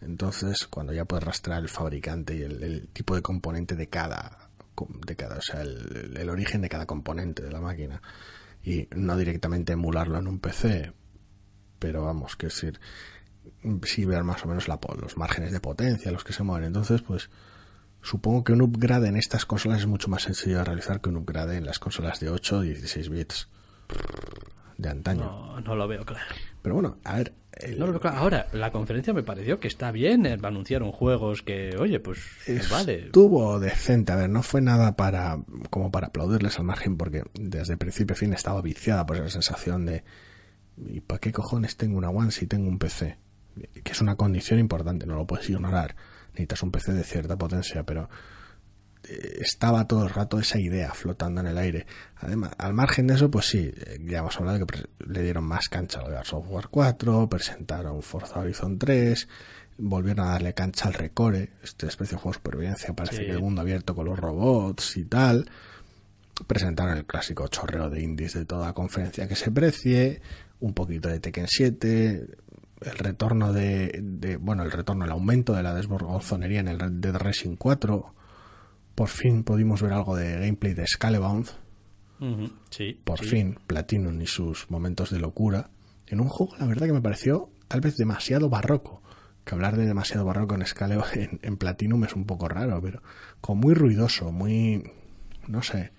Entonces, 0.00 0.66
cuando 0.66 0.92
ya 0.92 1.04
puedes 1.04 1.24
rastrear 1.24 1.62
el 1.62 1.68
fabricante 1.68 2.34
y 2.36 2.42
el, 2.42 2.62
el 2.62 2.88
tipo 2.88 3.14
de 3.14 3.22
componente 3.22 3.76
de 3.76 3.88
cada, 3.88 4.50
de 5.06 5.16
cada, 5.16 5.38
o 5.38 5.42
sea, 5.42 5.62
el, 5.62 6.16
el 6.16 6.28
origen 6.28 6.60
de 6.60 6.68
cada 6.68 6.86
componente 6.86 7.42
de 7.42 7.52
la 7.52 7.60
máquina. 7.60 8.02
Y 8.64 8.88
no 8.96 9.16
directamente 9.16 9.74
emularlo 9.74 10.18
en 10.18 10.26
un 10.26 10.40
PC. 10.40 10.92
Pero 11.78 12.04
vamos, 12.04 12.36
que 12.36 12.46
decir, 12.46 12.80
sí 13.84 14.04
ver 14.04 14.24
más 14.24 14.44
o 14.44 14.48
menos 14.48 14.68
la, 14.68 14.78
los 15.00 15.16
márgenes 15.16 15.52
de 15.52 15.60
potencia, 15.60 16.10
los 16.12 16.24
que 16.24 16.32
se 16.32 16.42
mueven. 16.42 16.66
Entonces, 16.66 17.02
pues 17.02 17.30
supongo 18.02 18.42
que 18.44 18.52
un 18.52 18.62
upgrade 18.62 19.08
en 19.08 19.16
estas 19.16 19.46
consolas 19.46 19.80
es 19.80 19.86
mucho 19.86 20.08
más 20.08 20.22
sencillo 20.22 20.58
de 20.58 20.64
realizar 20.64 21.00
que 21.00 21.08
un 21.08 21.16
upgrade 21.16 21.56
en 21.56 21.66
las 21.66 21.78
consolas 21.78 22.18
de 22.20 22.30
8 22.30 22.58
o 22.58 22.60
16 22.62 23.08
bits 23.08 23.48
de 24.78 24.88
antaño. 24.88 25.22
no, 25.24 25.60
no 25.60 25.76
lo 25.76 25.86
veo 25.86 26.04
claro. 26.04 26.24
Pero 26.62 26.74
bueno, 26.76 26.96
a 27.04 27.16
ver, 27.16 27.34
el- 27.52 27.78
No 27.78 27.86
lo 27.86 27.92
veo 27.92 28.00
claro. 28.00 28.18
Ahora, 28.18 28.46
la 28.52 28.72
conferencia 28.72 29.12
me 29.12 29.22
pareció 29.22 29.60
que 29.60 29.68
está 29.68 29.90
bien, 29.92 30.26
eh, 30.26 30.38
anunciaron 30.42 30.90
juegos 30.92 31.42
que, 31.42 31.76
oye, 31.78 32.00
pues 32.00 32.18
vale. 32.70 33.06
estuvo 33.06 33.60
decente. 33.60 34.12
A 34.12 34.16
ver, 34.16 34.30
no 34.30 34.42
fue 34.42 34.60
nada 34.60 34.96
para 34.96 35.38
como 35.70 35.90
para 35.92 36.08
aplaudirles 36.08 36.58
al 36.58 36.64
margen 36.64 36.96
porque 36.96 37.22
desde 37.34 37.76
principio 37.76 38.14
a 38.14 38.16
fin 38.16 38.32
estaba 38.32 38.60
viciada 38.62 39.04
por 39.06 39.16
esa 39.16 39.28
sensación 39.28 39.86
de 39.86 40.02
¿y 40.88 41.00
para 41.00 41.20
qué 41.20 41.30
cojones 41.32 41.76
tengo 41.76 41.98
una 41.98 42.10
One 42.10 42.30
si 42.32 42.46
tengo 42.46 42.68
un 42.68 42.78
PC? 42.78 43.16
Que 43.82 43.92
es 43.92 44.00
una 44.00 44.16
condición 44.16 44.58
importante, 44.58 45.06
no 45.06 45.16
lo 45.16 45.26
puedes 45.26 45.48
ignorar. 45.50 45.94
Necesitas 46.30 46.62
un 46.62 46.70
PC 46.70 46.92
de 46.94 47.04
cierta 47.04 47.36
potencia, 47.36 47.82
pero 47.84 48.08
eh, 49.04 49.38
estaba 49.40 49.86
todo 49.86 50.04
el 50.04 50.10
rato 50.10 50.38
esa 50.38 50.58
idea 50.58 50.92
flotando 50.94 51.40
en 51.40 51.48
el 51.48 51.58
aire. 51.58 51.86
Además, 52.16 52.52
al 52.58 52.72
margen 52.72 53.06
de 53.06 53.14
eso, 53.14 53.30
pues 53.30 53.46
sí, 53.46 53.70
eh, 53.74 53.98
ya 54.04 54.18
hemos 54.20 54.36
hablado 54.38 54.58
de 54.60 54.66
que 54.66 54.84
le 55.06 55.22
dieron 55.22 55.44
más 55.44 55.68
cancha 55.68 56.00
a 56.00 56.08
lo 56.08 56.10
de 56.16 56.24
Software 56.24 56.68
4, 56.70 57.28
presentaron 57.28 58.02
Forza 58.02 58.38
Horizon 58.40 58.78
3, 58.78 59.28
volvieron 59.78 60.26
a 60.26 60.30
darle 60.32 60.54
cancha 60.54 60.86
al 60.88 60.94
Recore, 60.94 61.50
esta 61.62 61.86
especie 61.88 62.16
de 62.16 62.22
juego 62.22 62.30
de 62.32 62.38
supervivencia, 62.38 62.94
parece 62.94 63.16
Sí. 63.16 63.24
que 63.24 63.30
el 63.32 63.40
mundo 63.40 63.60
abierto 63.60 63.94
con 63.94 64.06
los 64.06 64.18
robots 64.18 64.96
y 64.96 65.04
tal. 65.04 65.50
Presentaron 66.46 66.96
el 66.96 67.04
clásico 67.04 67.46
chorreo 67.48 67.90
de 67.90 68.02
indies 68.02 68.34
de 68.34 68.44
toda 68.46 68.72
conferencia 68.72 69.28
que 69.28 69.36
se 69.36 69.50
precie, 69.50 70.22
un 70.60 70.72
poquito 70.74 71.08
de 71.08 71.20
Tekken 71.20 71.46
7, 71.48 72.26
el 72.84 72.98
retorno 72.98 73.52
de, 73.52 74.00
de- 74.02 74.36
bueno, 74.36 74.62
el 74.62 74.70
retorno, 74.72 75.04
el 75.04 75.10
aumento 75.10 75.52
de 75.54 75.62
la 75.62 75.74
desborgozonería 75.74 76.60
en 76.60 76.68
el 76.68 76.78
Red 76.80 76.92
Dead 76.92 77.16
Racing 77.16 77.56
4. 77.56 78.14
Por 78.94 79.08
fin 79.08 79.42
pudimos 79.44 79.80
ver 79.82 79.92
algo 79.92 80.16
de 80.16 80.32
gameplay 80.40 80.74
de 80.74 80.86
Scalebound, 80.86 81.48
Ujú, 82.20 82.50
Sí. 82.70 83.00
por 83.04 83.18
sí. 83.20 83.26
fin 83.26 83.58
Platinum 83.66 84.20
y 84.20 84.26
sus 84.26 84.70
momentos 84.70 85.10
de 85.10 85.18
locura 85.18 85.70
en 86.06 86.20
un 86.20 86.28
juego 86.28 86.54
la 86.58 86.66
verdad 86.66 86.86
que 86.86 86.92
me 86.92 87.00
pareció 87.00 87.50
tal 87.68 87.80
vez 87.80 87.96
demasiado 87.96 88.48
barroco 88.48 89.02
que 89.44 89.54
hablar 89.56 89.76
de 89.76 89.86
demasiado 89.86 90.24
barroco 90.24 90.54
en 90.54 90.64
Scaleo 90.64 91.02
en, 91.14 91.40
en 91.42 91.56
Platinum 91.56 92.04
es 92.04 92.14
un 92.14 92.24
poco 92.26 92.48
raro 92.48 92.80
pero 92.80 93.02
como 93.40 93.62
muy 93.62 93.74
ruidoso 93.74 94.30
muy 94.30 94.84
no 95.48 95.62
sé 95.62 95.90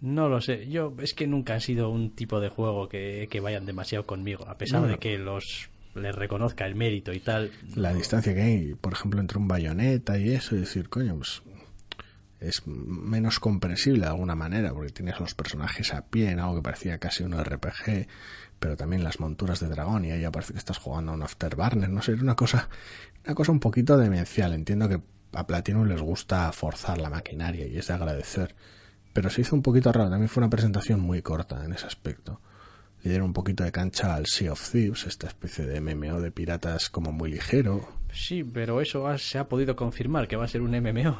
No 0.00 0.28
lo 0.28 0.40
sé. 0.40 0.68
Yo 0.68 0.94
es 1.00 1.14
que 1.14 1.28
nunca 1.28 1.54
han 1.54 1.60
sido 1.60 1.90
un 1.90 2.10
tipo 2.16 2.40
de 2.40 2.48
juego 2.48 2.88
que, 2.88 3.28
que 3.30 3.38
vayan 3.38 3.66
demasiado 3.66 4.04
conmigo. 4.04 4.48
A 4.48 4.58
pesar 4.58 4.80
No. 4.82 4.88
de 4.88 4.98
que 4.98 5.16
los 5.16 5.70
les 5.94 6.14
reconozca 6.14 6.66
el 6.66 6.74
mérito 6.74 7.12
y 7.12 7.20
tal. 7.20 7.50
la 7.74 7.92
distancia 7.92 8.34
que 8.34 8.42
hay 8.42 8.74
por 8.74 8.92
ejemplo 8.92 9.20
entre 9.20 9.38
un 9.38 9.48
bayoneta 9.48 10.18
y 10.18 10.30
eso 10.30 10.56
y 10.56 10.60
decir 10.60 10.88
coño 10.88 11.16
pues 11.16 11.42
es 12.40 12.66
menos 12.66 13.38
comprensible 13.38 14.00
de 14.00 14.06
alguna 14.06 14.34
manera 14.34 14.72
porque 14.72 14.90
tienes 14.90 15.20
los 15.20 15.34
personajes 15.34 15.94
a 15.94 16.06
pie 16.06 16.30
en 16.30 16.40
algo 16.40 16.56
que 16.56 16.62
parecía 16.62 16.98
casi 16.98 17.22
un 17.22 17.32
RPG 17.32 18.08
pero 18.58 18.76
también 18.76 19.04
las 19.04 19.20
monturas 19.20 19.60
de 19.60 19.68
dragón 19.68 20.04
y 20.04 20.12
ahí 20.12 20.24
parece 20.30 20.52
que 20.52 20.58
estás 20.58 20.78
jugando 20.78 21.12
a 21.12 21.14
un 21.14 21.22
Afterburner 21.22 21.88
no 21.88 22.00
sé 22.00 22.12
era 22.12 22.22
una 22.22 22.36
cosa 22.36 22.68
una 23.24 23.34
cosa 23.34 23.52
un 23.52 23.60
poquito 23.60 23.96
demencial. 23.96 24.52
Entiendo 24.52 24.88
que 24.88 25.00
a 25.32 25.46
Platinum 25.46 25.86
les 25.86 26.00
gusta 26.00 26.50
forzar 26.52 27.00
la 27.00 27.10
maquinaria 27.10 27.66
y 27.66 27.78
es 27.78 27.86
de 27.86 27.94
agradecer 27.94 28.54
pero 29.12 29.28
se 29.28 29.42
hizo 29.42 29.54
un 29.54 29.62
poquito 29.62 29.92
raro. 29.92 30.08
También 30.08 30.28
fue 30.28 30.42
una 30.42 30.50
presentación 30.50 31.00
muy 31.00 31.20
corta 31.22 31.64
en 31.64 31.72
ese 31.72 31.86
aspecto 31.86 32.40
le 33.02 33.10
dieron 33.10 33.26
un 33.28 33.32
poquito 33.32 33.64
de 33.64 33.72
cancha 33.72 34.14
al 34.14 34.26
Sea 34.26 34.52
of 34.52 34.70
Thieves 34.70 35.06
esta 35.06 35.26
especie 35.28 35.66
de 35.66 35.80
MMO 35.80 36.20
de 36.20 36.30
piratas 36.30 36.88
como 36.90 37.12
muy 37.12 37.30
ligero 37.30 37.88
Sí, 38.12 38.44
pero 38.44 38.80
eso 38.80 39.06
ha- 39.08 39.16
se 39.18 39.38
ha 39.38 39.48
podido 39.48 39.74
confirmar 39.74 40.28
que 40.28 40.36
va 40.36 40.44
a 40.44 40.48
ser 40.48 40.60
un 40.60 40.74
MMO. 40.74 41.16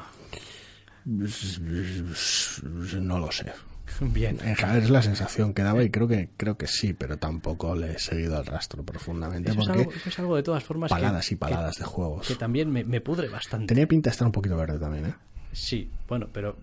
No 3.01 3.18
lo 3.18 3.33
sé. 3.33 3.53
Bien. 4.01 4.39
En 4.43 4.57
general 4.57 4.83
es 4.83 4.91
la 4.91 5.03
sensación 5.03 5.53
que 5.53 5.62
daba 5.62 5.83
y 5.85 5.91
creo 5.91 6.09
que 6.09 6.30
creo 6.37 6.57
que 6.57 6.66
sí, 6.66 6.95
pero 6.95 7.18
tampoco 7.18 7.74
le 7.74 7.93
he 7.93 7.99
seguido 7.99 8.39
al 8.39 8.47
rastro 8.47 8.83
profundamente 8.85 9.51
Eso 9.51 9.61
es, 9.61 9.66
porque 9.66 9.80
algo, 9.83 9.93
es 10.07 10.18
algo 10.18 10.37
de 10.37 10.43
todas 10.43 10.64
formas 10.64 10.89
que- 10.89 10.95
paladas 10.95 11.26
y 11.30 11.35
que- 11.35 11.39
paladas 11.39 11.76
de 11.78 11.85
juegos. 11.85 12.26
que 12.26 12.35
también 12.37 12.70
me, 12.70 12.85
me 12.85 13.01
pudre 13.01 13.28
bastante. 13.28 13.66
Tenía 13.66 13.87
pinta 13.87 14.09
de 14.09 14.12
estar 14.12 14.26
un 14.26 14.33
poquito 14.33 14.57
verde 14.57 14.78
también, 14.78 15.07
¿eh? 15.07 15.14
Sí, 15.53 15.91
bueno, 16.09 16.28
pero 16.33 16.57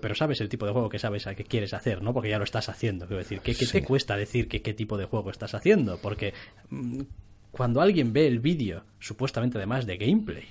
pero 0.00 0.14
sabes 0.14 0.40
el 0.40 0.48
tipo 0.48 0.66
de 0.66 0.72
juego 0.72 0.88
que 0.88 0.98
sabes 0.98 1.26
a 1.26 1.34
qué 1.34 1.44
quieres 1.44 1.72
hacer, 1.74 2.02
¿no? 2.02 2.12
Porque 2.12 2.28
ya 2.30 2.38
lo 2.38 2.44
estás 2.44 2.68
haciendo. 2.68 3.06
Quiero 3.06 3.18
decir, 3.22 3.40
¿qué, 3.40 3.54
qué 3.54 3.66
Sí. 3.66 3.72
te 3.80 3.82
cuesta 3.84 4.16
decir 4.16 4.48
que 4.48 4.62
qué 4.62 4.74
tipo 4.74 4.96
de 4.98 5.04
juego 5.06 5.30
estás 5.30 5.54
haciendo? 5.54 5.98
Porque 5.98 6.34
mm, 6.70 7.02
cuando 7.52 7.80
alguien 7.80 8.12
ve 8.12 8.26
el 8.26 8.40
vídeo, 8.40 8.82
supuestamente 8.98 9.58
además 9.58 9.86
de 9.86 9.96
gameplay, 9.96 10.44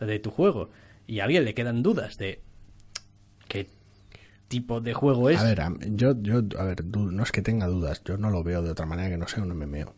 de 0.00 0.18
tu 0.20 0.30
juego, 0.30 0.70
y 1.06 1.20
a 1.20 1.24
alguien 1.24 1.44
le 1.44 1.54
quedan 1.54 1.82
dudas 1.82 2.18
de 2.18 2.40
qué 3.48 3.66
tipo 4.48 4.80
de 4.80 4.94
juego 4.94 5.28
es, 5.30 5.40
A 5.40 5.44
ver, 5.44 5.60
a- 5.62 5.72
yo, 5.88 6.14
yo, 6.22 6.42
a 6.58 6.64
ver, 6.64 6.84
no 6.84 7.22
es 7.22 7.32
que 7.32 7.42
tenga 7.42 7.66
dudas, 7.66 8.02
yo 8.04 8.16
no 8.16 8.30
lo 8.30 8.42
veo 8.44 8.62
de 8.62 8.70
otra 8.70 8.86
manera 8.86 9.08
que 9.08 9.16
no 9.16 9.26
sea 9.28 9.42
un 9.42 9.50
MMO. 9.56 9.94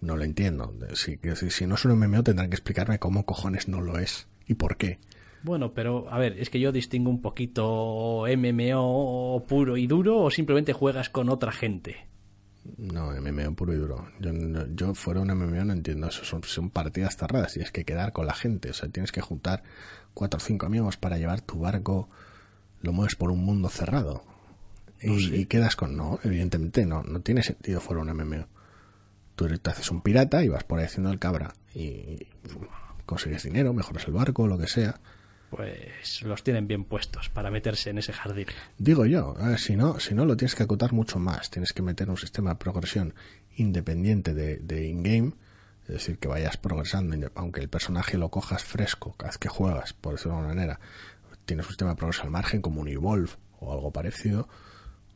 No 0.00 0.16
lo 0.16 0.24
entiendo. 0.24 0.74
Si, 0.94 1.16
decir, 1.16 1.52
si 1.52 1.66
no 1.66 1.76
es 1.76 1.84
un 1.84 1.92
MMO 1.98 2.22
tendrán 2.24 2.50
que 2.50 2.56
explicarme 2.56 2.98
cómo 2.98 3.24
cojones 3.24 3.68
no 3.68 3.80
lo 3.80 3.98
es 3.98 4.26
y 4.46 4.54
por 4.54 4.76
qué. 4.76 4.98
Bueno, 5.42 5.72
pero 5.74 6.08
a 6.10 6.18
ver, 6.18 6.38
es 6.38 6.50
que 6.50 6.60
yo 6.60 6.72
distingo 6.72 7.10
un 7.10 7.20
poquito 7.20 8.24
MMO 8.26 9.44
puro 9.48 9.76
y 9.76 9.86
duro 9.86 10.20
o 10.20 10.30
simplemente 10.30 10.72
juegas 10.72 11.10
con 11.10 11.28
otra 11.28 11.52
gente. 11.52 12.06
No, 12.76 13.10
MMO 13.10 13.54
puro 13.54 13.74
y 13.74 13.76
duro. 13.76 14.06
Yo, 14.20 14.30
yo 14.74 14.94
fuera 14.94 15.20
un 15.20 15.28
MMO 15.28 15.64
no 15.64 15.72
entiendo 15.72 16.06
eso. 16.06 16.24
Son, 16.24 16.44
son 16.44 16.70
partidas 16.70 17.16
cerradas. 17.16 17.54
Tienes 17.54 17.72
que 17.72 17.84
quedar 17.84 18.12
con 18.12 18.26
la 18.26 18.34
gente. 18.34 18.70
O 18.70 18.72
sea, 18.72 18.88
tienes 18.88 19.10
que 19.10 19.20
juntar 19.20 19.64
cuatro 20.14 20.38
o 20.38 20.40
cinco 20.40 20.66
amigos 20.66 20.96
para 20.96 21.18
llevar 21.18 21.40
tu 21.40 21.58
barco. 21.58 22.08
Lo 22.80 22.92
mueves 22.92 23.16
por 23.16 23.30
un 23.30 23.44
mundo 23.44 23.68
cerrado. 23.68 24.22
Y, 25.00 25.34
y 25.34 25.46
quedas 25.46 25.74
con... 25.74 25.96
No, 25.96 26.20
evidentemente 26.22 26.86
no. 26.86 27.02
No 27.02 27.20
tiene 27.20 27.42
sentido 27.42 27.80
fuera 27.80 28.02
un 28.02 28.12
MMO. 28.12 28.46
Tú 29.34 29.48
te 29.48 29.70
haces 29.70 29.90
un 29.90 30.02
pirata 30.02 30.44
y 30.44 30.48
vas 30.48 30.62
por 30.62 30.78
ahí 30.78 30.84
haciendo 30.84 31.10
el 31.10 31.18
cabra. 31.18 31.54
Y 31.74 32.28
consigues 33.06 33.42
dinero, 33.42 33.72
mejoras 33.72 34.06
el 34.06 34.12
barco, 34.12 34.46
lo 34.46 34.58
que 34.58 34.68
sea. 34.68 35.00
Pues 35.54 36.22
los 36.22 36.42
tienen 36.42 36.66
bien 36.66 36.84
puestos 36.84 37.28
para 37.28 37.50
meterse 37.50 37.90
en 37.90 37.98
ese 37.98 38.14
jardín. 38.14 38.46
Digo 38.78 39.04
yo, 39.04 39.36
si 39.58 39.76
no, 39.76 40.00
si 40.00 40.14
no 40.14 40.24
lo 40.24 40.34
tienes 40.34 40.54
que 40.54 40.62
acotar 40.62 40.94
mucho 40.94 41.18
más, 41.18 41.50
tienes 41.50 41.74
que 41.74 41.82
meter 41.82 42.08
un 42.08 42.16
sistema 42.16 42.50
de 42.50 42.56
progresión 42.56 43.14
independiente 43.56 44.32
de, 44.32 44.56
de 44.56 44.86
in-game, 44.86 45.34
es 45.82 45.88
decir, 45.88 46.18
que 46.18 46.26
vayas 46.26 46.56
progresando, 46.56 47.30
aunque 47.34 47.60
el 47.60 47.68
personaje 47.68 48.16
lo 48.16 48.30
cojas 48.30 48.64
fresco 48.64 49.14
cada 49.18 49.28
vez 49.28 49.36
que 49.36 49.50
juegas, 49.50 49.92
por 49.92 50.14
decirlo 50.14 50.32
de 50.32 50.38
alguna 50.38 50.54
manera, 50.54 50.80
tienes 51.44 51.66
un 51.66 51.72
sistema 51.72 51.90
de 51.90 51.96
progreso 51.96 52.22
al 52.22 52.30
margen 52.30 52.62
como 52.62 52.80
un 52.80 52.88
Evolve 52.88 53.32
o 53.60 53.74
algo 53.74 53.90
parecido, 53.90 54.48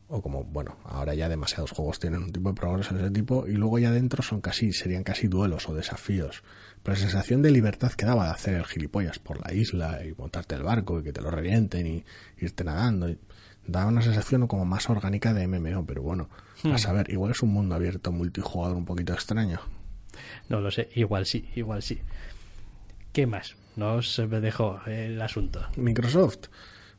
o 0.09 0.21
como, 0.21 0.43
bueno, 0.45 0.77
ahora 0.85 1.13
ya 1.15 1.27
demasiados 1.27 1.71
juegos 1.71 1.99
tienen 1.99 2.23
un 2.23 2.31
tipo 2.31 2.49
de 2.49 2.55
progreso 2.55 2.95
de 2.95 3.01
ese 3.01 3.11
tipo, 3.11 3.45
y 3.47 3.53
luego 3.53 3.77
ya 3.79 3.91
dentro 3.91 4.23
son 4.23 4.39
casi, 4.39 4.71
serían 4.71 5.03
casi 5.03 5.27
duelos 5.27 5.67
o 5.67 5.73
desafíos. 5.73 6.43
Pero 6.81 6.95
la 6.95 7.01
sensación 7.01 7.41
de 7.41 7.51
libertad 7.51 7.91
que 7.91 8.05
daba 8.05 8.25
de 8.25 8.31
hacer 8.31 8.53
el 8.53 8.65
gilipollas 8.65 9.19
por 9.19 9.45
la 9.45 9.53
isla 9.53 10.05
y 10.05 10.13
montarte 10.13 10.55
el 10.55 10.63
barco 10.63 10.99
y 10.99 11.03
que 11.03 11.11
te 11.11 11.21
lo 11.21 11.29
revienten 11.29 11.87
y 11.87 12.05
irte 12.37 12.63
nadando, 12.63 13.09
y 13.09 13.19
daba 13.67 13.87
una 13.87 14.01
sensación 14.01 14.47
como 14.47 14.63
más 14.63 14.89
orgánica 14.89 15.33
de 15.33 15.45
MMO, 15.45 15.85
pero 15.85 16.01
bueno, 16.01 16.29
a 16.63 16.77
saber, 16.77 17.11
igual 17.11 17.31
es 17.31 17.41
un 17.43 17.49
mundo 17.49 17.75
abierto 17.75 18.11
multijugador 18.11 18.77
un 18.77 18.85
poquito 18.85 19.13
extraño. 19.13 19.59
No 20.47 20.61
lo 20.61 20.71
sé, 20.71 20.89
igual 20.95 21.25
sí, 21.25 21.49
igual 21.55 21.83
sí. 21.83 21.99
¿Qué 23.11 23.27
más? 23.27 23.55
Nos 23.75 24.21
dejó 24.41 24.79
el 24.85 25.21
asunto. 25.21 25.67
Microsoft. 25.75 26.47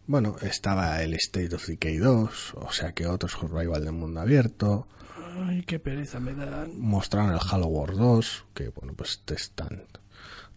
Bueno, 0.08 0.36
estaba 0.40 1.02
el 1.02 1.12
State 1.12 1.54
of 1.54 1.66
Decay 1.66 1.98
2, 1.98 2.54
o 2.54 2.72
sea 2.72 2.92
que 2.92 3.06
otro 3.06 3.28
survival 3.28 3.84
de 3.84 3.92
mundo 3.92 4.20
abierto. 4.20 4.88
Ay, 5.36 5.62
qué 5.66 5.78
pereza 5.78 6.18
me 6.18 6.34
dan. 6.34 6.80
Mostraron 6.80 7.30
el 7.30 7.38
Halo 7.38 7.66
Wars 7.66 7.94
2, 7.94 8.46
que 8.54 8.70
bueno, 8.70 8.94
pues 8.94 9.20
te 9.26 9.34
están 9.34 9.84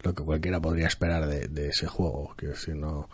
lo 0.00 0.14
que 0.14 0.24
cualquiera 0.24 0.58
podría 0.58 0.86
esperar 0.86 1.26
de, 1.26 1.48
de 1.48 1.68
ese 1.68 1.86
juego. 1.86 2.32
Quiero 2.34 2.54
decir, 2.54 2.76
no. 2.76 3.00
O 3.00 3.08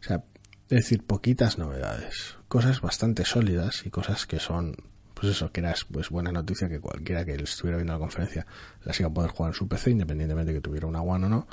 sea, 0.00 0.24
es 0.70 0.78
decir, 0.78 1.04
poquitas 1.04 1.58
novedades. 1.58 2.38
Cosas 2.48 2.80
bastante 2.80 3.26
sólidas 3.26 3.84
y 3.84 3.90
cosas 3.90 4.24
que 4.26 4.40
son. 4.40 4.74
Pues 5.12 5.36
eso, 5.36 5.52
que 5.52 5.60
era 5.60 5.74
pues 5.90 6.08
buena 6.08 6.32
noticia 6.32 6.70
que 6.70 6.80
cualquiera 6.80 7.26
que 7.26 7.34
estuviera 7.34 7.76
viendo 7.76 7.92
la 7.92 7.98
conferencia 7.98 8.46
las 8.82 8.98
iba 8.98 9.10
a 9.10 9.12
poder 9.12 9.30
jugar 9.30 9.50
en 9.50 9.58
su 9.58 9.68
PC, 9.68 9.90
independientemente 9.90 10.52
de 10.52 10.58
que 10.58 10.62
tuviera 10.62 10.86
una 10.86 11.02
One 11.02 11.26
o 11.26 11.28
no. 11.28 11.46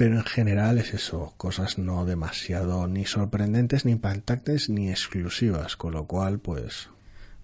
Pero 0.00 0.16
en 0.16 0.24
general 0.24 0.78
es 0.78 0.94
eso, 0.94 1.34
cosas 1.36 1.76
no 1.76 2.06
demasiado 2.06 2.86
ni 2.86 3.04
sorprendentes, 3.04 3.84
ni 3.84 3.92
impactantes, 3.92 4.70
ni 4.70 4.88
exclusivas, 4.88 5.76
con 5.76 5.92
lo 5.92 6.06
cual, 6.06 6.38
pues, 6.38 6.88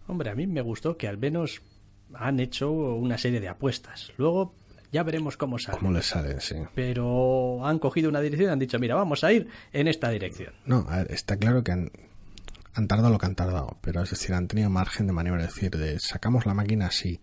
Hombre, 0.07 0.31
a 0.31 0.35
mí 0.35 0.47
me 0.47 0.63
gustó 0.63 0.97
que 0.97 1.07
al 1.07 1.19
menos 1.19 1.61
han 2.15 2.41
hecho 2.41 2.71
una 2.71 3.19
serie 3.19 3.41
de 3.41 3.49
apuestas. 3.49 4.11
Luego 4.17 4.55
ya 4.91 5.03
veremos 5.03 5.37
cómo 5.37 5.59
sale. 5.59 5.77
¿cómo 5.77 5.93
les 5.93 6.07
salen? 6.07 6.41
Sí. 6.41 6.57
Pero 6.75 7.67
han 7.67 7.79
cogido 7.79 8.09
una 8.09 8.23
dirección 8.23 8.49
y 8.49 8.53
han 8.55 8.59
dicho, 8.59 8.79
mira, 8.79 8.95
vamos 8.95 9.23
a 9.23 9.35
ir 9.35 9.49
en 9.75 9.87
esta 9.87 10.09
dirección. 10.09 10.55
No, 10.65 10.87
a 10.89 10.97
ver, 10.97 11.13
está 11.13 11.37
claro 11.37 11.63
que 11.63 11.73
han, 11.73 11.91
han 12.73 12.89
tardado 12.89 13.11
lo 13.11 13.19
que 13.19 13.27
han 13.27 13.35
tardado, 13.35 13.77
pero 13.83 14.03
es 14.03 14.09
decir, 14.09 14.33
han 14.33 14.49
tenido 14.49 14.71
margen 14.71 15.07
de 15.07 15.13
maniobra, 15.13 15.45
es 15.45 15.55
decir, 15.55 15.73
de 15.73 16.01
sacamos 16.01 16.47
la 16.47 16.55
máquina 16.55 16.87
así, 16.87 17.21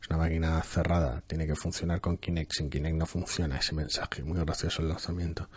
es 0.00 0.08
una 0.08 0.18
máquina 0.18 0.62
cerrada, 0.62 1.22
tiene 1.26 1.46
que 1.46 1.54
funcionar 1.54 2.00
con 2.00 2.16
Kinect, 2.16 2.52
sin 2.52 2.70
Kinect 2.70 2.96
no 2.96 3.06
funciona 3.06 3.58
ese 3.58 3.74
mensaje, 3.74 4.22
muy 4.22 4.38
gracioso 4.38 4.82
el 4.82 4.88
lanzamiento. 4.88 5.48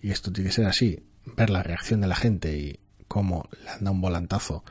Y 0.00 0.10
esto 0.10 0.32
tiene 0.32 0.50
que 0.50 0.56
ser 0.56 0.66
así, 0.66 1.02
ver 1.36 1.50
la 1.50 1.62
reacción 1.62 2.00
de 2.00 2.06
la 2.06 2.16
gente 2.16 2.56
y 2.56 2.80
cómo 3.08 3.48
le 3.64 3.70
han 3.70 3.80
dado 3.80 3.92
un 3.92 4.00
volantazo 4.00 4.64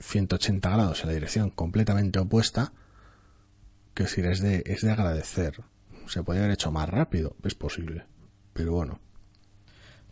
180 0.00 0.70
grados 0.70 1.00
en 1.02 1.08
la 1.08 1.14
dirección 1.14 1.50
completamente 1.50 2.18
opuesta, 2.18 2.72
que 3.94 4.04
decir, 4.04 4.26
es 4.26 4.40
de, 4.40 4.62
es 4.66 4.82
de 4.82 4.92
agradecer. 4.92 5.62
Se 6.06 6.22
podría 6.22 6.44
haber 6.44 6.54
hecho 6.54 6.70
más 6.70 6.88
rápido, 6.88 7.36
es 7.42 7.54
posible, 7.54 8.06
pero 8.52 8.72
bueno. 8.72 9.00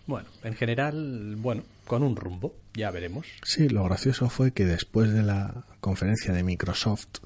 Bueno, 0.06 0.28
en 0.42 0.54
general, 0.54 1.36
bueno, 1.36 1.64
con 1.86 2.02
un 2.02 2.16
rumbo, 2.16 2.54
ya 2.74 2.90
veremos. 2.90 3.26
Sí, 3.42 3.68
lo 3.68 3.84
gracioso 3.84 4.28
fue 4.28 4.52
que 4.52 4.64
después 4.64 5.12
de 5.12 5.22
la 5.22 5.64
conferencia 5.80 6.32
de 6.32 6.42
Microsoft, 6.42 7.18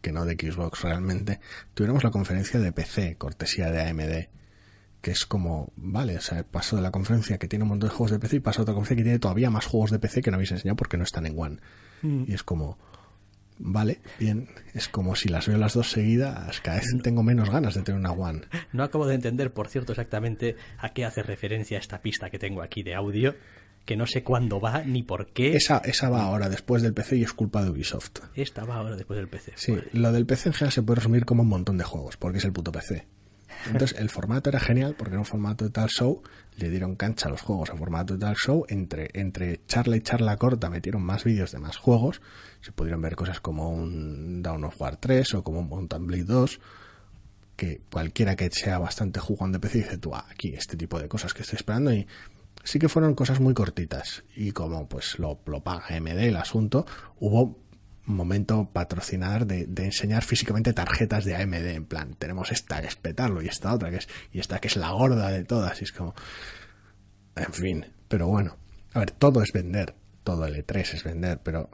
que 0.00 0.12
no 0.12 0.24
de 0.24 0.34
Xbox 0.34 0.82
realmente, 0.82 1.40
tuviéramos 1.74 2.04
la 2.04 2.10
conferencia 2.10 2.60
de 2.60 2.72
PC, 2.72 3.16
cortesía 3.16 3.70
de 3.70 3.82
AMD, 3.82 4.28
que 5.00 5.10
es 5.10 5.26
como, 5.26 5.72
vale, 5.76 6.16
o 6.16 6.20
sea, 6.20 6.42
paso 6.42 6.76
de 6.76 6.82
la 6.82 6.90
conferencia 6.90 7.38
que 7.38 7.48
tiene 7.48 7.62
un 7.64 7.70
montón 7.70 7.88
de 7.88 7.94
juegos 7.94 8.10
de 8.12 8.18
PC 8.18 8.36
y 8.36 8.40
paso 8.40 8.60
a 8.60 8.62
otra 8.62 8.74
conferencia 8.74 9.02
que 9.02 9.04
tiene 9.04 9.18
todavía 9.18 9.50
más 9.50 9.66
juegos 9.66 9.90
de 9.90 9.98
PC 9.98 10.22
que 10.22 10.30
no 10.30 10.36
habéis 10.36 10.52
enseñado 10.52 10.76
porque 10.76 10.96
no 10.96 11.04
están 11.04 11.26
en 11.26 11.38
One. 11.38 11.58
Y 12.02 12.32
es 12.32 12.44
como, 12.44 12.78
vale, 13.58 14.00
bien. 14.18 14.48
Es 14.74 14.88
como 14.88 15.16
si 15.16 15.28
las 15.28 15.48
veo 15.48 15.58
las 15.58 15.74
dos 15.74 15.90
seguidas, 15.90 16.60
cada 16.60 16.78
vez 16.78 16.86
tengo 17.02 17.22
menos 17.22 17.50
ganas 17.50 17.74
de 17.74 17.82
tener 17.82 17.98
una 18.00 18.12
One. 18.12 18.42
No 18.72 18.82
acabo 18.82 19.06
de 19.06 19.14
entender, 19.14 19.52
por 19.52 19.68
cierto, 19.68 19.92
exactamente 19.92 20.56
a 20.78 20.90
qué 20.90 21.04
hace 21.04 21.22
referencia 21.22 21.78
esta 21.78 22.00
pista 22.00 22.30
que 22.30 22.38
tengo 22.38 22.62
aquí 22.62 22.82
de 22.82 22.94
audio, 22.94 23.34
que 23.88 23.96
no 23.96 24.06
sé 24.06 24.22
cuándo 24.22 24.60
va 24.60 24.82
ni 24.84 25.02
por 25.02 25.28
qué. 25.28 25.56
Esa, 25.56 25.78
esa 25.78 26.10
va 26.10 26.24
ahora 26.24 26.50
después 26.50 26.82
del 26.82 26.92
PC 26.92 27.16
y 27.16 27.22
es 27.22 27.32
culpa 27.32 27.64
de 27.64 27.70
Ubisoft. 27.70 28.18
Esta 28.34 28.66
va 28.66 28.74
ahora 28.74 28.96
después 28.96 29.16
del 29.16 29.28
PC. 29.28 29.54
Sí, 29.56 29.72
Vale. 29.72 29.88
lo 29.94 30.12
del 30.12 30.26
PC 30.26 30.50
en 30.50 30.52
general 30.52 30.72
se 30.72 30.82
puede 30.82 30.96
resumir 30.96 31.24
como 31.24 31.42
un 31.42 31.48
montón 31.48 31.78
de 31.78 31.84
juegos, 31.84 32.18
porque 32.18 32.36
es 32.36 32.44
el 32.44 32.52
puto 32.52 32.70
PC. 32.70 33.06
Entonces, 33.64 33.98
el 33.98 34.10
formato 34.10 34.50
era 34.50 34.60
genial 34.60 34.94
porque 34.94 35.12
era 35.14 35.20
un 35.20 35.24
formato 35.24 35.64
de 35.64 35.70
tal 35.70 35.88
show, 35.88 36.22
le 36.58 36.68
dieron 36.68 36.96
cancha 36.96 37.28
a 37.28 37.30
los 37.30 37.40
juegos 37.40 37.70
en 37.70 37.78
formato 37.78 38.12
de 38.12 38.20
tal 38.20 38.34
show, 38.34 38.66
entre, 38.68 39.08
entre 39.14 39.62
charla 39.66 39.96
y 39.96 40.02
charla 40.02 40.36
corta 40.36 40.68
metieron 40.68 41.02
más 41.02 41.24
vídeos 41.24 41.50
de 41.52 41.58
más 41.58 41.78
juegos, 41.78 42.20
se 42.60 42.72
pudieron 42.72 43.00
ver 43.00 43.16
cosas 43.16 43.40
como 43.40 43.70
un 43.70 44.42
Dawn 44.42 44.64
of 44.64 44.78
War 44.78 44.98
3 44.98 45.32
o 45.32 45.42
como 45.42 45.60
un 45.60 45.68
Mountain 45.70 46.06
Blade 46.06 46.24
2, 46.24 46.60
que 47.56 47.80
cualquiera 47.90 48.36
que 48.36 48.50
sea 48.50 48.78
bastante 48.78 49.18
jugón 49.18 49.50
de 49.50 49.60
PC 49.60 49.78
dice 49.78 49.96
tú, 49.96 50.14
ah, 50.14 50.26
aquí 50.30 50.52
este 50.52 50.76
tipo 50.76 51.00
de 51.00 51.08
cosas 51.08 51.32
que 51.32 51.40
estoy 51.40 51.56
esperando 51.56 51.90
y 51.90 52.06
sí 52.64 52.78
que 52.78 52.88
fueron 52.88 53.14
cosas 53.14 53.40
muy 53.40 53.54
cortitas 53.54 54.24
y 54.34 54.52
como 54.52 54.88
pues 54.88 55.18
lo, 55.18 55.40
lo 55.46 55.62
paga 55.62 55.86
AMD 55.88 56.18
el 56.18 56.36
asunto, 56.36 56.86
hubo 57.18 57.58
momento 58.04 58.70
patrocinar 58.72 59.46
de, 59.46 59.66
de 59.66 59.84
enseñar 59.84 60.24
físicamente 60.24 60.72
tarjetas 60.72 61.24
de 61.24 61.36
AMD 61.36 61.66
en 61.66 61.84
plan, 61.84 62.14
tenemos 62.14 62.50
esta 62.50 62.80
que 62.80 62.88
es 62.88 62.96
petarlo 62.96 63.42
y 63.42 63.48
esta 63.48 63.74
otra 63.74 63.90
que 63.90 63.96
es 63.96 64.08
y 64.32 64.40
esta 64.40 64.60
que 64.60 64.68
es 64.68 64.76
la 64.76 64.90
gorda 64.90 65.30
de 65.30 65.44
todas 65.44 65.80
y 65.80 65.84
es 65.84 65.92
como 65.92 66.14
en 67.36 67.52
fin, 67.52 67.86
pero 68.08 68.26
bueno, 68.26 68.56
a 68.94 69.00
ver, 69.00 69.10
todo 69.12 69.42
es 69.42 69.52
vender, 69.52 69.94
todo 70.24 70.46
el 70.46 70.54
E3 70.54 70.94
es 70.94 71.04
vender, 71.04 71.40
pero 71.42 71.70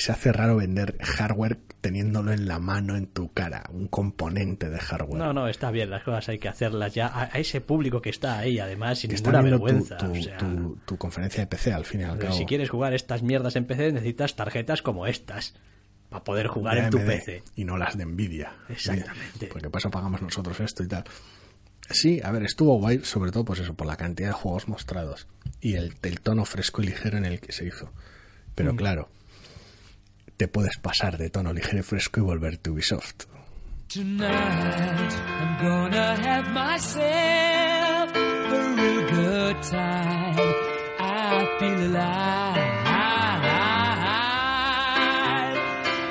se 0.00 0.12
hace 0.12 0.32
raro 0.32 0.56
vender 0.56 0.96
hardware 1.00 1.58
teniéndolo 1.80 2.32
en 2.32 2.48
la 2.48 2.58
mano, 2.58 2.96
en 2.96 3.06
tu 3.06 3.32
cara, 3.32 3.64
un 3.72 3.86
componente 3.88 4.68
de 4.70 4.78
hardware. 4.78 5.18
No, 5.18 5.32
no, 5.32 5.48
está 5.48 5.70
bien, 5.70 5.90
las 5.90 6.02
cosas 6.02 6.28
hay 6.30 6.38
que 6.38 6.48
hacerlas 6.48 6.94
ya 6.94 7.06
a, 7.06 7.24
a 7.24 7.38
ese 7.38 7.60
público 7.60 8.00
que 8.02 8.10
está 8.10 8.38
ahí, 8.38 8.58
además, 8.58 8.98
sin 8.98 9.10
que 9.10 9.16
ninguna 9.16 9.38
tu, 9.40 9.44
vergüenza. 9.44 9.96
tu- 9.98 10.10
o 10.12 10.14
sea, 10.22 10.36
tu- 10.38 10.78
tu 10.86 10.96
conferencia 10.96 11.40
de 11.42 11.46
PC 11.46 11.72
al 11.72 11.84
fin 11.84 12.00
y 12.00 12.04
al 12.04 12.18
cabo. 12.18 12.32
si 12.34 12.44
quieres 12.46 12.70
jugar 12.70 12.94
estas 12.94 13.22
mierdas 13.22 13.54
en 13.56 13.66
PC, 13.66 13.92
necesitas 13.92 14.34
tarjetas 14.36 14.82
como 14.82 15.06
estas 15.06 15.54
para 16.08 16.24
poder 16.24 16.46
jugar 16.48 16.78
en 16.78 16.90
tu 16.90 16.98
PC. 16.98 17.42
Y 17.56 17.64
no 17.64 17.76
las 17.76 17.96
de 17.96 18.06
Nvidia. 18.06 18.52
Exactamente. 18.68 19.46
Porque 19.46 19.70
por 19.70 19.80
eso 19.80 19.90
pagamos 19.90 20.22
nosotros 20.22 20.58
esto 20.60 20.82
y 20.82 20.88
tal. 20.88 21.04
Sí, 21.90 22.20
a 22.24 22.30
ver, 22.30 22.42
estuvo 22.44 22.78
guay, 22.78 23.00
sobre 23.04 23.30
todo 23.30 23.44
pues 23.44 23.60
eso, 23.60 23.74
por 23.74 23.86
la 23.86 23.96
cantidad 23.96 24.28
de 24.28 24.34
juegos 24.34 24.68
mostrados 24.68 25.28
y 25.60 25.74
el, 25.74 25.94
el 26.02 26.20
tono 26.20 26.44
fresco 26.46 26.82
y 26.82 26.86
ligero 26.86 27.18
en 27.18 27.26
el 27.26 27.40
que 27.40 27.52
se 27.52 27.66
hizo. 27.66 27.92
Pero 28.54 28.72
Mm. 28.72 28.76
claro, 28.76 29.08
te 30.36 30.48
puedes 30.48 30.76
pasar 30.78 31.16
de 31.18 31.30
tono 31.30 31.52
ligero 31.52 31.78
y 31.78 31.82
fresco 31.82 32.20
y 32.20 32.22
volverte 32.24 32.70
Ubisoft. 32.70 33.24
Tonight 33.92 35.12
I'm 35.28 35.58
gonna 35.62 36.16
have 36.16 36.48
myself 36.50 38.10
a 38.14 38.74
real 38.76 39.02
good 39.10 39.62
time. 39.62 40.54
I 40.98 41.46
feel 41.58 41.78
alive. 41.90 42.58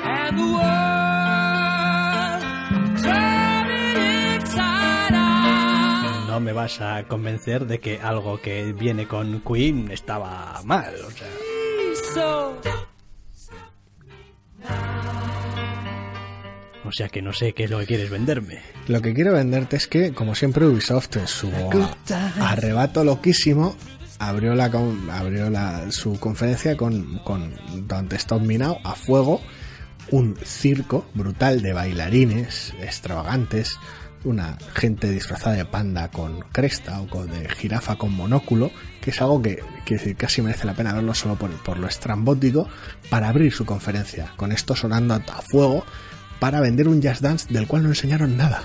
And 0.06 0.38
the 0.38 0.44
world 0.54 2.42
turning 3.02 3.96
inside 4.40 5.14
out. 5.14 6.28
No 6.28 6.40
me 6.40 6.52
vas 6.52 6.80
a 6.80 7.04
convencer 7.06 7.66
de 7.66 7.78
que 7.80 8.00
algo 8.00 8.40
que 8.40 8.72
viene 8.72 9.06
con 9.06 9.40
Queen 9.42 9.90
estaba 9.90 10.60
mal. 10.64 10.94
O 11.06 11.10
sea, 11.10 11.28
So 12.14 12.54
o 16.84 16.92
sea 16.92 17.08
que 17.08 17.22
no 17.22 17.32
sé 17.32 17.52
qué 17.52 17.64
es 17.64 17.70
lo 17.70 17.78
que 17.78 17.86
quieres 17.86 18.10
venderme. 18.10 18.60
Lo 18.88 19.00
que 19.00 19.14
quiero 19.14 19.32
venderte 19.32 19.76
es 19.76 19.88
que, 19.88 20.12
como 20.12 20.34
siempre, 20.34 20.66
Ubisoft 20.66 21.16
en 21.16 21.26
su 21.26 21.50
arrebato 22.40 23.04
loquísimo 23.04 23.76
abrió 24.18 24.54
la 24.54 24.70
abrió 25.12 25.50
la, 25.50 25.90
su 25.90 26.18
conferencia 26.18 26.76
con, 26.76 27.18
con 27.20 27.54
Don't 27.86 28.12
Stop 28.12 28.42
Me 28.42 28.58
Now 28.58 28.78
a 28.84 28.94
fuego, 28.94 29.40
un 30.10 30.36
circo 30.44 31.06
brutal 31.14 31.62
de 31.62 31.72
bailarines 31.72 32.74
extravagantes, 32.80 33.78
una 34.24 34.56
gente 34.74 35.10
disfrazada 35.10 35.56
de 35.56 35.64
panda 35.64 36.10
con 36.10 36.40
cresta 36.52 37.00
o 37.00 37.06
con, 37.06 37.30
de 37.30 37.48
jirafa 37.48 37.96
con 37.96 38.12
monóculo, 38.12 38.70
que 39.00 39.10
es 39.10 39.20
algo 39.20 39.42
que, 39.42 39.62
que 39.84 40.14
casi 40.14 40.42
merece 40.42 40.66
la 40.66 40.74
pena 40.74 40.94
verlo 40.94 41.14
solo 41.14 41.36
por, 41.36 41.50
por 41.62 41.78
lo 41.78 41.86
estrambótico, 41.86 42.68
para 43.10 43.28
abrir 43.28 43.52
su 43.52 43.64
conferencia, 43.64 44.32
con 44.36 44.52
esto 44.52 44.76
sonando 44.76 45.14
a 45.14 45.42
fuego, 45.42 45.84
para 46.38 46.60
vender 46.60 46.88
un 46.88 47.00
jazz 47.00 47.20
dance 47.20 47.46
del 47.52 47.66
cual 47.66 47.82
no 47.82 47.88
enseñaron 47.90 48.36
nada. 48.36 48.64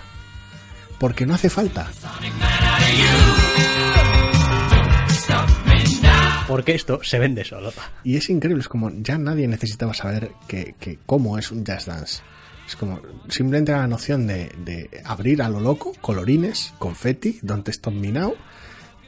Porque 1.00 1.26
no 1.26 1.34
hace 1.34 1.50
falta. 1.50 1.90
Porque 6.48 6.74
esto 6.74 7.00
se 7.04 7.20
vende 7.20 7.46
solo. 7.46 7.72
Y 8.04 8.18
es 8.18 8.30
increíble, 8.30 8.62
es 8.62 8.68
como 8.68 8.92
ya 8.92 9.18
nadie 9.18 9.48
necesitaba 9.48 9.94
saber 9.94 10.32
que, 10.48 10.76
que 10.80 11.00
cómo 11.06 11.38
es 11.38 11.52
un 11.52 11.64
jazz 11.64 11.86
dance. 11.86 12.22
Es 12.68 12.76
como 12.76 13.02
simplemente 13.30 13.72
la 13.72 13.88
noción 13.88 14.28
de, 14.28 14.52
de 14.64 14.90
abrir 15.06 15.42
a 15.42 15.50
lo 15.50 15.60
loco, 15.60 15.94
colorines, 16.02 16.74
confetti, 16.78 17.40
don't 17.42 17.68
stop 17.70 17.94
me 17.94 18.12
now, 18.12 18.36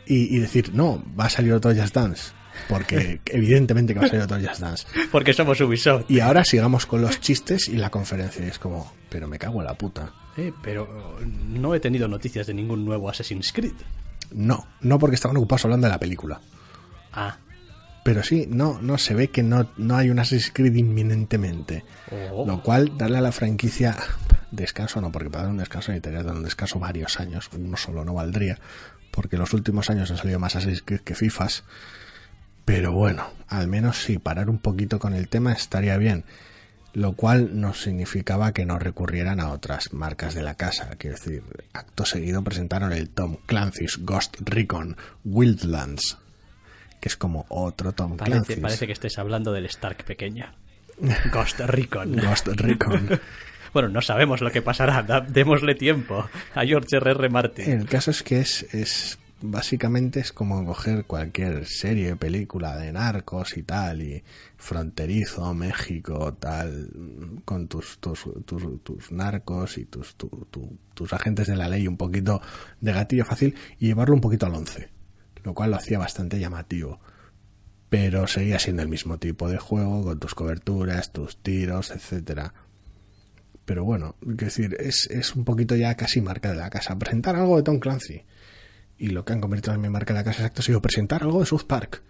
y, 0.06 0.36
y 0.36 0.40
decir, 0.40 0.74
no, 0.74 1.04
va 1.20 1.26
a 1.26 1.30
salir 1.30 1.54
otro 1.54 1.72
jazz 1.72 1.94
dance. 1.94 2.32
Porque 2.68 3.22
evidentemente 3.26 3.94
que 3.94 4.00
va 4.00 4.06
a 4.06 4.10
salir 4.10 4.24
otro 4.24 4.40
jazz 4.40 4.60
dance. 4.60 4.86
Porque 5.12 5.34
somos 5.34 5.60
Ubisoft. 5.62 6.10
Y 6.10 6.20
ahora 6.20 6.44
sigamos 6.44 6.86
con 6.86 7.02
los 7.02 7.20
chistes 7.20 7.68
y 7.68 7.78
la 7.78 7.90
conferencia. 7.90 8.46
Y 8.46 8.50
es 8.50 8.60
como, 8.60 8.92
pero 9.10 9.28
me 9.28 9.38
cago 9.40 9.60
en 9.60 9.66
la 9.66 9.74
puta. 9.74 10.14
Eh, 10.38 10.54
pero 10.62 11.20
no 11.50 11.76
he 11.76 11.80
tenido 11.80 12.08
noticias 12.08 12.48
de 12.48 12.54
ningún 12.54 12.86
nuevo 12.86 13.10
Assassin's 13.10 13.52
Creed. 13.52 13.74
No, 14.32 14.66
no 14.82 14.98
porque 14.98 15.16
estaban 15.16 15.36
ocupados 15.38 15.66
hablando 15.66 15.88
de 15.88 15.92
la 15.92 16.00
película. 16.00 16.40
Ah, 17.14 17.38
Pero 18.04 18.24
sí, 18.24 18.48
no, 18.50 18.80
no 18.82 18.98
se 18.98 19.14
ve 19.14 19.28
que 19.28 19.44
no, 19.44 19.70
no 19.78 19.98
hay 19.98 20.10
un 20.10 20.20
Assassin's 20.20 20.52
Creed 20.54 20.76
inminentemente. 20.76 21.84
Oh. 22.32 22.46
Lo 22.48 22.64
cual, 22.64 22.98
darle 22.98 23.18
a 23.18 23.22
la 23.22 23.32
franquicia 23.34 23.98
descanso 24.52 25.00
no, 25.02 25.12
porque 25.12 25.30
para 25.30 25.44
dar 25.44 25.52
un 25.52 25.58
descanso 25.58 25.92
necesitaría 25.92 26.24
dar 26.24 26.36
un 26.36 26.44
descanso 26.44 26.80
varios 26.80 27.20
años. 27.20 27.50
Uno 27.54 27.78
solo 27.78 28.06
no 28.06 28.14
valdría. 28.14 28.58
Porque 29.12 29.36
en 29.36 29.42
los 29.42 29.54
últimos 29.54 29.90
años 29.90 30.10
han 30.10 30.18
salido 30.18 30.40
más 30.40 30.56
Assassin's 30.56 30.84
Creed 30.84 31.02
que 31.02 31.16
FIFAs. 31.16 31.64
Pero 32.74 32.92
bueno, 32.94 33.28
al 33.48 33.68
menos 33.68 33.98
sí, 33.98 34.18
parar 34.18 34.50
un 34.50 34.60
poquito 34.60 34.98
con 35.00 35.14
el 35.14 35.28
tema 35.28 35.52
estaría 35.54 35.98
bien. 35.98 36.24
Lo 36.94 37.14
cual 37.14 37.60
no 37.60 37.74
significaba 37.74 38.52
que 38.52 38.66
no 38.66 38.78
recurrieran 38.78 39.40
a 39.40 39.52
otras 39.52 39.94
marcas 39.94 40.36
de 40.36 40.44
la 40.44 40.56
casa. 40.56 40.90
Quiero 40.98 41.16
decir, 41.16 41.44
acto 41.74 42.06
seguido 42.06 42.44
presentaron 42.44 42.92
el 42.92 43.10
Tom 43.10 43.38
Clancy's 43.46 43.98
Ghost 44.02 44.38
Recon 44.42 44.98
Wildlands. 45.24 46.18
Que 47.00 47.08
es 47.10 47.16
como 47.18 47.46
otro 47.50 47.94
Tom 47.94 48.18
parece, 48.18 48.32
Clancy's. 48.32 48.60
parece 48.60 48.88
que 48.88 48.94
estés 48.94 49.18
hablando 49.20 49.52
del 49.54 49.66
Stark 49.68 50.04
pequeño. 50.04 50.46
Ghost 51.32 51.60
Recon. 51.62 52.16
Ghost 52.18 52.48
Recon. 52.48 53.20
Bueno, 53.74 53.88
no 53.88 54.02
sabemos 54.02 54.42
lo 54.42 54.52
que 54.52 54.62
pasará. 54.62 55.02
da- 55.02 55.22
démosle 55.22 55.76
tiempo 55.76 56.30
a 56.56 56.66
George 56.66 56.98
R.R. 56.98 57.30
Martin. 57.30 57.72
El 57.72 57.86
caso 57.88 58.12
es 58.12 58.22
que 58.22 58.42
es, 58.42 58.64
es 58.74 59.18
básicamente 59.42 60.20
es 60.20 60.32
como 60.32 60.66
coger 60.66 61.06
cualquier 61.06 61.66
serie, 61.66 62.16
película 62.16 62.78
de 62.78 62.92
narcos 62.92 63.58
y 63.58 63.64
tal, 63.64 64.02
y 64.02 64.24
fronterizo, 64.58 65.54
México, 65.54 66.34
tal, 66.34 66.90
con 67.46 67.68
tus, 67.68 67.98
tus, 68.00 68.26
tus, 68.46 68.84
tus 68.84 69.12
narcos 69.12 69.78
y 69.78 69.86
tus, 69.86 70.16
tu- 70.16 70.48
tu- 70.52 70.78
tus 70.94 71.14
agentes 71.14 71.48
de 71.48 71.56
la 71.56 71.68
ley 71.70 71.88
un 71.88 71.98
poquito 71.98 72.42
de 72.80 72.94
gatillo 72.94 73.26
fácil 73.26 73.56
y 73.80 73.88
llevarlo 73.88 74.16
un 74.16 74.22
poquito 74.22 74.46
al 74.46 74.56
once, 74.56 74.90
lo 75.44 75.54
cual 75.54 75.72
lo 75.72 75.78
hacía 75.78 75.98
bastante 76.00 76.40
llamativo. 76.40 77.00
Pero 77.90 78.28
seguía 78.28 78.60
siendo 78.60 78.84
el 78.84 78.90
mismo 78.90 79.18
tipo 79.18 79.50
de 79.50 79.58
juego, 79.58 80.04
con 80.04 80.20
tus 80.20 80.34
coberturas, 80.36 81.12
tus 81.12 81.38
tiros, 81.38 81.92
etcétera 81.92 82.54
pero 83.64 83.86
bueno, 83.86 84.16
decir, 84.22 84.76
es, 84.80 85.08
es 85.12 85.34
un 85.36 85.46
poquito 85.46 85.76
ya 85.78 85.96
casi 85.96 86.20
marca 86.20 86.50
de 86.52 86.58
la 86.58 86.70
casa. 86.70 86.98
Presentar 86.98 87.36
algo 87.38 87.56
de 87.56 87.64
Tom 87.64 87.80
Clancy. 87.80 88.24
Y 89.02 89.08
lo 89.08 89.26
que 89.26 89.34
han 89.34 89.42
convertido 89.42 89.74
en 89.74 89.82
mi 89.82 89.90
marca 89.90 90.14
de 90.14 90.20
la 90.20 90.24
casa 90.24 90.44
exacto 90.44 90.62
ha 90.62 90.64
sido 90.64 90.80
presentar 90.80 91.24
algo 91.24 91.40
de 91.40 91.48
South 91.48 91.64
Park. 91.66 92.04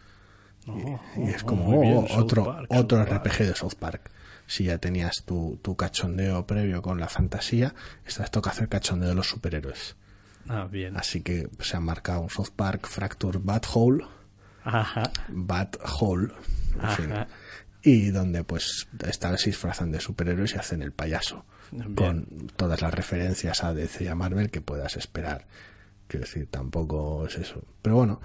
y, 0.68 1.22
y 1.22 1.30
es 1.30 1.42
como 1.42 1.64
muy 1.64 1.88
bien, 1.88 2.06
oh, 2.10 2.20
otro, 2.20 2.44
Park, 2.44 2.68
otro 2.70 2.98
South 2.98 3.08
Park. 3.08 3.26
RPG 3.28 3.38
de 3.46 3.56
South 3.56 3.76
Park. 3.80 4.12
Si 4.46 4.66
ya 4.66 4.78
tenías 4.78 5.24
tu, 5.24 5.58
tu 5.62 5.78
cachondeo 5.78 6.46
previo 6.46 6.82
con 6.82 7.00
la 7.00 7.08
fantasía, 7.08 7.74
esta 8.06 8.24
vez 8.24 8.32
toca 8.32 8.50
hacer 8.50 8.68
cachondeo 8.68 9.08
de 9.08 9.16
los 9.16 9.30
superhéroes. 9.30 9.96
Ah, 10.50 10.68
bien. 10.70 10.98
Así 10.98 11.22
que 11.22 11.48
se 11.62 11.78
han 11.78 11.84
marcado 11.84 12.20
un 12.20 12.30
South 12.30 12.52
Park 12.54 12.86
Fracture 12.88 13.39
Bad 13.42 13.64
Hole. 13.74 14.06
Ajá. 14.66 15.10
Bad 15.30 15.70
Hole. 15.98 16.34
En 16.84 16.89
fin. 16.89 17.14
Y 17.84 18.10
donde 18.10 18.44
pues 18.44 18.89
esta 19.08 19.32
vez 19.32 19.39
se 19.44 19.52
disfrazan 19.52 19.94
de 19.94 20.02
superhéroes 20.02 20.56
y 20.56 20.58
hacen 20.58 20.82
el 20.82 20.92
payaso. 20.92 21.46
Bien. 21.72 21.96
Con 21.96 22.52
todas 22.58 22.82
las 22.82 22.94
referencias 22.94 23.64
a 23.64 23.74
DC 23.74 24.04
y 24.04 24.08
a 24.08 24.16
Marvel 24.16 24.52
que 24.52 24.60
puedas 24.60 24.98
esperar. 24.98 25.48
Quiero 26.12 26.26
decir, 26.26 26.45
tampoco 26.51 27.26
es 27.26 27.38
eso. 27.38 27.64
Pero 27.82 27.95
bueno, 27.95 28.20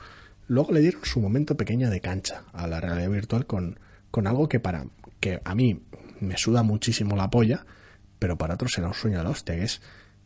luego 0.49 0.73
le 0.73 0.81
dieron 0.81 1.05
su 1.05 1.21
momento 1.21 1.57
pequeño 1.57 1.89
de 1.89 2.01
cancha 2.01 2.43
a 2.53 2.67
la 2.67 2.81
realidad 2.81 3.09
virtual 3.09 3.47
con, 3.47 3.79
con 4.11 4.27
algo 4.27 4.49
que 4.49 4.59
para 4.59 4.87
que 5.21 5.41
a 5.45 5.55
mí 5.55 5.83
me 6.19 6.37
suda 6.37 6.65
muchísimo 6.65 7.15
la 7.15 7.31
polla, 7.31 7.65
pero 8.19 8.37
para 8.37 8.55
otros 8.55 8.73
será 8.73 8.89
un 8.89 8.95
sueño 8.95 9.19
de 9.19 9.23
la 9.23 9.31
hostia, 9.31 9.55
que 9.55 9.63
es 9.63 9.83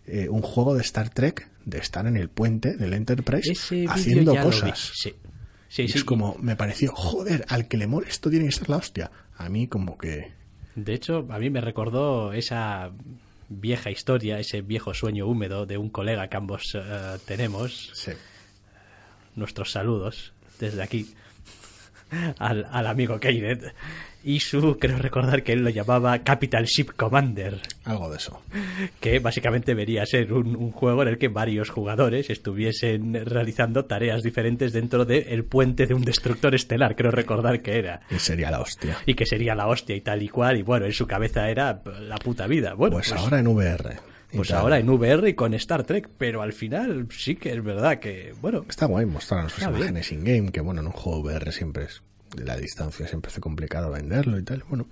eh, 0.07 0.31
un 0.31 0.41
juego 0.41 0.75
de 0.75 0.81
Star 0.81 1.11
Trek, 1.11 1.51
de 1.67 1.77
estar 1.77 2.07
en 2.07 2.17
el 2.17 2.31
puente 2.31 2.79
del 2.79 2.95
Enterprise 2.95 3.53
Ese 3.53 3.85
haciendo 3.87 4.35
cosas. 4.37 4.93
Sí. 4.95 5.13
Sí, 5.69 5.83
Y 5.83 5.89
sí, 5.89 5.99
es 5.99 6.05
como, 6.05 6.37
me 6.41 6.57
pareció, 6.57 6.93
joder, 6.93 7.45
al 7.49 7.69
que 7.69 7.77
le 7.77 7.87
mole 7.87 8.09
esto 8.09 8.31
tiene 8.31 8.47
que 8.47 8.53
ser 8.53 8.71
la 8.71 8.79
hostia. 8.79 9.11
A 9.37 9.51
mí 9.51 9.69
como 9.69 9.99
que... 9.99 10.33
De 10.77 10.95
hecho, 10.95 11.27
a 11.29 11.39
mí 11.39 11.51
me 11.51 11.61
recordó 11.61 12.33
esa 12.33 12.91
vieja 13.51 13.91
historia, 13.91 14.39
ese 14.39 14.63
viejo 14.63 14.95
sueño 14.95 15.27
húmedo 15.27 15.67
de 15.67 15.77
un 15.77 15.91
colega 15.91 16.29
que 16.29 16.37
ambos 16.37 16.75
eh, 16.75 17.19
tenemos. 17.27 17.91
Sí. 17.93 18.13
Nuestros 19.35 19.73
saludos 19.73 20.33
desde 20.59 20.83
aquí 20.83 21.15
al, 22.39 22.67
al 22.71 22.87
amigo 22.87 23.21
Keinet. 23.21 23.75
Y 24.23 24.41
su, 24.41 24.77
creo 24.79 24.99
recordar 24.99 25.43
que 25.43 25.53
él 25.55 25.63
lo 25.63 25.71
llamaba 25.71 26.19
Capital 26.19 26.67
Ship 26.67 26.89
Commander, 26.95 27.59
Algo 27.85 28.11
de 28.11 28.19
eso. 28.19 28.43
que 29.01 29.19
básicamente 29.19 29.73
vería 29.75 30.05
ser 30.05 30.33
un, 30.35 30.57
un 30.57 30.73
juego 30.73 31.03
en 31.03 31.09
el 31.09 31.19
que 31.19 31.29
varios 31.29 31.71
jugadores 31.71 32.29
estuviesen 32.29 33.15
realizando 33.25 33.87
tareas 33.87 34.23
diferentes 34.23 34.73
dentro 34.75 35.05
del 35.07 35.45
puente 35.45 35.87
de 35.87 35.95
un 35.95 36.03
destructor 36.03 36.55
estelar, 36.55 36.97
creo 36.97 37.11
recordar 37.11 37.63
que 37.63 37.79
era. 37.79 38.03
Y 38.11 38.19
sería 38.19 38.51
la 38.51 38.61
hostia. 38.61 38.99
y 39.07 39.15
que 39.15 39.25
sería 39.25 39.55
la 39.55 39.67
hostia 39.69 39.97
y 39.97 40.01
tal 40.03 40.23
y 40.23 40.29
cual, 40.29 40.59
y 40.59 40.63
bueno, 40.63 40.85
en 40.87 40.93
su 40.93 41.07
cabeza 41.07 41.49
era 41.49 41.83
la 42.01 42.17
puta 42.17 42.47
vida. 42.47 42.75
Bueno, 42.75 42.97
Pues, 42.97 43.13
ahora 43.13 43.39
en 43.39 43.47
VR. 43.47 43.97
pues 44.35 44.49
tal. 44.49 44.59
ahora 44.59 44.79
en 44.79 44.89
VR 44.91 45.31
y 45.31 45.35
con 45.35 45.55
Star 45.55 45.85
Trek, 45.85 46.11
pero 46.19 46.43
al 46.43 46.53
final 46.53 47.07
sí 47.11 47.37
que 47.37 47.53
es 47.53 47.65
verdad 47.65 47.99
que, 47.99 48.35
bueno, 48.43 48.67
Está 48.69 48.85
guay 48.87 49.07
mostrar 49.07 49.49
sus 49.49 49.63
imágenes 49.65 50.13
in-game, 50.13 50.53
que 50.53 50.61
bueno, 50.61 50.83
en 50.83 50.89
un 50.89 50.93
juego 50.93 51.21
VR 51.21 51.51
siempre 51.53 51.85
es... 51.85 52.03
La 52.37 52.57
distancia 52.57 53.07
siempre 53.09 53.31
hace 53.31 53.41
complicado 53.41 53.91
venderlo 53.91 54.39
y 54.39 54.43
tal. 54.45 54.65
Bueno, 54.69 54.87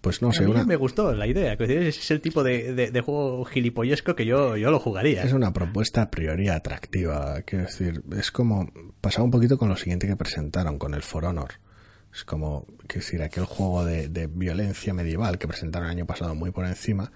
pues 0.00 0.22
no 0.22 0.30
a 0.30 0.32
sé, 0.32 0.44
mí 0.44 0.50
una, 0.50 0.64
me 0.64 0.76
gustó 0.76 1.12
la 1.12 1.26
idea. 1.26 1.52
Ese 1.54 1.88
es 1.88 2.10
el 2.10 2.20
tipo 2.20 2.42
de, 2.42 2.72
de- 2.74 2.90
de 2.90 3.00
juego 3.02 3.44
gilipollesco 3.44 4.14
que 4.16 4.24
yo, 4.24 4.56
yo 4.56 4.70
lo 4.70 4.78
jugaría. 4.78 5.22
es 5.22 5.32
una 5.32 5.52
propuesta 5.52 6.02
a 6.02 6.10
priori 6.10 6.48
atractiva. 6.48 7.42
Quiero 7.42 7.66
decir, 7.66 8.02
es 8.16 8.30
como... 8.30 8.70
Pasaba 9.00 9.24
un 9.24 9.30
poquito 9.30 9.58
con 9.58 9.68
lo 9.68 9.76
siguiente 9.76 10.06
que 10.06 10.16
presentaron, 10.16 10.78
con 10.78 10.94
el 10.94 11.02
For 11.02 11.24
Honor. 11.26 11.52
Es 12.14 12.24
como, 12.24 12.64
quiero 12.86 13.04
decir, 13.04 13.22
aquel 13.22 13.44
juego 13.44 13.84
de, 13.84 14.08
de 14.08 14.26
violencia 14.26 14.92
medieval 14.94 15.38
que 15.38 15.46
presentaron 15.46 15.88
el 15.88 15.96
año 15.98 16.06
pasado 16.06 16.34
muy 16.34 16.50
por 16.50 16.66
encima. 16.66 17.12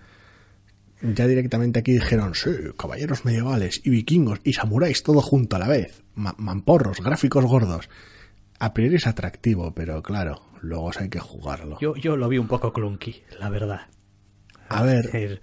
Ya 1.03 1.27
directamente 1.27 1.81
aquí 1.81 1.93
dijeron, 1.93 2.35
sí, 2.35 2.51
caballeros 2.79 3.25
medievales 3.25 3.81
y 3.85 3.91
vikingos 3.91 4.41
y 4.45 4.53
samuráis 4.55 5.03
todo 5.03 5.21
junto 5.21 5.57
a 5.57 5.59
la 5.59 5.69
vez. 5.69 6.03
Ma- 6.15 6.35
mamporros, 6.39 7.01
gráficos 7.03 7.45
gordos. 7.45 7.89
A 8.59 8.73
priori 8.75 8.97
es 8.97 9.07
atractivo, 9.07 9.73
pero 9.75 10.03
claro, 10.03 10.41
luego 10.63 10.91
hay 10.99 11.09
que 11.09 11.21
jugarlo. 11.21 11.79
Yo, 11.81 11.97
yo 11.97 12.17
lo 12.17 12.29
vi 12.29 12.39
un 12.39 12.49
poco 12.49 12.73
clunky, 12.73 13.23
la 13.39 13.49
verdad. 13.51 13.83
A 14.69 14.83
ver, 14.83 15.41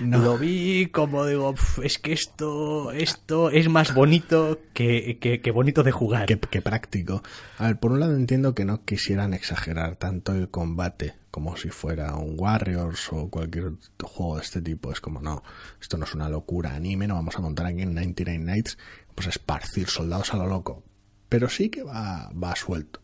No. 0.00 0.18
Lo 0.18 0.38
vi 0.38 0.86
como 0.86 1.24
digo, 1.24 1.50
"Uf, 1.50 1.78
es 1.84 2.00
que 2.00 2.12
esto, 2.12 2.90
esto 2.90 3.50
es 3.50 3.68
más 3.68 3.94
bonito 3.94 4.58
que, 4.72 5.18
que- 5.20 5.40
que 5.40 5.50
bonito 5.52 5.84
de 5.84 5.92
jugar. 5.92 6.26
que, 6.26 6.36
que 6.36 6.60
práctico. 6.60 7.22
A 7.58 7.68
ver, 7.68 7.78
por 7.78 7.92
un 7.92 8.00
lado 8.00 8.16
entiendo 8.16 8.56
que 8.56 8.64
no 8.64 8.84
quisieran 8.84 9.34
exagerar 9.34 9.94
tanto 9.94 10.32
el 10.34 10.48
combate 10.50 11.14
como 11.30 11.56
si 11.56 11.68
fuera 11.70 12.16
un 12.16 12.34
Warriors 12.36 13.12
o 13.12 13.28
cualquier 13.30 13.66
otro 13.66 14.08
juego 14.08 14.36
de 14.36 14.42
este 14.42 14.60
tipo. 14.62 14.90
Es 14.90 15.00
como, 15.00 15.20
no, 15.20 15.44
esto 15.80 15.96
no 15.96 16.06
es 16.06 16.14
una 16.14 16.28
locura 16.28 16.74
anime, 16.74 17.06
no 17.06 17.14
vamos 17.14 17.36
a 17.36 17.40
montar 17.40 17.66
aquí 17.66 17.82
en 17.82 17.94
99 17.94 18.38
Nights, 18.44 18.78
pues 19.14 19.28
esparcir 19.28 19.86
soldados 19.88 20.34
a 20.34 20.38
lo 20.38 20.46
loco. 20.48 20.82
Pero 21.34 21.48
sí 21.48 21.68
que 21.68 21.82
va, 21.82 22.30
va 22.30 22.54
suelto. 22.54 23.00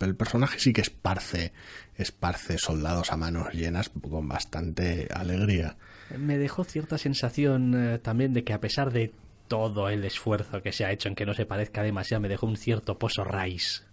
El 0.00 0.16
personaje 0.16 0.58
sí 0.58 0.72
que 0.72 0.80
esparce, 0.80 1.52
esparce 1.96 2.56
soldados 2.56 3.12
a 3.12 3.18
manos 3.18 3.52
llenas 3.52 3.90
con 3.90 4.26
bastante 4.26 5.06
alegría. 5.12 5.76
Me 6.16 6.38
dejó 6.38 6.64
cierta 6.64 6.96
sensación 6.96 7.74
eh, 7.74 7.98
también 7.98 8.32
de 8.32 8.42
que 8.42 8.54
a 8.54 8.60
pesar 8.60 8.90
de 8.90 9.12
todo 9.48 9.90
el 9.90 10.02
esfuerzo 10.06 10.62
que 10.62 10.72
se 10.72 10.86
ha 10.86 10.92
hecho 10.92 11.10
en 11.10 11.14
que 11.14 11.26
no 11.26 11.34
se 11.34 11.44
parezca 11.44 11.82
demasiado, 11.82 12.22
me 12.22 12.30
dejó 12.30 12.46
un 12.46 12.56
cierto 12.56 12.98
pozo 12.98 13.22
raíz. 13.22 13.84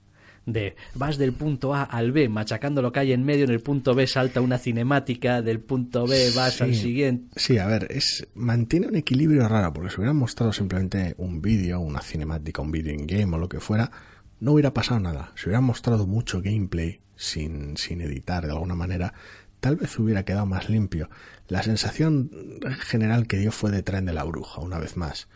De 0.46 0.76
vas 0.96 1.18
del 1.18 1.34
punto 1.34 1.76
A 1.76 1.84
al 1.84 2.12
B, 2.12 2.28
machacando 2.28 2.82
lo 2.82 2.92
que 2.92 3.00
hay 3.00 3.12
en 3.14 3.24
medio, 3.24 3.46
en 3.46 3.52
el 3.52 3.60
punto 3.62 3.94
B 3.94 4.08
salta 4.08 4.42
una 4.42 4.58
cinemática, 4.58 5.42
del 5.44 5.60
punto 5.60 6.08
B 6.08 6.32
vas 6.36 6.54
Sí. 6.56 6.64
al 6.64 6.76
siguiente. 6.76 7.28
Sí, 7.40 7.58
a 7.60 7.68
ver, 7.68 7.88
es 7.92 8.28
mantiene 8.34 8.88
un 8.88 8.96
equilibrio 8.96 9.48
raro, 9.48 9.72
porque 9.72 9.92
si 9.92 9.98
hubieran 9.98 10.16
mostrado 10.16 10.52
simplemente 10.52 11.14
un 11.18 11.42
vídeo, 11.42 11.80
una 11.80 12.02
cinemática, 12.02 12.62
un 12.62 12.72
vídeo 12.72 12.94
in-game 12.94 13.36
o 13.36 13.40
lo 13.40 13.48
que 13.50 13.60
fuera, 13.60 13.92
no 14.40 14.54
hubiera 14.54 14.74
pasado 14.74 15.00
nada. 15.00 15.32
Si 15.36 15.46
hubieran 15.46 15.64
mostrado 15.64 16.08
mucho 16.08 16.42
gameplay 16.42 17.02
sin, 17.16 17.78
sin 17.78 18.02
editar 18.02 18.44
de 18.48 18.52
alguna 18.52 18.74
manera, 18.74 19.14
tal 19.60 19.76
vez 19.76 19.98
hubiera 20.00 20.26
quedado 20.26 20.48
más 20.48 20.70
limpio. 20.70 21.08
La 21.50 21.62
sensación 21.62 22.32
general 22.80 23.28
que 23.28 23.38
dio 23.38 23.52
fue 23.52 23.70
de 23.70 23.84
tren 23.84 24.06
de 24.06 24.14
la 24.14 24.24
bruja, 24.24 24.60
una 24.60 24.80
vez 24.80 24.98
más. 24.98 25.28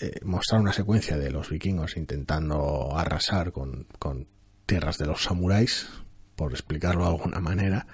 Eh, 0.00 0.20
mostrar 0.24 0.60
una 0.60 0.72
secuencia 0.72 1.16
de 1.18 1.30
los 1.30 1.50
vikingos 1.50 1.96
intentando 1.96 2.96
arrasar 2.96 3.52
con, 3.52 3.86
con 3.98 4.26
tierras 4.66 4.98
de 4.98 5.06
los 5.06 5.22
samuráis, 5.24 5.88
por 6.36 6.52
explicarlo 6.52 7.02
de 7.04 7.10
alguna 7.10 7.40
manera, 7.40 7.86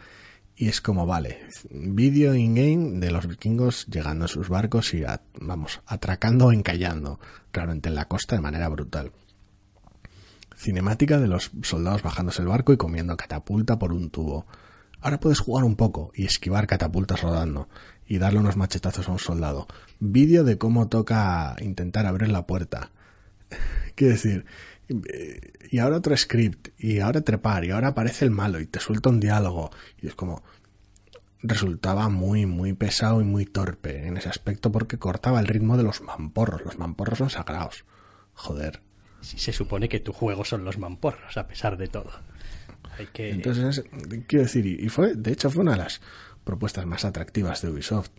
y 0.56 0.68
es 0.68 0.80
como, 0.80 1.06
vale, 1.06 1.40
vídeo 1.70 2.34
in-game 2.34 2.98
de 2.98 3.10
los 3.10 3.26
vikingos 3.26 3.86
llegando 3.86 4.24
a 4.24 4.28
sus 4.28 4.48
barcos 4.48 4.94
y, 4.94 5.04
a- 5.04 5.22
vamos, 5.40 5.80
atracando 5.86 6.46
o 6.46 6.52
encallando, 6.52 7.20
claramente 7.50 7.88
en 7.88 7.94
la 7.94 8.06
costa 8.08 8.36
de 8.36 8.42
manera 8.42 8.68
brutal. 8.68 9.12
Cinemática 10.56 11.18
de 11.20 11.28
los 11.28 11.50
soldados 11.62 12.02
bajándose 12.02 12.40
el 12.42 12.48
barco 12.48 12.72
y 12.72 12.78
comiendo 12.78 13.16
catapulta 13.16 13.78
por 13.78 13.92
un 13.92 14.08
tubo. 14.10 14.46
Ahora 15.06 15.20
puedes 15.20 15.38
jugar 15.38 15.62
un 15.62 15.76
poco 15.76 16.10
y 16.16 16.24
esquivar 16.24 16.66
catapultas 16.66 17.22
rodando 17.22 17.68
y 18.08 18.18
darle 18.18 18.40
unos 18.40 18.56
machetazos 18.56 19.08
a 19.08 19.12
un 19.12 19.20
soldado. 19.20 19.68
Vídeo 20.00 20.42
de 20.42 20.58
cómo 20.58 20.88
toca 20.88 21.54
intentar 21.60 22.06
abrir 22.06 22.28
la 22.28 22.44
puerta. 22.44 22.90
Quiero 23.94 24.14
decir, 24.14 24.46
eh, 24.88 25.52
y 25.70 25.78
ahora 25.78 25.98
otro 25.98 26.16
script, 26.16 26.70
y 26.76 26.98
ahora 26.98 27.20
trepar, 27.20 27.64
y 27.64 27.70
ahora 27.70 27.86
aparece 27.90 28.24
el 28.24 28.32
malo 28.32 28.58
y 28.58 28.66
te 28.66 28.80
suelta 28.80 29.08
un 29.08 29.20
diálogo. 29.20 29.70
Y 30.02 30.08
es 30.08 30.16
como, 30.16 30.42
resultaba 31.40 32.08
muy, 32.08 32.44
muy 32.46 32.72
pesado 32.72 33.20
y 33.20 33.24
muy 33.24 33.46
torpe 33.46 34.08
en 34.08 34.16
ese 34.16 34.28
aspecto 34.28 34.72
porque 34.72 34.98
cortaba 34.98 35.38
el 35.38 35.46
ritmo 35.46 35.76
de 35.76 35.84
los 35.84 36.00
mamporros. 36.00 36.64
Los 36.64 36.78
mamporros 36.80 37.18
son 37.18 37.30
sagrados. 37.30 37.84
Joder. 38.34 38.82
Si 39.20 39.38
se 39.38 39.52
supone 39.52 39.88
que 39.88 40.00
tu 40.00 40.12
juego 40.12 40.44
son 40.44 40.64
los 40.64 40.78
mamporros, 40.78 41.36
a 41.36 41.46
pesar 41.46 41.76
de 41.76 41.86
todo. 41.86 42.10
Hay 42.98 43.06
que... 43.06 43.30
Entonces, 43.30 43.84
quiero 44.26 44.44
decir, 44.44 44.66
y 44.66 44.84
y 44.84 44.88
fue, 44.88 45.14
de 45.14 45.32
hecho, 45.32 45.50
fue 45.50 45.62
una 45.62 45.72
de 45.72 45.78
las 45.78 46.00
propuestas 46.44 46.86
más 46.86 47.04
atractivas 47.04 47.62
de 47.62 47.70
Ubisoft. 47.70 48.10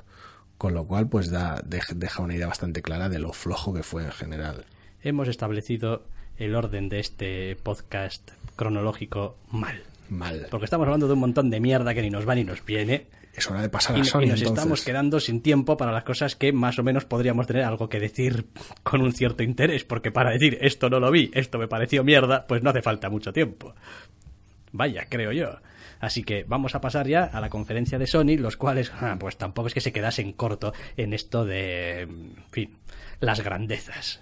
Con 0.57 0.73
lo 0.73 0.87
cual, 0.87 1.07
pues 1.07 1.29
da, 1.29 1.61
dej- 1.61 1.93
deja 1.95 2.23
una 2.23 2.33
idea 2.35 2.47
bastante 2.47 2.81
clara 2.81 3.09
de 3.09 3.19
lo 3.19 3.31
flojo 3.31 3.73
que 3.75 3.83
fue 3.83 4.03
en 4.05 4.11
general. 4.11 4.65
Hemos 5.03 5.27
establecido 5.27 6.03
el 6.37 6.55
orden 6.55 6.89
de 6.89 6.99
este 6.99 7.55
podcast 7.61 8.31
cronológico 8.55 9.37
mal. 9.51 9.83
Mal. 10.09 10.47
Porque 10.49 10.65
estamos 10.65 10.85
hablando 10.87 11.05
de 11.07 11.13
un 11.13 11.19
montón 11.19 11.49
de 11.51 11.59
mierda 11.59 11.93
que 11.93 12.01
ni 12.01 12.09
nos 12.09 12.27
va 12.27 12.33
ni 12.33 12.43
nos 12.43 12.65
viene. 12.65 13.05
Es 13.35 13.49
hora 13.51 13.61
de 13.61 13.69
pasar 13.69 13.95
Y, 13.97 14.01
a 14.01 14.03
Sony, 14.03 14.21
y 14.23 14.25
nos 14.29 14.39
entonces. 14.39 14.57
estamos 14.57 14.83
quedando 14.83 15.19
sin 15.19 15.41
tiempo 15.41 15.77
para 15.77 15.91
las 15.91 16.03
cosas 16.03 16.35
que 16.35 16.51
más 16.51 16.79
o 16.79 16.83
menos 16.83 17.05
podríamos 17.05 17.45
tener 17.45 17.63
algo 17.63 17.87
que 17.87 17.99
decir 17.99 18.47
con 18.81 19.01
un 19.01 19.13
cierto 19.13 19.43
interés. 19.43 19.83
Porque 19.83 20.11
para 20.11 20.31
decir 20.31 20.57
esto 20.61 20.89
no 20.89 20.99
lo 20.99 21.11
vi, 21.11 21.29
esto 21.35 21.59
me 21.59 21.67
pareció 21.67 22.03
mierda, 22.03 22.47
pues 22.47 22.63
no 22.63 22.71
hace 22.71 22.81
falta 22.81 23.11
mucho 23.11 23.31
tiempo. 23.31 23.75
Vaya, 24.77 25.07
creo 25.09 25.31
yo. 25.31 25.59
Así 25.99 26.23
que 26.23 26.43
vamos 26.47 26.75
a 26.75 26.81
pasar 26.81 27.07
ya 27.07 27.23
a 27.23 27.41
la 27.41 27.49
conferencia 27.49 27.97
de 27.97 28.05
Sony, 28.05 28.37
los 28.37 28.57
cuales, 28.57 28.91
ah, 29.01 29.17
pues 29.19 29.35
tampoco 29.37 29.67
es 29.67 29.73
que 29.73 29.81
se 29.81 29.91
quedasen 29.91 30.33
corto 30.33 30.71
en 30.95 31.13
esto 31.13 31.45
de, 31.45 32.01
en 32.01 32.45
fin, 32.51 32.77
las 33.19 33.41
grandezas. 33.41 34.21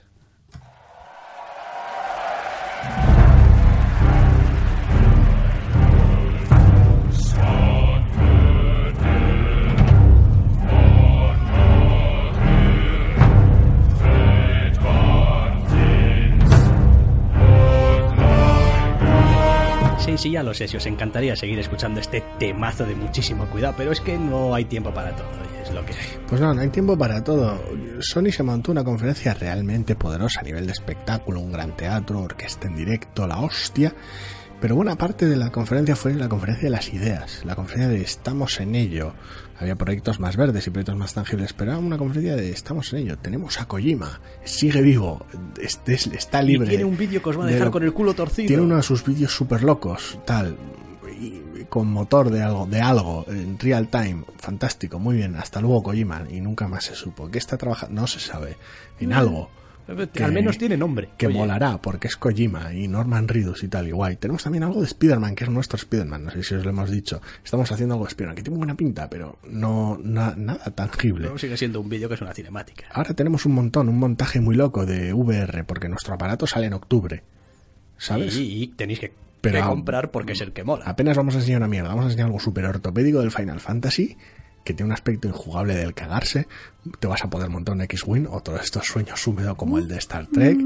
Sí, 20.15 20.29
sí, 20.29 20.31
ya 20.31 20.43
lo 20.43 20.53
sé, 20.53 20.65
si 20.69 20.77
os 20.77 20.85
encantaría 20.85 21.35
seguir 21.35 21.59
escuchando 21.59 21.99
este 21.99 22.23
temazo 22.39 22.85
de 22.85 22.95
muchísimo 22.95 23.47
cuidado, 23.47 23.73
pero 23.77 23.91
es 23.91 23.99
que 23.99 24.17
no 24.17 24.55
hay 24.55 24.63
tiempo 24.63 24.93
para 24.93 25.13
todo, 25.13 25.27
es 25.61 25.69
lo 25.73 25.85
que 25.85 25.91
hay. 25.91 25.99
Pues 26.25 26.39
no, 26.39 26.53
no 26.53 26.61
hay 26.61 26.69
tiempo 26.69 26.97
para 26.97 27.21
todo. 27.21 27.61
Sony 27.99 28.31
se 28.31 28.41
montó 28.41 28.71
una 28.71 28.85
conferencia 28.85 29.33
realmente 29.33 29.97
poderosa 29.97 30.39
a 30.39 30.43
nivel 30.43 30.67
de 30.67 30.71
espectáculo, 30.71 31.41
un 31.41 31.51
gran 31.51 31.75
teatro, 31.75 32.21
orquesta 32.21 32.69
en 32.69 32.77
directo, 32.77 33.27
la 33.27 33.39
hostia. 33.39 33.93
Pero 34.61 34.77
buena 34.77 34.95
parte 34.95 35.25
de 35.25 35.35
la 35.35 35.51
conferencia 35.51 35.97
fue 35.97 36.13
la 36.13 36.29
conferencia 36.29 36.69
de 36.69 36.75
las 36.75 36.93
ideas, 36.93 37.41
la 37.43 37.55
conferencia 37.55 37.89
de 37.89 38.01
estamos 38.01 38.61
en 38.61 38.73
ello. 38.73 39.13
Había 39.57 39.75
proyectos 39.75 40.19
más 40.19 40.35
verdes 40.35 40.67
y 40.67 40.69
proyectos 40.69 40.97
más 40.97 41.13
tangibles, 41.13 41.53
pero 41.53 41.71
era 41.71 41.79
una 41.79 41.97
conferencia 41.97 42.35
de 42.35 42.49
estamos 42.51 42.91
en 42.93 42.99
ello. 42.99 43.17
Tenemos 43.17 43.59
a 43.61 43.65
Kojima, 43.67 44.19
sigue 44.43 44.81
vivo, 44.81 45.25
este- 45.61 45.93
está 45.93 46.41
libre. 46.41 46.67
Y 46.67 46.69
tiene 46.69 46.83
un 46.85 46.97
vídeo 46.97 47.21
que 47.23 47.29
os 47.29 47.39
va 47.39 47.43
a 47.43 47.47
de 47.47 47.53
dejar 47.53 47.67
lo- 47.67 47.71
con 47.71 47.83
el 47.83 47.93
culo 47.93 48.13
torcido. 48.13 48.47
Tiene 48.47 48.63
uno 48.63 48.75
de 48.75 48.83
sus 48.83 49.05
vídeos 49.05 49.33
súper 49.33 49.63
locos, 49.63 50.19
tal. 50.25 50.57
Y 51.19 51.63
con 51.69 51.87
motor 51.87 52.29
de 52.29 52.43
algo, 52.43 52.65
de 52.65 52.81
algo, 52.81 53.25
en 53.29 53.57
real 53.57 53.87
time, 53.87 54.23
fantástico, 54.37 54.99
muy 54.99 55.15
bien, 55.15 55.35
hasta 55.37 55.61
luego 55.61 55.83
Kojima, 55.83 56.23
y 56.29 56.41
nunca 56.41 56.67
más 56.67 56.83
se 56.85 56.95
supo. 56.95 57.31
¿Qué 57.31 57.37
está 57.37 57.57
trabajando? 57.57 58.01
No 58.01 58.07
se 58.07 58.19
sabe, 58.19 58.57
en 58.99 59.13
algo. 59.13 59.49
Que- 60.11 60.23
Al 60.23 60.31
menos 60.31 60.57
tiene 60.57 60.77
nombre. 60.77 61.09
Que 61.17 61.27
Oye, 61.27 61.37
molará, 61.37 61.77
porque 61.81 62.07
es 62.07 62.17
Kojima 62.17 62.73
y 62.73 62.87
Norman 62.87 63.27
Reedus 63.27 63.63
y 63.63 63.67
tal, 63.67 63.87
y 63.87 63.91
guay. 63.91 64.15
Tenemos 64.15 64.43
también 64.43 64.63
algo 64.63 64.79
de 64.81 64.87
Spider-Man, 64.87 65.35
que 65.35 65.43
es 65.43 65.49
nuestro 65.49 65.77
Spider-Man, 65.77 66.25
no 66.25 66.31
sé 66.31 66.43
si 66.43 66.55
os 66.55 66.63
lo 66.63 66.69
hemos 66.71 66.89
dicho. 66.89 67.21
Estamos 67.43 67.71
haciendo 67.71 67.93
algo 67.95 68.05
de 68.05 68.09
Spider-Man, 68.09 68.35
que 68.35 68.43
tiene 68.43 68.57
buena 68.57 68.75
pinta, 68.75 69.09
pero 69.09 69.37
no 69.47 69.97
na- 70.03 70.33
nada 70.35 70.65
tangible. 70.73 71.27
pero 71.27 71.37
sigue 71.37 71.57
siendo 71.57 71.79
un 71.81 71.89
vídeo 71.89 72.07
que 72.09 72.15
es 72.15 72.21
una 72.21 72.33
cinemática. 72.33 72.85
Ahora 72.91 73.13
tenemos 73.13 73.45
un 73.45 73.53
montón, 73.53 73.89
un 73.89 73.99
montaje 73.99 74.39
muy 74.41 74.55
loco 74.55 74.85
de 74.85 75.13
VR, 75.13 75.63
porque 75.63 75.87
nuestro 75.89 76.13
aparato 76.15 76.47
sale 76.47 76.67
en 76.67 76.73
octubre. 76.73 77.23
¿Sabes? 77.97 78.35
Y, 78.37 78.63
y 78.63 78.67
tenéis 78.67 78.99
que, 78.99 79.13
Pero 79.41 79.53
que 79.57 79.61
a- 79.61 79.67
comprar 79.67 80.11
porque 80.11 80.33
es 80.33 80.41
el 80.41 80.51
que 80.51 80.63
mola. 80.63 80.85
Apenas 80.85 81.15
vamos 81.15 81.35
a 81.35 81.37
enseñar 81.37 81.59
una 81.61 81.67
mierda, 81.67 81.89
vamos 81.89 82.03
a 82.05 82.07
enseñar 82.07 82.27
algo 82.27 82.39
súper 82.39 82.65
ortopédico 82.65 83.19
del 83.21 83.31
Final 83.31 83.59
Fantasy, 83.59 84.17
que 84.65 84.73
tiene 84.73 84.87
un 84.89 84.93
aspecto 84.93 85.27
injugable 85.27 85.75
del 85.75 85.93
cagarse. 85.93 86.47
Te 86.99 87.07
vas 87.07 87.23
a 87.23 87.29
poder 87.29 87.49
montar 87.49 87.75
un 87.75 87.81
X-Wing 87.81 88.27
o 88.29 88.41
todos 88.41 88.61
estos 88.61 88.87
sueños 88.87 89.25
húmedos 89.25 89.55
como 89.55 89.77
el 89.77 89.87
de 89.87 89.97
Star 89.97 90.25
Trek. 90.27 90.57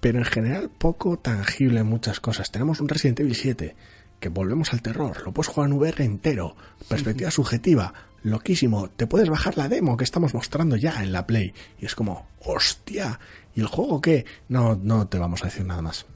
Pero 0.00 0.18
en 0.18 0.24
general 0.24 0.70
poco 0.76 1.16
tangible 1.16 1.80
en 1.80 1.86
muchas 1.86 2.18
cosas. 2.18 2.50
Tenemos 2.50 2.80
un 2.80 2.88
Resident 2.88 3.20
Evil 3.20 3.36
7, 3.36 3.76
que 4.18 4.28
volvemos 4.28 4.72
al 4.72 4.82
terror. 4.82 5.22
Lo 5.24 5.32
puedes 5.32 5.52
jugar 5.52 5.70
en 5.70 5.76
VR 5.76 6.04
entero, 6.04 6.56
perspectiva 6.88 7.30
subjetiva, 7.30 7.94
loquísimo. 8.24 8.88
Te 8.88 9.06
puedes 9.06 9.28
bajar 9.28 9.56
la 9.56 9.68
demo 9.68 9.96
que 9.96 10.04
estamos 10.04 10.34
mostrando 10.34 10.74
ya 10.74 11.00
en 11.00 11.12
la 11.12 11.24
Play. 11.24 11.54
Y 11.78 11.86
es 11.86 11.94
como, 11.94 12.26
hostia, 12.40 13.20
¿y 13.54 13.60
el 13.60 13.68
juego 13.68 14.00
qué? 14.00 14.26
No, 14.48 14.74
no 14.74 15.06
te 15.06 15.18
vamos 15.18 15.42
a 15.42 15.46
decir 15.46 15.64
nada 15.64 15.80
más. 15.80 16.06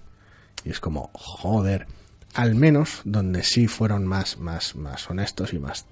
Y 0.64 0.70
es 0.70 0.80
como, 0.80 1.10
joder. 1.14 1.86
Al 2.36 2.54
menos 2.54 3.00
donde 3.06 3.42
sí 3.42 3.66
fueron 3.66 4.06
más, 4.06 4.36
más, 4.36 4.76
más 4.76 5.08
honestos 5.08 5.54
y 5.54 5.58
más, 5.58 5.86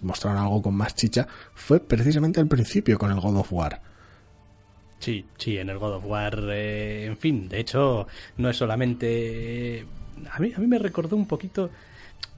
mostraron 0.00 0.40
algo 0.40 0.62
con 0.62 0.74
más 0.74 0.94
chicha 0.94 1.28
fue 1.52 1.80
precisamente 1.80 2.40
al 2.40 2.48
principio 2.48 2.98
con 2.98 3.10
el 3.10 3.20
God 3.20 3.36
of 3.36 3.52
War. 3.52 3.82
Sí, 5.00 5.26
sí, 5.36 5.58
en 5.58 5.68
el 5.68 5.78
God 5.78 5.96
of 5.96 6.06
War, 6.06 6.44
eh, 6.50 7.04
en 7.04 7.18
fin, 7.18 7.46
de 7.46 7.60
hecho, 7.60 8.06
no 8.38 8.48
es 8.48 8.56
solamente... 8.56 9.84
A 10.30 10.38
mí, 10.38 10.54
a 10.56 10.60
mí 10.60 10.66
me 10.66 10.78
recordó 10.78 11.14
un 11.14 11.26
poquito... 11.26 11.68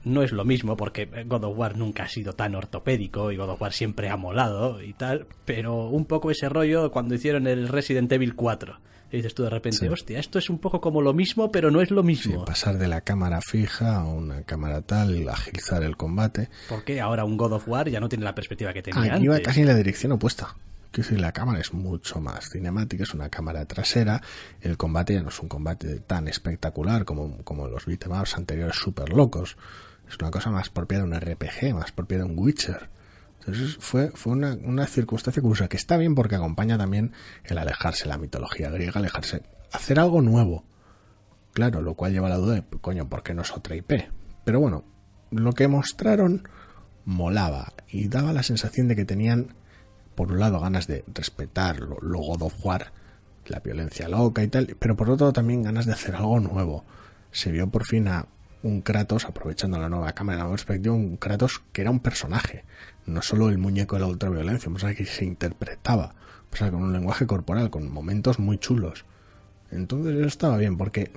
No 0.03 0.21
es 0.21 0.33
lo 0.33 0.43
mismo, 0.43 0.75
porque 0.75 1.05
God 1.05 1.45
of 1.45 1.57
War 1.57 1.77
nunca 1.77 2.03
ha 2.03 2.09
sido 2.09 2.33
tan 2.33 2.55
ortopédico 2.55 3.31
y 3.31 3.37
God 3.37 3.51
of 3.51 3.61
War 3.61 3.71
siempre 3.71 4.09
ha 4.09 4.17
molado 4.17 4.81
y 4.81 4.91
tal, 4.91 5.27
pero 5.45 5.87
un 5.87 6.03
poco 6.03 6.29
ese 6.29 6.49
rollo 6.49 6.91
cuando 6.91 7.15
hicieron 7.15 7.47
el 7.47 7.69
Resident 7.69 8.11
Evil 8.11 8.35
4. 8.35 8.79
Y 9.11 9.17
dices 9.17 9.33
tú 9.35 9.43
de 9.43 9.49
repente, 9.49 9.77
Sí. 9.77 9.87
hostia, 9.87 10.19
esto 10.19 10.39
es 10.39 10.49
un 10.49 10.57
poco 10.59 10.81
como 10.81 11.01
lo 11.01 11.13
mismo, 11.13 11.51
pero 11.51 11.71
no 11.71 11.81
es 11.81 11.91
lo 11.91 12.01
Sí, 12.01 12.07
mismo. 12.07 12.43
pasar 12.45 12.77
de 12.77 12.87
la 12.87 13.01
cámara 13.01 13.39
fija 13.41 13.97
a 13.97 14.03
una 14.05 14.41
cámara 14.43 14.81
tal, 14.81 15.27
agilizar 15.29 15.83
el 15.83 15.95
combate. 15.95 16.49
Porque 16.67 16.99
ahora 16.99 17.23
un 17.23 17.37
God 17.37 17.53
of 17.53 17.67
War 17.67 17.87
ya 17.89 17.99
no 17.99 18.09
tiene 18.09 18.25
la 18.25 18.35
perspectiva 18.35 18.73
que 18.73 18.81
tenía 18.81 19.13
Aquí 19.13 19.27
va 19.27 19.35
antes. 19.35 19.47
casi 19.47 19.61
en 19.61 19.67
la 19.67 19.75
dirección 19.75 20.11
opuesta. 20.11 20.55
Quiero 20.91 21.09
decir, 21.09 21.19
la 21.21 21.33
cámara 21.33 21.59
es 21.59 21.73
mucho 21.73 22.21
más 22.21 22.49
cinemática, 22.49 23.03
es 23.03 23.13
una 23.13 23.29
cámara 23.29 23.65
trasera. 23.65 24.21
El 24.61 24.77
combate 24.77 25.13
ya 25.13 25.21
no 25.23 25.29
es 25.29 25.39
un 25.41 25.49
combate 25.49 25.99
tan 25.99 26.27
espectacular 26.29 27.03
como, 27.05 27.37
como 27.43 27.67
los 27.67 27.85
beatemaps 27.85 28.37
anteriores 28.37 28.77
super 28.77 29.09
locos. 29.09 29.57
Es 30.07 30.17
una 30.19 30.31
cosa 30.31 30.51
más 30.51 30.69
propia 30.69 30.99
de 30.99 31.03
un 31.03 31.13
RPG, 31.13 31.73
más 31.73 31.91
propia 31.91 32.19
de 32.19 32.23
un 32.23 32.37
Witcher. 32.39 32.89
Entonces 33.45 33.77
fue, 33.79 34.09
fue 34.11 34.33
una, 34.33 34.55
una 34.63 34.87
circunstancia 34.87 35.41
curiosa 35.41 35.67
que 35.67 35.77
está 35.77 35.97
bien 35.97 36.15
porque 36.15 36.35
acompaña 36.35 36.77
también 36.77 37.13
el 37.43 37.57
alejarse 37.57 38.05
de 38.05 38.09
la 38.09 38.17
mitología 38.17 38.69
griega, 38.71 38.99
alejarse, 38.99 39.43
hacer 39.71 39.99
algo 39.99 40.21
nuevo. 40.21 40.63
Claro, 41.53 41.81
lo 41.81 41.93
cual 41.93 42.11
lleva 42.11 42.27
la 42.27 42.37
duda 42.37 42.55
de, 42.55 42.63
coño, 42.81 43.07
¿por 43.07 43.23
qué 43.23 43.33
no 43.33 43.43
es 43.43 43.51
otra 43.51 43.75
IP? 43.75 44.09
Pero 44.43 44.59
bueno, 44.59 44.83
lo 45.31 45.53
que 45.53 45.67
mostraron 45.67 46.47
molaba 47.05 47.73
y 47.87 48.07
daba 48.07 48.33
la 48.33 48.43
sensación 48.43 48.87
de 48.87 48.95
que 48.95 49.05
tenían, 49.05 49.53
por 50.15 50.31
un 50.31 50.39
lado, 50.39 50.59
ganas 50.59 50.87
de 50.87 51.05
respetar 51.13 51.79
lo, 51.79 51.97
lo 52.01 52.19
God 52.19 52.51
la 53.47 53.59
violencia 53.59 54.09
loca 54.09 54.43
y 54.43 54.47
tal, 54.47 54.75
pero 54.79 54.95
por 54.95 55.09
otro 55.09 55.31
también 55.31 55.61
ganas 55.61 55.85
de 55.85 55.93
hacer 55.93 56.15
algo 56.15 56.39
nuevo. 56.39 56.83
Se 57.31 57.51
vio 57.51 57.69
por 57.69 57.85
fin 57.85 58.07
a 58.07 58.27
un 58.65 58.81
Kratos, 58.81 59.25
aprovechando 59.25 59.77
la 59.77 59.89
nueva 59.89 60.11
cámara, 60.13 60.39
la 60.39 60.43
nueva 60.45 60.55
perspectiva, 60.55 60.95
un 60.95 61.17
Kratos 61.17 61.61
que 61.71 61.81
era 61.81 61.91
un 61.91 61.99
personaje, 61.99 62.65
no 63.05 63.21
solo 63.21 63.49
el 63.49 63.59
muñeco 63.59 63.95
de 63.95 64.01
la 64.01 64.07
ultraviolencia, 64.07 64.67
un 64.67 64.73
personaje 64.73 64.97
que 64.97 65.05
se 65.05 65.23
interpretaba, 65.23 66.15
o 66.51 66.55
sea, 66.55 66.71
con 66.71 66.81
un 66.81 66.91
lenguaje 66.91 67.27
corporal, 67.27 67.69
con 67.69 67.91
momentos 67.91 68.39
muy 68.39 68.57
chulos. 68.57 69.05
Entonces 69.71 70.15
eso 70.15 70.27
estaba 70.27 70.57
bien, 70.57 70.77
porque 70.77 71.11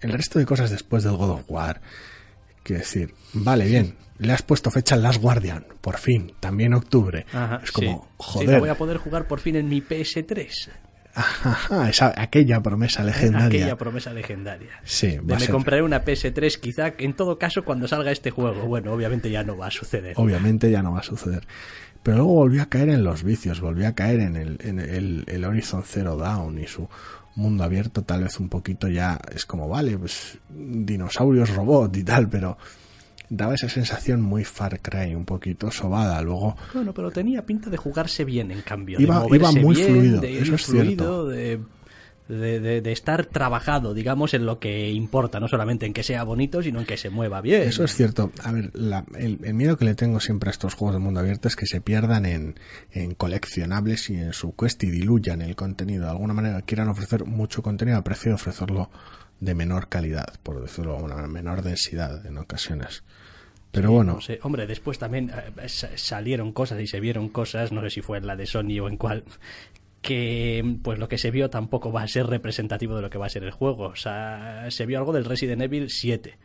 el 0.00 0.12
resto 0.12 0.38
de 0.38 0.44
cosas 0.44 0.70
después 0.70 1.02
del 1.02 1.16
God 1.16 1.30
of 1.30 1.44
War, 1.48 1.80
quiero 2.62 2.80
decir, 2.80 3.14
vale, 3.32 3.64
bien, 3.64 3.96
le 4.18 4.34
has 4.34 4.42
puesto 4.42 4.70
fecha 4.70 4.94
al 4.94 5.02
Last 5.02 5.22
Guardian, 5.22 5.64
por 5.80 5.96
fin, 5.96 6.34
también 6.40 6.74
octubre. 6.74 7.24
Ajá, 7.32 7.62
es 7.64 7.72
como, 7.72 7.86
sí. 7.86 7.94
Sí, 7.96 8.08
joder, 8.18 8.50
lo 8.50 8.60
voy 8.60 8.68
a 8.68 8.76
poder 8.76 8.98
jugar 8.98 9.26
por 9.26 9.40
fin 9.40 9.56
en 9.56 9.68
mi 9.68 9.80
PS3. 9.80 10.70
Ajá, 11.14 11.88
esa, 11.88 12.12
aquella 12.16 12.60
promesa 12.62 13.02
legendaria. 13.04 13.46
Aquella 13.46 13.76
promesa 13.76 14.12
legendaria. 14.12 14.70
Sí, 14.84 15.18
De 15.22 15.34
a 15.34 15.36
me 15.36 15.40
ser- 15.40 15.50
compraré 15.50 15.82
una 15.82 16.04
PS3 16.04 16.58
quizá 16.60 16.92
en 16.98 17.14
todo 17.14 17.38
caso 17.38 17.64
cuando 17.64 17.86
salga 17.88 18.10
este 18.12 18.30
juego. 18.30 18.62
Bueno, 18.66 18.92
obviamente 18.92 19.30
ya 19.30 19.44
no 19.44 19.56
va 19.56 19.66
a 19.66 19.70
suceder. 19.70 20.14
obviamente 20.16 20.70
ya 20.70 20.82
no 20.82 20.92
va 20.92 21.00
a 21.00 21.04
suceder. 21.04 21.46
Pero 22.02 22.16
luego 22.18 22.32
volvió 22.34 22.62
a 22.62 22.66
caer 22.66 22.88
en 22.88 23.04
los 23.04 23.22
vicios, 23.22 23.60
volvió 23.60 23.86
a 23.86 23.92
caer 23.92 24.20
en 24.20 24.36
el, 24.36 24.58
en 24.62 24.80
el, 24.80 25.24
el 25.28 25.44
Horizon 25.44 25.84
Zero 25.84 26.16
Dawn 26.16 26.58
y 26.58 26.66
su 26.66 26.88
mundo 27.36 27.62
abierto 27.64 28.02
tal 28.02 28.24
vez 28.24 28.40
un 28.40 28.48
poquito 28.48 28.88
ya 28.88 29.18
es 29.34 29.46
como, 29.46 29.68
vale, 29.68 29.96
pues 29.96 30.36
dinosaurios 30.50 31.54
robot 31.54 31.96
y 31.96 32.04
tal, 32.04 32.28
pero 32.28 32.58
daba 33.34 33.54
esa 33.54 33.68
sensación 33.70 34.20
muy 34.20 34.44
Far 34.44 34.80
Cry, 34.80 35.14
un 35.14 35.24
poquito 35.24 35.70
sobada. 35.70 36.20
Luego, 36.20 36.54
Bueno, 36.74 36.92
pero 36.92 37.10
tenía 37.10 37.46
pinta 37.46 37.70
de 37.70 37.78
jugarse 37.78 38.24
bien, 38.26 38.50
en 38.50 38.60
cambio. 38.60 39.00
Iba- 39.00 39.20
de 39.20 39.20
moverse 39.22 39.36
iba 39.36 39.52
muy 39.66 39.74
bien, 39.74 39.88
fluido, 39.88 40.20
de 40.20 40.38
eso 40.38 40.54
es 40.54 40.66
cierto. 40.66 40.82
fluido, 41.04 41.26
de, 41.28 41.60
de, 42.28 42.60
de- 42.60 42.80
de 42.82 42.92
estar 42.92 43.24
trabajado, 43.26 43.94
digamos, 43.94 44.32
en 44.34 44.44
lo 44.46 44.58
que 44.58 44.90
importa. 44.90 45.40
No 45.40 45.48
solamente 45.48 45.86
en 45.86 45.92
que 45.94 46.02
sea 46.02 46.24
bonito, 46.24 46.62
sino 46.62 46.80
en 46.80 46.86
que 46.86 46.96
se 46.98 47.08
mueva 47.10 47.40
bien. 47.40 47.62
Eso 47.62 47.84
es 47.84 47.94
cierto. 47.94 48.32
A 48.44 48.52
ver, 48.52 48.70
la- 48.74 49.04
el, 49.18 49.38
el 49.42 49.54
miedo 49.54 49.76
que 49.78 49.84
le 49.86 49.94
tengo 49.94 50.20
siempre 50.20 50.48
a 50.48 50.52
estos 50.52 50.74
juegos 50.74 50.94
de 50.94 51.00
mundo 51.00 51.20
abierto 51.20 51.48
es 51.48 51.56
que 51.56 51.66
se 51.66 51.80
pierdan 51.80 52.26
en, 52.26 52.54
en 52.92 53.14
coleccionables 53.14 54.10
y 54.10 54.16
en 54.16 54.32
su 54.34 54.54
quest 54.54 54.82
y 54.84 54.90
diluyan 54.90 55.40
el 55.42 55.56
contenido. 55.56 56.04
De 56.04 56.10
alguna 56.10 56.34
manera 56.34 56.60
quieran 56.62 56.88
ofrecer 56.90 57.24
mucho 57.24 57.62
contenido 57.62 57.96
a 57.98 58.04
precio 58.04 58.30
de 58.30 58.34
ofrecerlo 58.34 58.90
de 59.40 59.54
menor 59.56 59.88
calidad, 59.88 60.34
por 60.44 60.62
decirlo 60.62 60.96
de 60.98 61.02
una 61.02 61.26
menor 61.26 61.62
densidad 61.62 62.24
en 62.26 62.38
ocasiones. 62.38 63.02
Pero 63.72 63.90
bueno, 63.90 64.14
No 64.14 64.20
sé. 64.20 64.38
Hombre, 64.42 64.66
después 64.66 64.98
también 64.98 65.30
eh, 65.30 65.68
sa- 65.68 65.96
salieron 65.96 66.52
cosas 66.52 66.80
y 66.80 66.86
se 66.86 67.00
vieron 67.00 67.28
cosas, 67.30 67.72
no 67.72 67.80
sé 67.82 67.90
si 67.90 68.00
fue 68.02 68.18
en 68.18 68.26
la 68.26 68.36
de 68.36 68.46
Sony 68.46 68.78
o 68.80 68.88
en 68.88 68.96
cuál, 68.98 69.24
que 70.02 70.76
pues 70.82 70.98
lo 70.98 71.08
que 71.08 71.18
se 71.18 71.30
vio 71.30 71.48
tampoco 71.50 71.92
va 71.92 72.02
a 72.02 72.08
ser 72.08 72.26
representativo 72.26 72.96
de 72.96 73.02
lo 73.02 73.10
que 73.10 73.18
va 73.18 73.26
a 73.26 73.30
ser 73.30 73.44
el 73.44 73.50
juego. 73.50 73.84
O 73.86 73.96
sea, 73.96 74.66
se 74.70 74.86
vio 74.86 74.98
algo 74.98 75.12
del 75.12 75.24
Resident 75.24 75.62
Evil 75.62 75.90
7, 75.90 76.36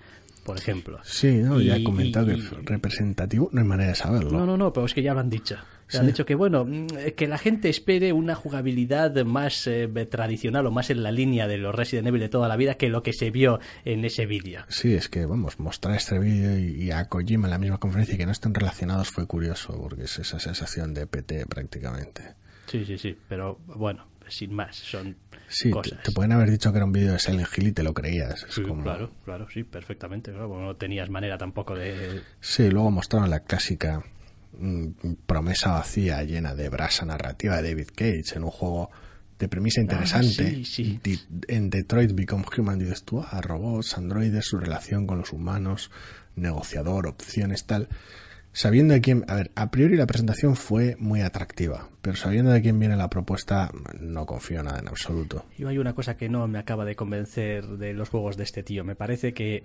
por 0.45 0.57
ejemplo. 0.57 0.99
sí, 1.03 1.37
¿no? 1.37 1.59
ya 1.59 1.75
he 1.77 1.83
comentado 1.83 2.31
y- 2.31 2.39
que 2.39 2.55
representativo 2.63 3.49
no 3.51 3.61
hay 3.61 3.67
manera 3.67 3.89
de 3.89 3.95
saberlo. 3.95 4.31
No, 4.31 4.45
no, 4.45 4.57
no, 4.57 4.71
pero 4.73 4.85
es 4.85 4.93
que 4.93 5.01
ya 5.03 5.13
lo 5.13 5.19
han 5.19 5.29
dicho. 5.29 5.57
Sí. 5.89 5.97
Han 5.97 6.07
dicho 6.07 6.25
que, 6.25 6.35
bueno, 6.35 6.65
mm, 6.65 6.87
que 7.15 7.27
la 7.27 7.37
gente 7.37 7.69
espere 7.69 8.11
una 8.13 8.35
jugabilidad 8.35 9.15
más 9.25 9.67
eh, 9.67 9.87
tradicional 10.09 10.65
o 10.65 10.71
más 10.71 10.89
en 10.89 11.01
la 11.03 11.11
línea 11.11 11.47
de 11.47 11.57
los 11.57 11.73
Resident 11.73 12.07
Evil 12.07 12.19
de 12.21 12.29
toda 12.29 12.47
la 12.47 12.57
vida 12.57 12.75
que 12.75 12.89
lo 12.89 13.03
que 13.03 13.13
se 13.13 13.31
vio 13.31 13.59
en 13.85 14.03
ese 14.03 14.25
vídeo. 14.25 14.63
Sí, 14.67 14.93
es 14.93 15.07
que, 15.09 15.25
vamos, 15.25 15.59
mostrar 15.59 15.95
este 15.95 16.19
vídeo 16.19 16.57
y, 16.57 16.91
a 16.91 17.05
Kojima 17.07 17.47
en 17.47 17.51
la 17.51 17.57
misma 17.57 17.77
conferencia 17.77 18.15
y 18.15 18.17
que 18.17 18.25
no 18.25 18.31
estén 18.33 18.53
relacionados 18.53 19.09
fue 19.11 19.25
curioso, 19.27 19.79
porque 19.81 20.03
es 20.03 20.19
esa 20.19 20.39
sensación 20.39 20.93
de 20.93 21.07
PT 21.07 21.45
prácticamente. 21.45 22.35
Sí, 22.67 22.83
sí, 22.85 22.97
sí, 22.97 23.17
pero 23.29 23.59
bueno, 23.65 24.05
sin 24.27 24.53
más, 24.53 24.75
son 24.75 25.15
Sí, 25.47 25.69
te, 25.69 25.71
cosas. 25.71 26.03
te 26.03 26.11
pueden 26.11 26.33
haber 26.33 26.51
dicho 26.51 26.71
que 26.73 26.77
era 26.79 26.85
un 26.85 26.91
vídeo 26.91 27.13
de 27.13 27.19
Silent 27.19 27.47
Hill 27.57 27.67
y 27.67 27.71
te 27.71 27.83
lo 27.83 27.93
creías. 27.93 28.43
Es 28.43 28.55
Sí, 28.55 28.61
como- 28.63 28.83
Claro, 28.83 29.11
claro, 29.23 29.47
sí, 29.49 29.63
perfectamente. 29.63 30.31
claro, 30.31 30.49
no 30.59 30.75
tenías 30.75 31.09
manera 31.09 31.37
tampoco 31.37 31.75
de... 31.75 32.21
Sí, 32.41 32.69
luego 32.69 32.91
mostraron 32.91 33.29
la 33.29 33.39
clásica 33.39 34.03
promesa 35.25 35.71
vacía 35.71 36.23
llena 36.23 36.55
de 36.55 36.69
brasa 36.69 37.05
narrativa 37.05 37.61
de 37.61 37.69
David 37.69 37.89
Cage 37.95 38.35
en 38.35 38.43
un 38.43 38.51
juego 38.51 38.89
de 39.39 39.47
premisa 39.47 39.81
interesante. 39.81 40.43
Ah, 40.47 40.49
sí, 40.49 40.65
sí. 40.65 40.99
Di- 41.03 41.19
En 41.47 41.69
Detroit 41.69 42.11
Become 42.13 42.45
Human 42.57 42.79
dices 42.79 43.03
tú, 43.03 43.21
a 43.21 43.39
robots, 43.41 43.97
androides, 43.97 44.45
su 44.45 44.57
relación 44.57 45.05
con 45.05 45.19
los 45.19 45.31
humanos, 45.31 45.91
negociador, 46.35 47.07
opciones, 47.07 47.65
tal. 47.65 47.87
Sabiendo 48.51 48.95
de 48.95 49.01
quién, 49.01 49.23
a 49.27 49.35
ver, 49.35 49.51
a 49.53 49.69
priori 49.69 49.95
la 49.97 50.07
presentación 50.07 50.55
fue 50.55 50.95
muy 50.97 51.21
atractiva, 51.21 51.89
pero 52.01 52.15
sabiendo 52.15 52.49
de 52.51 52.61
quién 52.63 52.79
viene 52.79 52.95
la 52.95 53.07
propuesta, 53.11 53.69
no 53.99 54.25
confío 54.25 54.63
nada 54.63 54.79
en 54.79 54.87
absoluto. 54.87 55.45
Y 55.59 55.65
hay 55.65 55.77
una 55.77 55.93
cosa 55.93 56.17
que 56.17 56.27
no 56.29 56.47
me 56.47 56.57
acaba 56.57 56.83
de 56.83 56.95
convencer 56.95 57.67
de 57.77 57.93
los 57.93 58.09
juegos 58.09 58.35
de 58.37 58.43
este 58.45 58.63
tío. 58.63 58.83
Me 58.83 58.95
parece 58.95 59.35
que 59.35 59.63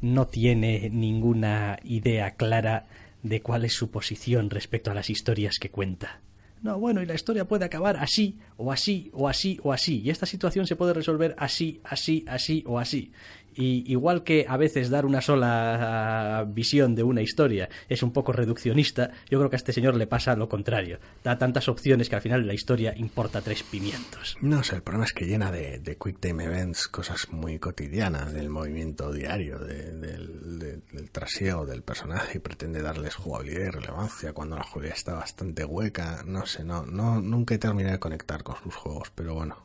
no 0.00 0.26
tiene 0.26 0.90
ninguna 0.90 1.78
idea 1.84 2.32
clara 2.32 2.86
de 3.24 3.40
cuál 3.40 3.64
es 3.64 3.72
su 3.72 3.90
posición 3.90 4.50
respecto 4.50 4.92
a 4.92 4.94
las 4.94 5.10
historias 5.10 5.58
que 5.58 5.70
cuenta. 5.70 6.20
No, 6.62 6.78
bueno, 6.78 7.02
y 7.02 7.06
la 7.06 7.14
historia 7.14 7.46
puede 7.46 7.64
acabar 7.64 7.96
así, 7.98 8.38
o 8.56 8.72
así, 8.72 9.10
o 9.12 9.28
así, 9.28 9.58
o 9.62 9.72
así. 9.72 10.00
Y 10.00 10.10
esta 10.10 10.24
situación 10.24 10.66
se 10.66 10.76
puede 10.76 10.94
resolver 10.94 11.34
así, 11.36 11.80
así, 11.84 12.24
así 12.26 12.64
o 12.66 12.78
así. 12.78 13.12
Y 13.56 13.90
igual 13.90 14.24
que 14.24 14.46
a 14.48 14.56
veces 14.56 14.90
dar 14.90 15.06
una 15.06 15.20
sola 15.20 16.44
visión 16.48 16.94
de 16.94 17.02
una 17.02 17.22
historia 17.22 17.68
es 17.88 18.02
un 18.02 18.12
poco 18.12 18.32
reduccionista, 18.32 19.10
yo 19.30 19.38
creo 19.38 19.50
que 19.50 19.56
a 19.56 19.58
este 19.58 19.72
señor 19.72 19.94
le 19.96 20.06
pasa 20.06 20.34
lo 20.36 20.48
contrario. 20.48 20.98
Da 21.22 21.38
tantas 21.38 21.68
opciones 21.68 22.08
que 22.08 22.16
al 22.16 22.22
final 22.22 22.46
la 22.46 22.54
historia 22.54 22.94
importa 22.96 23.40
tres 23.40 23.62
pimientos. 23.62 24.36
No 24.40 24.62
sé, 24.64 24.76
el 24.76 24.82
problema 24.82 25.04
es 25.04 25.12
que 25.12 25.26
llena 25.26 25.50
de, 25.50 25.78
de 25.78 25.96
quick 25.96 26.18
time 26.20 26.44
events 26.44 26.88
cosas 26.88 27.28
muy 27.30 27.58
cotidianas, 27.58 28.32
del 28.32 28.48
movimiento 28.50 29.12
diario, 29.12 29.58
de- 29.58 29.92
del, 29.92 30.58
de- 30.58 30.80
del 30.92 31.10
trasiego 31.10 31.66
del 31.66 31.82
personaje 31.82 32.38
y 32.38 32.40
pretende 32.40 32.82
darles 32.82 33.14
jugabilidad 33.14 33.66
y 33.66 33.70
relevancia 33.70 34.32
cuando 34.32 34.56
la 34.56 34.64
jugabilidad 34.64 34.96
está 34.98 35.14
bastante 35.14 35.64
hueca. 35.64 36.22
No 36.26 36.46
sé, 36.46 36.64
no, 36.64 36.84
no 36.86 37.20
nunca 37.20 37.54
he 37.54 37.58
terminado 37.58 37.94
de 37.94 38.00
conectar 38.00 38.42
con 38.42 38.56
sus 38.62 38.74
juegos, 38.74 39.10
pero 39.14 39.34
bueno. 39.34 39.64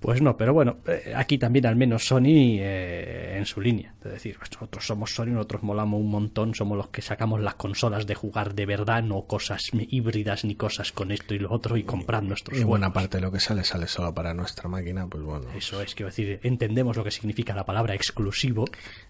Pues 0.00 0.22
no, 0.22 0.36
pero 0.36 0.54
bueno, 0.54 0.78
eh, 0.86 1.12
aquí 1.16 1.38
también 1.38 1.66
al 1.66 1.74
menos 1.74 2.06
Sony 2.06 2.58
eh, 2.60 3.34
en 3.36 3.44
su 3.46 3.60
línea. 3.60 3.94
Es 4.04 4.12
decir, 4.12 4.36
pues 4.38 4.50
nosotros 4.52 4.86
somos 4.86 5.12
Sony, 5.12 5.26
nosotros 5.26 5.64
molamos 5.64 6.00
un 6.00 6.08
montón, 6.08 6.54
somos 6.54 6.78
los 6.78 6.88
que 6.90 7.02
sacamos 7.02 7.40
las 7.40 7.56
consolas 7.56 8.06
de 8.06 8.14
jugar 8.14 8.54
de 8.54 8.64
verdad, 8.64 9.02
no 9.02 9.22
cosas 9.22 9.70
híbridas 9.72 10.44
ni 10.44 10.54
cosas 10.54 10.92
con 10.92 11.10
esto 11.10 11.34
y 11.34 11.40
lo 11.40 11.50
otro 11.50 11.76
y 11.76 11.82
comprar 11.82 12.22
nuestros 12.22 12.58
Y 12.60 12.62
buena 12.64 12.86
juegos. 12.86 12.94
parte 13.02 13.16
de 13.18 13.22
lo 13.22 13.32
que 13.32 13.40
sale 13.40 13.64
sale 13.64 13.88
solo 13.88 14.14
para 14.14 14.32
nuestra 14.34 14.68
máquina, 14.68 15.06
pues 15.08 15.24
bueno. 15.24 15.46
Eso 15.56 15.82
es, 15.82 15.96
quiero 15.96 16.10
decir, 16.10 16.38
entendemos 16.44 16.96
lo 16.96 17.02
que 17.02 17.10
significa 17.10 17.52
la 17.54 17.66
palabra 17.66 17.94
exclusivo. 17.94 18.66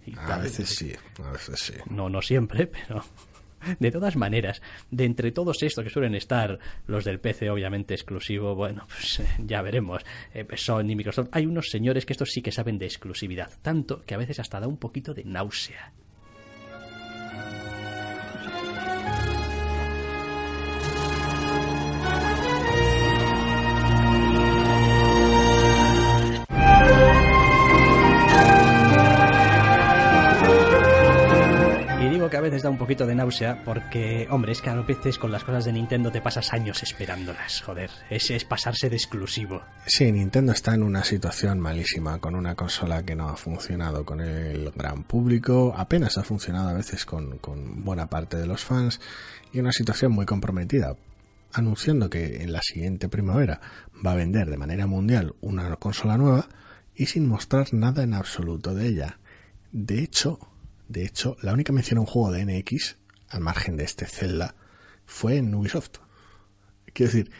Y 0.06 0.14
A 0.18 0.26
tal, 0.26 0.42
veces 0.42 0.70
sí, 0.70 0.92
a 1.22 1.30
veces 1.32 1.60
sí. 1.60 1.74
No, 1.90 2.08
no 2.08 2.22
siempre, 2.22 2.66
pero 2.66 3.04
de 3.78 3.90
todas 3.90 4.16
maneras, 4.16 4.62
de 4.90 5.04
entre 5.04 5.32
todos 5.32 5.62
estos 5.62 5.84
que 5.84 5.90
suelen 5.90 6.14
estar, 6.14 6.58
los 6.86 7.04
del 7.04 7.20
PC 7.20 7.50
obviamente 7.50 7.94
exclusivo, 7.94 8.54
bueno, 8.54 8.86
pues 8.88 9.20
eh, 9.20 9.26
ya 9.44 9.62
veremos. 9.62 10.02
Eh, 10.34 10.46
Sony, 10.56 10.96
Microsoft, 10.96 11.28
hay 11.32 11.46
unos 11.46 11.68
señores 11.70 12.04
que 12.04 12.12
estos 12.12 12.30
sí 12.30 12.42
que 12.42 12.52
saben 12.52 12.78
de 12.78 12.86
exclusividad, 12.86 13.50
tanto 13.62 14.02
que 14.04 14.14
a 14.14 14.18
veces 14.18 14.40
hasta 14.40 14.60
da 14.60 14.68
un 14.68 14.78
poquito 14.78 15.14
de 15.14 15.24
náusea. 15.24 15.92
A 32.38 32.40
veces 32.40 32.62
da 32.62 32.70
un 32.70 32.78
poquito 32.78 33.04
de 33.04 33.16
náusea 33.16 33.64
porque, 33.64 34.28
hombre, 34.30 34.52
es 34.52 34.62
que 34.62 34.70
a 34.70 34.76
veces 34.76 35.18
con 35.18 35.32
las 35.32 35.42
cosas 35.42 35.64
de 35.64 35.72
Nintendo 35.72 36.12
te 36.12 36.20
pasas 36.20 36.52
años 36.52 36.84
esperándolas, 36.84 37.62
joder. 37.62 37.90
Ese 38.10 38.36
es 38.36 38.44
pasarse 38.44 38.88
de 38.88 38.94
exclusivo. 38.94 39.60
Sí, 39.86 40.12
Nintendo 40.12 40.52
está 40.52 40.74
en 40.74 40.84
una 40.84 41.02
situación 41.02 41.58
malísima 41.58 42.20
con 42.20 42.36
una 42.36 42.54
consola 42.54 43.02
que 43.02 43.16
no 43.16 43.28
ha 43.28 43.36
funcionado 43.36 44.04
con 44.04 44.20
el 44.20 44.70
gran 44.70 45.02
público, 45.02 45.74
apenas 45.76 46.16
ha 46.16 46.22
funcionado 46.22 46.68
a 46.68 46.74
veces 46.74 47.04
con, 47.04 47.38
con 47.38 47.84
buena 47.84 48.08
parte 48.08 48.36
de 48.36 48.46
los 48.46 48.64
fans 48.64 49.00
y 49.52 49.58
una 49.58 49.72
situación 49.72 50.12
muy 50.12 50.24
comprometida, 50.24 50.94
anunciando 51.52 52.08
que 52.08 52.44
en 52.44 52.52
la 52.52 52.62
siguiente 52.62 53.08
primavera 53.08 53.60
va 54.06 54.12
a 54.12 54.16
vender 54.16 54.48
de 54.48 54.58
manera 54.58 54.86
mundial 54.86 55.34
una 55.40 55.74
consola 55.76 56.16
nueva 56.16 56.48
y 56.94 57.06
sin 57.06 57.26
mostrar 57.26 57.74
nada 57.74 58.04
en 58.04 58.14
absoluto 58.14 58.76
de 58.76 58.86
ella. 58.86 59.18
De 59.72 60.04
hecho, 60.04 60.38
de 60.88 61.04
hecho, 61.04 61.36
la 61.42 61.52
única 61.52 61.72
mención 61.72 61.98
a 61.98 62.00
un 62.02 62.06
juego 62.06 62.32
de 62.32 62.44
NX, 62.44 62.96
al 63.28 63.40
margen 63.40 63.76
de 63.76 63.84
este 63.84 64.06
Zelda, 64.06 64.54
fue 65.06 65.36
en 65.36 65.54
Ubisoft. 65.54 65.98
Quiero 66.92 67.12
decir, 67.12 67.30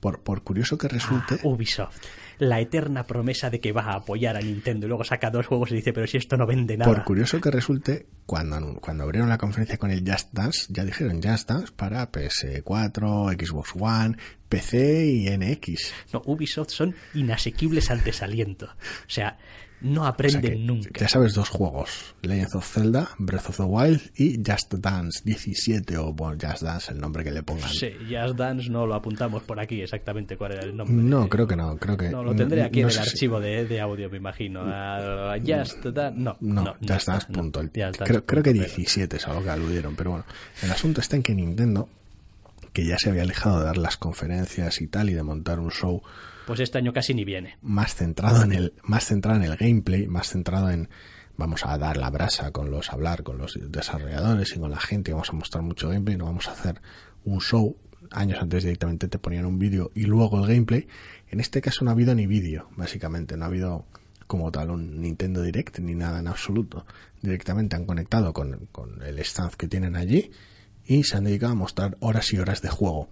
por, 0.00 0.22
por 0.22 0.42
curioso 0.44 0.78
que 0.78 0.88
resulte, 0.88 1.36
Ah, 1.36 1.40
Ubisoft. 1.48 1.98
La 2.38 2.60
eterna 2.60 3.04
promesa 3.04 3.50
de 3.50 3.58
que 3.58 3.72
va 3.72 3.82
a 3.82 3.94
apoyar 3.96 4.36
a 4.36 4.40
Nintendo 4.40 4.86
y 4.86 4.88
luego 4.88 5.02
saca 5.02 5.28
dos 5.28 5.46
juegos 5.46 5.72
y 5.72 5.76
dice, 5.76 5.92
pero 5.92 6.06
si 6.06 6.18
esto 6.18 6.36
no 6.36 6.46
vende 6.46 6.76
nada. 6.76 6.92
Por 6.94 7.02
curioso 7.02 7.40
que 7.40 7.50
resulte, 7.50 8.06
cuando, 8.26 8.78
cuando 8.80 9.02
abrieron 9.02 9.28
la 9.28 9.38
conferencia 9.38 9.76
con 9.76 9.90
el 9.90 10.08
Just 10.08 10.28
Dance, 10.32 10.66
ya 10.68 10.84
dijeron 10.84 11.20
Just 11.20 11.48
Dance 11.48 11.72
para 11.74 12.12
PS4, 12.12 13.44
Xbox 13.44 13.70
One, 13.76 14.16
PC 14.48 15.06
y 15.06 15.36
NX. 15.36 15.92
No, 16.12 16.22
Ubisoft 16.26 16.70
son 16.70 16.94
inasequibles 17.14 17.90
al 17.90 18.04
desaliento. 18.04 18.66
O 18.66 19.10
sea, 19.10 19.36
no 19.80 20.00
O 20.00 20.04
sea 20.04 20.08
aprenden 20.10 20.40
que 20.42 20.56
nunca. 20.56 20.90
Ya 21.00 21.08
sabes 21.08 21.34
dos 21.34 21.48
juegos, 21.48 22.14
Legends 22.22 22.54
of 22.56 22.66
Zelda, 22.66 23.10
Breath 23.18 23.48
of 23.50 23.56
the 23.58 23.62
Wild 23.62 24.00
y 24.16 24.36
Just 24.44 24.74
Dance 24.74 25.20
17 25.24 25.96
o 25.98 26.12
bueno, 26.12 26.36
Just 26.40 26.62
Dance, 26.62 26.92
el 26.92 26.98
nombre 27.00 27.22
que 27.24 27.30
le 27.30 27.42
pongan. 27.42 27.68
Sí, 27.70 27.90
Just 28.10 28.36
Dance 28.36 28.68
no 28.70 28.86
lo 28.86 28.94
apuntamos 28.94 29.42
por 29.44 29.60
aquí 29.60 29.80
exactamente 29.80 30.36
cuál 30.36 30.52
era 30.52 30.62
el 30.64 30.76
nombre. 30.76 30.94
No, 30.96 31.28
creo 31.28 31.46
que 31.46 31.56
no, 31.56 31.76
creo 31.76 31.96
que 31.96 32.08
No, 32.10 32.22
lo 32.24 32.34
tendré 32.34 32.62
aquí 32.62 32.80
no 32.82 32.88
en 32.88 32.94
el 32.98 33.02
si- 33.04 33.10
archivo 33.10 33.40
de, 33.40 33.66
de 33.66 33.80
audio, 33.80 34.10
me 34.10 34.16
imagino. 34.16 34.62
A- 34.62 35.34
a 35.34 35.38
Just 35.38 35.84
Dance, 35.84 36.18
no, 36.18 36.36
No, 36.40 36.64
no, 36.64 36.76
Just 36.86 37.06
Dance 37.08 37.26
punto. 37.32 37.60
El- 37.60 37.66
Just 37.68 37.76
Dance 37.78 38.04
creo, 38.04 38.24
creo 38.26 38.42
que 38.42 38.50
punto, 38.50 38.64
pero- 38.66 38.76
17 38.76 39.16
es 39.16 39.26
a 39.28 39.32
lo 39.34 39.42
que 39.42 39.50
aludieron, 39.50 39.94
pero 39.96 40.10
bueno, 40.10 40.24
el 40.62 40.70
asunto 40.70 41.00
está 41.00 41.16
en 41.16 41.22
que 41.22 41.34
Nintendo, 41.34 41.88
que 42.72 42.84
ya 42.84 42.96
se 42.98 43.10
había 43.10 43.22
alejado 43.22 43.60
de 43.60 43.64
dar 43.66 43.76
las 43.78 43.96
conferencias 43.96 44.80
y 44.80 44.86
tal 44.88 45.08
y 45.10 45.14
de 45.14 45.22
montar 45.22 45.58
un 45.60 45.70
show 45.70 46.02
Pues 46.48 46.60
este 46.60 46.78
año 46.78 46.94
casi 46.94 47.12
ni 47.12 47.26
viene. 47.26 47.58
más 47.60 47.94
centrado 47.94 48.42
en 48.42 48.52
el 48.52 48.72
más 48.82 49.04
centrado 49.04 49.36
en 49.36 49.44
el 49.44 49.54
gameplay, 49.58 50.06
más 50.06 50.30
centrado 50.30 50.70
en 50.70 50.88
vamos 51.36 51.66
a 51.66 51.76
dar 51.76 51.98
la 51.98 52.08
brasa 52.08 52.52
con 52.52 52.70
los 52.70 52.90
hablar 52.90 53.22
con 53.22 53.36
los 53.36 53.58
desarrolladores 53.70 54.56
y 54.56 54.58
con 54.58 54.70
la 54.70 54.80
gente, 54.80 55.12
vamos 55.12 55.28
a 55.28 55.34
mostrar 55.34 55.62
mucho 55.62 55.90
gameplay, 55.90 56.16
no 56.16 56.24
vamos 56.24 56.48
a 56.48 56.52
hacer 56.52 56.80
un 57.26 57.42
show. 57.42 57.76
Años 58.12 58.38
antes 58.40 58.64
directamente 58.64 59.08
te 59.08 59.18
ponían 59.18 59.44
un 59.44 59.58
vídeo 59.58 59.90
y 59.94 60.04
luego 60.06 60.42
el 60.42 60.46
gameplay. 60.46 60.88
En 61.28 61.40
este 61.40 61.60
caso 61.60 61.84
no 61.84 61.90
ha 61.90 61.92
habido 61.92 62.14
ni 62.14 62.26
vídeo, 62.26 62.70
básicamente, 62.78 63.36
no 63.36 63.44
ha 63.44 63.48
habido 63.48 63.84
como 64.26 64.50
tal 64.50 64.70
un 64.70 65.02
Nintendo 65.02 65.42
Direct 65.42 65.80
ni 65.80 65.94
nada 65.94 66.20
en 66.20 66.28
absoluto. 66.28 66.86
Directamente 67.20 67.76
han 67.76 67.84
conectado 67.84 68.32
con, 68.32 68.68
con 68.72 69.02
el 69.02 69.18
stand 69.18 69.52
que 69.52 69.68
tienen 69.68 69.96
allí 69.96 70.30
y 70.86 71.04
se 71.04 71.18
han 71.18 71.24
dedicado 71.24 71.52
a 71.52 71.56
mostrar 71.56 71.98
horas 72.00 72.32
y 72.32 72.38
horas 72.38 72.62
de 72.62 72.70
juego. 72.70 73.10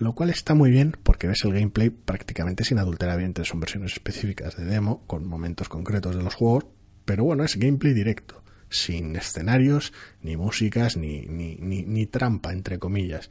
Lo 0.00 0.14
cual 0.14 0.30
está 0.30 0.54
muy 0.54 0.70
bien 0.70 0.96
porque 1.02 1.28
ves 1.28 1.44
el 1.44 1.52
gameplay 1.52 1.90
prácticamente 1.90 2.64
sin 2.64 2.78
adulterar, 2.78 3.20
son 3.44 3.60
versiones 3.60 3.92
específicas 3.92 4.56
de 4.56 4.64
demo 4.64 5.06
con 5.06 5.26
momentos 5.26 5.68
concretos 5.68 6.16
de 6.16 6.22
los 6.22 6.34
juegos, 6.34 6.64
pero 7.04 7.24
bueno, 7.24 7.44
es 7.44 7.56
gameplay 7.56 7.92
directo, 7.92 8.42
sin 8.70 9.14
escenarios, 9.14 9.92
ni 10.22 10.38
músicas, 10.38 10.96
ni, 10.96 11.26
ni, 11.26 11.56
ni, 11.56 11.82
ni 11.82 12.06
trampa, 12.06 12.54
entre 12.54 12.78
comillas. 12.78 13.28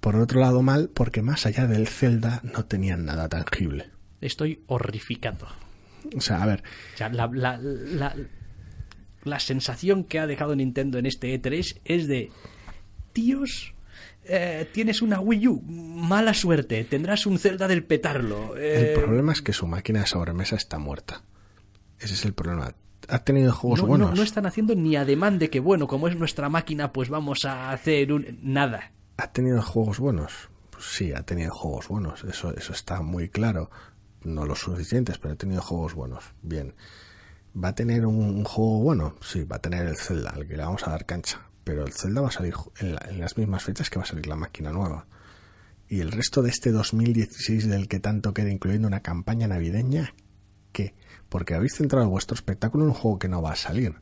Por 0.00 0.16
otro 0.16 0.40
lado, 0.40 0.60
mal 0.60 0.90
porque 0.92 1.22
más 1.22 1.46
allá 1.46 1.66
del 1.66 1.88
Zelda 1.88 2.42
no 2.42 2.66
tenían 2.66 3.06
nada 3.06 3.30
tangible. 3.30 3.88
Estoy 4.20 4.62
horrificado. 4.66 5.48
O 6.14 6.20
sea, 6.20 6.42
a 6.42 6.46
ver, 6.46 6.62
O 6.92 6.98
sea, 6.98 7.08
la, 7.08 7.26
la, 7.32 7.56
la, 7.56 8.14
la 9.24 9.40
sensación 9.40 10.04
que 10.04 10.18
ha 10.18 10.26
dejado 10.26 10.54
Nintendo 10.54 10.98
en 10.98 11.06
este 11.06 11.40
E3 11.40 11.80
es 11.86 12.06
de, 12.06 12.30
tíos, 13.14 13.72
eh, 14.24 14.68
tienes 14.72 15.02
una 15.02 15.20
Wii 15.20 15.48
U, 15.48 15.62
mala 15.62 16.34
suerte, 16.34 16.84
tendrás 16.84 17.26
un 17.26 17.38
Zelda 17.38 17.68
del 17.68 17.84
petarlo. 17.84 18.56
eh, 18.56 18.94
el 18.94 19.00
problema 19.02 19.32
es 19.32 19.42
que 19.42 19.52
su 19.52 19.66
máquina 19.66 20.00
de 20.00 20.06
sobremesa 20.06 20.56
está 20.56 20.78
muerta. 20.78 21.22
Ese 21.98 22.14
es 22.14 22.24
el 22.24 22.32
problema. 22.34 22.74
Ha 23.08 23.18
tenido 23.20 23.52
juegos 23.52 23.80
no, 23.80 23.86
buenos. 23.86 24.10
no, 24.10 24.16
no 24.16 24.22
están 24.22 24.46
haciendo 24.46 24.74
ni 24.74 24.96
ademán 24.96 25.38
de 25.38 25.50
que, 25.50 25.60
bueno, 25.60 25.86
como 25.86 26.08
es 26.08 26.16
nuestra 26.16 26.48
máquina, 26.48 26.92
pues 26.92 27.08
vamos 27.08 27.44
a 27.44 27.70
hacer 27.72 28.12
un... 28.12 28.38
nada. 28.42 28.92
¿Ha 29.16 29.32
tenido 29.32 29.60
juegos 29.60 29.98
buenos? 29.98 30.32
Pues 30.70 30.84
sí, 30.86 31.12
ha 31.12 31.22
tenido 31.22 31.52
juegos 31.52 31.88
buenos, 31.88 32.24
eso, 32.24 32.54
eso 32.56 32.72
está 32.72 33.02
muy 33.02 33.28
claro. 33.28 33.70
No 34.22 34.46
los 34.46 34.60
suficientes, 34.60 35.18
pero 35.18 35.34
ha 35.34 35.36
tenido 35.36 35.60
juegos 35.62 35.94
buenos. 35.94 36.24
Bien. 36.42 36.74
¿Va 37.54 37.68
a 37.68 37.74
tener 37.74 38.06
un, 38.06 38.16
un 38.16 38.44
juego 38.44 38.78
bueno? 38.80 39.14
Sí, 39.20 39.44
va 39.44 39.56
a 39.56 39.60
tener 39.60 39.86
el 39.86 39.96
Zelda, 39.96 40.30
al 40.30 40.46
que 40.46 40.56
le 40.56 40.62
vamos 40.62 40.86
a 40.86 40.92
dar 40.92 41.04
cancha. 41.04 41.40
Pero 41.64 41.84
el 41.86 41.92
Zelda 41.92 42.20
va 42.22 42.28
a 42.28 42.32
salir 42.32 42.54
en, 42.80 42.94
la- 42.94 43.06
en 43.08 43.20
las 43.20 43.36
mismas 43.36 43.62
fechas 43.62 43.88
que 43.90 43.98
va 43.98 44.02
a 44.04 44.06
salir 44.08 44.26
la 44.26 44.36
máquina 44.36 44.72
nueva. 44.72 45.06
Y 45.88 46.00
el 46.00 46.10
resto 46.10 46.42
de 46.42 46.50
este 46.50 46.72
2016 46.72 47.68
del 47.68 47.86
que 47.88 48.00
tanto 48.00 48.32
queda, 48.34 48.50
incluyendo 48.50 48.88
una 48.88 49.00
campaña 49.00 49.46
navideña, 49.46 50.14
¿qué? 50.72 50.94
Porque 51.28 51.54
habéis 51.54 51.74
centrado 51.76 52.08
vuestro 52.08 52.34
espectáculo 52.34 52.84
en 52.84 52.90
un 52.90 52.94
juego 52.96 53.18
que 53.18 53.28
no 53.28 53.42
va 53.42 53.52
a 53.52 53.56
salir 53.56 53.94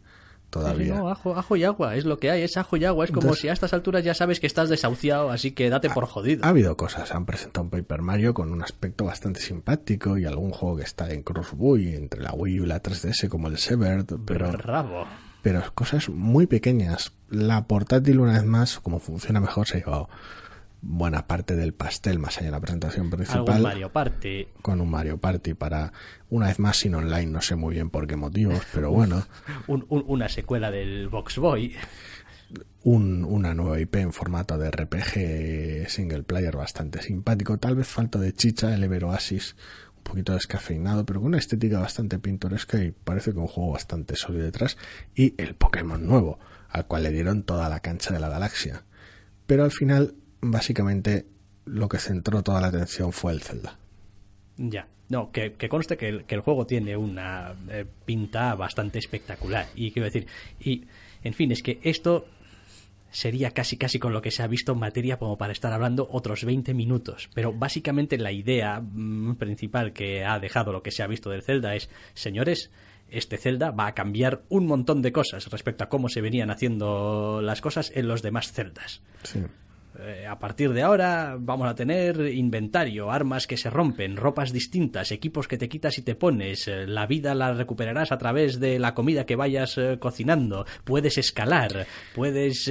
todavía. 0.51 0.95
No, 0.97 1.09
ajo, 1.11 1.37
ajo 1.37 1.55
y 1.57 1.65
agua, 1.65 1.95
es 1.97 2.05
lo 2.05 2.19
que 2.19 2.31
hay, 2.31 2.43
es 2.43 2.57
ajo 2.57 2.77
y 2.77 2.85
agua. 2.85 3.05
Es 3.05 3.11
como 3.11 3.23
Entonces- 3.23 3.43
si 3.43 3.49
a 3.49 3.53
estas 3.53 3.73
alturas 3.73 4.03
ya 4.05 4.15
sabes 4.15 4.41
que 4.41 4.47
estás 4.47 4.69
desahuciado, 4.69 5.31
así 5.31 5.53
que 5.53 5.69
date 5.71 5.91
por 5.91 6.07
jodido. 6.07 6.45
Ha 6.45 6.49
habido 6.49 6.77
cosas, 6.77 7.13
han 7.13 7.27
presentado 7.27 7.65
un 7.65 7.71
Paper 7.71 8.03
Mario 8.03 8.35
con 8.35 8.53
un 8.53 8.63
aspecto 8.63 9.05
bastante 9.05 9.41
simpático 9.41 10.17
y 10.19 10.25
algún 10.25 10.51
juego 10.51 10.77
que 10.79 10.85
está 10.85 11.11
en 11.13 11.23
Crossbuy 11.23 11.95
entre 11.95 12.21
la 12.23 12.33
Wii 12.33 12.61
U 12.61 12.65
y 12.65 12.67
la 12.67 12.83
3DS 12.83 13.29
como 13.29 13.49
el 13.49 13.59
Severed, 13.59 14.07
pero, 14.25 14.51
Rabo. 14.53 15.07
Pero 15.43 15.63
cosas 15.75 16.09
muy 16.09 16.47
pequeñas. 16.47 17.13
La 17.31 17.65
portátil 17.67 18.21
una 18.21 18.35
vez 18.35 18.45
más, 18.45 18.79
como 18.81 18.99
funciona 18.99 19.41
mejor, 19.41 19.67
se 19.67 19.79
ha 19.79 19.81
llevado 19.81 20.09
buena 20.83 21.27
parte 21.27 21.57
del 21.57 21.75
pastel 21.75 22.19
más 22.19 22.39
allá 22.39 22.47
de 22.47 22.53
la 22.53 22.61
presentación 22.61 23.07
Algún 23.07 23.19
principal 23.19 23.61
Mario 23.63 23.93
Party. 23.93 24.49
con 24.63 24.81
un 24.81 24.91
Mario 24.91 25.19
Party 25.19 25.53
para 25.53 25.93
una 26.31 26.47
vez 26.47 26.59
más 26.59 26.79
sin 26.79 26.95
online, 26.95 27.27
no 27.27 27.43
sé 27.43 27.55
muy 27.55 27.75
bien 27.75 27.91
por 27.91 28.07
qué 28.07 28.17
motivos, 28.17 28.63
pero 28.73 28.91
bueno, 28.91 29.27
un- 29.67 29.85
un- 29.91 30.05
una 30.07 30.29
secuela 30.31 30.71
del 30.71 31.09
Box 31.09 31.37
Boy. 31.39 31.75
un- 32.83 33.25
una 33.25 33.53
nueva 33.55 33.79
IP 33.79 33.97
en 34.01 34.13
formato 34.13 34.57
de 34.57 34.71
RPG 34.71 35.87
single 35.91 36.23
player 36.23 36.57
bastante 36.57 37.03
simpático. 37.03 37.59
Tal 37.59 37.77
vez 37.77 37.87
falta 37.87 38.19
de 38.19 38.33
chicha 38.33 38.75
el 38.75 38.83
Ever 38.83 39.05
Oasis, 39.05 39.55
un 39.90 39.90
poquito 40.11 40.35
descafeinado, 40.35 41.07
pero 41.07 41.21
con 41.21 41.29
una 41.29 41.39
estética 41.39 41.79
bastante 41.79 42.19
pintoresca 42.19 42.83
y 42.83 42.91
parece 42.91 43.33
que 43.33 43.39
un 43.39 43.47
juego 43.47 43.73
bastante 43.73 44.17
sólido 44.17 44.45
detrás. 44.45 44.77
Y 45.15 45.41
el 45.41 45.55
Pokémon 45.55 46.05
nuevo, 46.05 46.39
al 46.69 46.87
cual 46.87 47.05
le 47.05 47.11
dieron 47.11 47.45
toda 47.45 47.69
la 47.69 47.81
cancha 47.81 48.13
de 48.13 48.21
la 48.21 48.29
galaxia. 48.29 48.83
Pero 49.47 49.65
al 49.65 49.71
final, 49.71 50.15
básicamente, 50.41 51.27
lo 51.65 51.89
que 51.89 51.99
centró 51.99 52.43
toda 52.43 52.61
la 52.61 52.69
atención 52.69 53.13
fue 53.13 53.33
el 53.33 53.41
Zelda. 53.41 53.79
Ya. 54.57 54.89
No, 55.09 55.33
que, 55.33 55.55
que 55.55 55.69
conste 55.69 55.97
que 55.97 56.25
el, 56.29 56.41
juego 56.41 56.67
tiene 56.67 56.97
una 56.97 57.55
eh, 57.69 57.85
pinta 58.05 58.55
bastante 58.55 59.01
espectacular. 59.01 59.67
Y 59.75 59.91
quiero 59.91 60.05
decir, 60.05 60.27
y 60.61 60.85
en 61.25 61.35
fin, 61.35 61.51
es 61.51 61.63
que 61.63 61.81
esto 61.83 62.27
sería 63.11 63.51
casi 63.51 63.77
casi 63.77 63.99
con 63.99 64.13
lo 64.13 64.23
que 64.23 64.31
se 64.31 64.43
ha 64.43 64.47
visto 64.47 64.73
en 64.73 64.79
materia 64.79 65.19
como 65.19 65.37
para 65.39 65.53
estar 65.53 65.73
hablando 65.73 66.09
otros 66.11 66.45
20 66.45 66.75
minutos. 66.75 67.29
Pero 67.35 67.53
básicamente 67.53 68.19
la 68.19 68.33
idea 68.33 68.81
mm, 68.81 69.37
principal 69.37 69.93
que 69.93 70.25
ha 70.25 70.39
dejado 70.39 70.73
lo 70.73 70.83
que 70.83 70.91
se 70.91 71.03
ha 71.03 71.07
visto 71.07 71.31
del 71.31 71.43
Zelda 71.43 71.75
es, 71.75 71.91
señores, 72.15 72.71
este 73.09 73.37
Zelda 73.37 73.71
va 73.73 73.89
a 73.89 73.95
cambiar 73.95 74.43
un 74.49 74.67
montón 74.67 75.03
de 75.03 75.13
cosas 75.13 75.51
respecto 75.51 75.85
a 75.85 75.89
cómo 75.89 76.09
se 76.09 76.21
venían 76.21 76.51
haciendo 76.51 77.41
las 77.43 77.61
cosas 77.61 77.93
en 77.95 78.09
los 78.09 78.23
demás 78.23 78.53
Zeldas. 78.53 79.03
Sí. 79.25 79.41
Eh, 80.03 80.27
a 80.27 80.39
partir 80.39 80.73
de 80.73 80.83
ahora 80.83 81.37
vamos 81.39 81.69
a 81.69 81.75
tener 81.75 82.21
inventario, 82.33 83.11
armas 83.11 83.47
que 83.47 83.57
se 83.57 83.69
rompen, 83.71 84.17
ropas 84.17 84.53
distintas, 84.53 85.13
equipos 85.13 85.47
que 85.47 85.59
te 85.59 85.69
quitas 85.69 85.99
y 85.99 86.03
te 86.03 86.15
pones, 86.15 86.69
eh, 86.69 86.87
la 86.87 87.07
vida 87.07 87.35
la 87.35 87.53
recuperarás 87.53 88.11
a 88.13 88.19
través 88.19 88.59
de 88.61 88.79
la 88.79 88.95
comida 88.95 89.27
que 89.27 89.37
vayas 89.37 89.77
eh, 89.79 89.99
cocinando, 90.01 90.65
puedes 90.85 91.19
escalar, 91.19 91.87
puedes... 92.15 92.69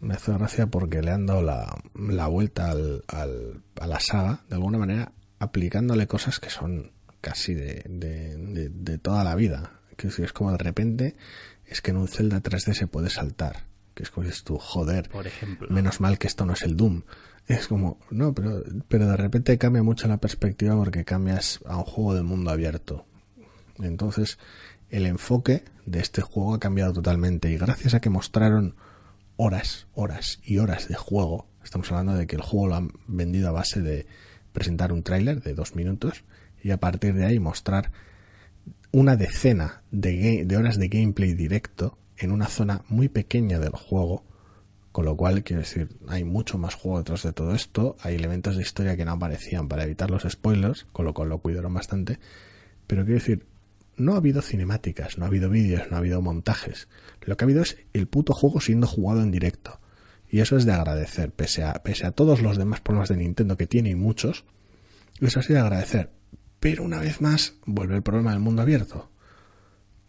Me 0.00 0.14
hace 0.14 0.32
gracia 0.32 0.66
porque 0.66 1.02
le 1.02 1.10
han 1.10 1.26
dado 1.26 1.42
la, 1.42 1.78
la 1.94 2.26
vuelta 2.26 2.70
al, 2.70 3.02
a 3.08 3.86
la 3.86 4.00
saga, 4.00 4.40
de 4.48 4.54
alguna 4.56 4.78
manera, 4.78 5.12
aplicándole 5.38 6.06
cosas 6.06 6.40
que 6.40 6.50
son 6.50 6.92
casi 7.20 7.54
de, 7.54 7.84
de, 7.88 8.36
de- 8.36 8.68
de 8.70 8.98
toda 8.98 9.22
la 9.24 9.34
vida. 9.34 9.72
Que 9.96 10.08
es 10.08 10.32
como 10.32 10.50
de 10.52 10.58
repente, 10.58 11.16
es 11.66 11.82
que 11.82 11.90
en 11.92 11.98
un 11.98 12.08
Zelda 12.08 12.40
3D 12.42 12.72
se 12.72 12.86
puede 12.88 13.10
saltar. 13.10 13.64
Que 13.94 14.02
es 14.04 14.10
como 14.10 14.28
tú, 14.44 14.58
joder, 14.58 15.08
Por 15.10 15.26
ejemplo. 15.26 15.68
menos 15.70 16.00
mal 16.00 16.18
que 16.18 16.26
esto 16.26 16.46
no 16.46 16.54
es 16.54 16.62
el 16.62 16.76
Doom. 16.76 17.02
Es 17.46 17.66
como, 17.68 17.98
no, 18.10 18.32
pero, 18.34 18.62
pero 18.88 19.06
de 19.06 19.16
repente 19.16 19.58
cambia 19.58 19.82
mucho 19.82 20.08
la 20.08 20.18
perspectiva 20.18 20.76
porque 20.76 21.04
cambias 21.04 21.60
a 21.66 21.76
un 21.76 21.84
juego 21.84 22.14
de 22.14 22.22
mundo 22.22 22.50
abierto. 22.50 23.04
Entonces, 23.78 24.38
el 24.90 25.06
enfoque 25.06 25.64
de 25.86 26.00
este 26.00 26.22
juego 26.22 26.54
ha 26.54 26.60
cambiado 26.60 26.92
totalmente 26.92 27.50
y 27.50 27.56
gracias 27.56 27.94
a 27.94 28.00
que 28.00 28.10
mostraron 28.10 28.76
horas, 29.36 29.86
horas 29.94 30.40
y 30.44 30.58
horas 30.58 30.88
de 30.88 30.94
juego, 30.94 31.48
estamos 31.64 31.90
hablando 31.90 32.14
de 32.14 32.26
que 32.26 32.36
el 32.36 32.42
juego 32.42 32.68
lo 32.68 32.76
han 32.76 32.92
vendido 33.06 33.48
a 33.48 33.52
base 33.52 33.80
de 33.80 34.06
presentar 34.52 34.92
un 34.92 35.02
tráiler 35.02 35.42
de 35.42 35.54
dos 35.54 35.74
minutos 35.74 36.24
y 36.62 36.70
a 36.70 36.78
partir 36.78 37.14
de 37.14 37.24
ahí 37.24 37.40
mostrar 37.40 37.90
una 38.92 39.16
decena 39.16 39.82
de 39.90 40.46
horas 40.56 40.78
de 40.78 40.88
gameplay 40.88 41.32
directo 41.32 41.98
en 42.22 42.32
una 42.32 42.46
zona 42.46 42.82
muy 42.88 43.08
pequeña 43.08 43.58
del 43.58 43.72
juego, 43.72 44.24
con 44.92 45.04
lo 45.04 45.16
cual, 45.16 45.42
quiero 45.42 45.62
decir, 45.62 45.88
hay 46.08 46.24
mucho 46.24 46.58
más 46.58 46.74
juego 46.74 46.98
detrás 46.98 47.22
de 47.22 47.32
todo 47.32 47.54
esto, 47.54 47.96
hay 48.00 48.14
elementos 48.14 48.56
de 48.56 48.62
historia 48.62 48.96
que 48.96 49.04
no 49.04 49.12
aparecían 49.12 49.68
para 49.68 49.84
evitar 49.84 50.10
los 50.10 50.22
spoilers, 50.22 50.86
con 50.92 51.04
lo 51.04 51.14
cual 51.14 51.30
lo 51.30 51.38
cuidaron 51.38 51.74
bastante, 51.74 52.18
pero 52.86 53.04
quiero 53.04 53.18
decir, 53.18 53.46
no 53.96 54.14
ha 54.14 54.18
habido 54.18 54.40
cinemáticas, 54.42 55.18
no 55.18 55.24
ha 55.24 55.28
habido 55.28 55.50
vídeos, 55.50 55.90
no 55.90 55.96
ha 55.96 55.98
habido 55.98 56.22
montajes, 56.22 56.88
lo 57.22 57.36
que 57.36 57.44
ha 57.44 57.46
habido 57.46 57.62
es 57.62 57.78
el 57.92 58.06
puto 58.06 58.34
juego 58.34 58.60
siendo 58.60 58.86
jugado 58.86 59.22
en 59.22 59.30
directo. 59.30 59.80
Y 60.28 60.40
eso 60.40 60.56
es 60.56 60.64
de 60.64 60.72
agradecer, 60.72 61.30
pese 61.30 61.62
a, 61.62 61.74
pese 61.82 62.06
a 62.06 62.12
todos 62.12 62.40
los 62.40 62.56
demás 62.56 62.80
problemas 62.80 63.10
de 63.10 63.18
Nintendo 63.18 63.58
que 63.58 63.66
tiene 63.66 63.90
y 63.90 63.94
muchos, 63.94 64.46
eso 65.20 65.42
sido 65.42 65.56
de 65.56 65.60
agradecer. 65.60 66.10
Pero 66.58 66.84
una 66.84 67.00
vez 67.00 67.20
más, 67.20 67.54
vuelve 67.66 67.96
el 67.96 68.02
problema 68.02 68.30
del 68.30 68.40
mundo 68.40 68.62
abierto. 68.62 69.11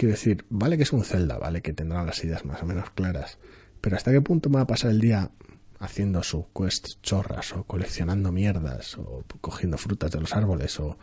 Quiero 0.04 0.16
decir, 0.16 0.46
vale 0.50 0.76
que 0.76 0.84
es 0.84 0.92
un 0.92 1.06
Zelda, 1.06 1.38
vale 1.38 1.62
que 1.62 1.72
tendrá 1.72 2.04
las 2.04 2.22
ideas 2.26 2.44
más 2.44 2.62
o 2.62 2.66
menos 2.66 2.90
claras, 2.92 3.38
pero 3.80 3.96
¿hasta 3.96 4.12
qué 4.12 4.20
punto 4.20 4.50
me 4.50 4.58
va 4.58 4.64
a 4.64 4.68
pasar 4.68 4.92
el 4.92 5.00
día 5.00 5.32
haciendo 5.80 6.22
sus 6.24 6.44
quests 6.54 7.00
chorras 7.02 7.54
o 7.54 7.64
coleccionando 7.64 8.34
mierdas 8.34 8.98
o 8.98 9.24
cogiendo 9.40 9.78
frutas 9.78 10.12
de 10.12 10.20
los 10.20 10.36
árboles 10.36 10.78
o 10.82 10.98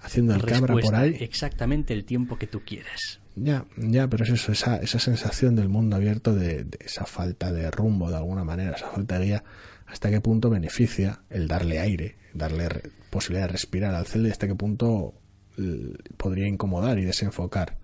haciendo 0.00 0.34
el 0.34 0.42
cabra 0.42 0.58
por 0.74 0.76
respuesta, 0.76 1.00
ahí? 1.00 1.16
Exactamente 1.20 1.94
el 1.94 2.04
tiempo 2.04 2.36
que 2.36 2.46
tú 2.46 2.60
quieras. 2.62 3.20
Ya, 3.36 3.64
ya, 3.78 4.06
pero 4.08 4.24
es 4.24 4.30
eso, 4.30 4.52
esa, 4.52 4.76
esa 4.76 4.98
sensación 4.98 5.56
del 5.56 5.70
mundo 5.70 5.96
abierto, 5.96 6.34
de, 6.34 6.64
de 6.64 6.78
esa 6.84 7.06
falta 7.06 7.52
de 7.52 7.70
rumbo 7.70 8.10
de 8.10 8.16
alguna 8.18 8.44
manera, 8.44 8.76
esa 8.76 8.90
falta 8.90 9.18
de 9.18 9.24
guía, 9.24 9.44
hasta 9.86 10.10
qué 10.10 10.20
punto 10.20 10.50
beneficia 10.50 11.22
el 11.30 11.48
darle 11.48 11.78
aire, 11.80 12.16
darle 12.34 12.68
re- 12.68 12.90
posibilidad 13.08 13.46
de 13.46 13.52
respirar 13.52 13.94
al 13.94 14.04
Zelda 14.04 14.28
y 14.28 14.32
hasta 14.32 14.46
qué 14.46 14.54
punto 14.54 15.14
podría 16.18 16.46
incomodar 16.48 16.98
y 16.98 17.04
desenfocar. 17.06 17.80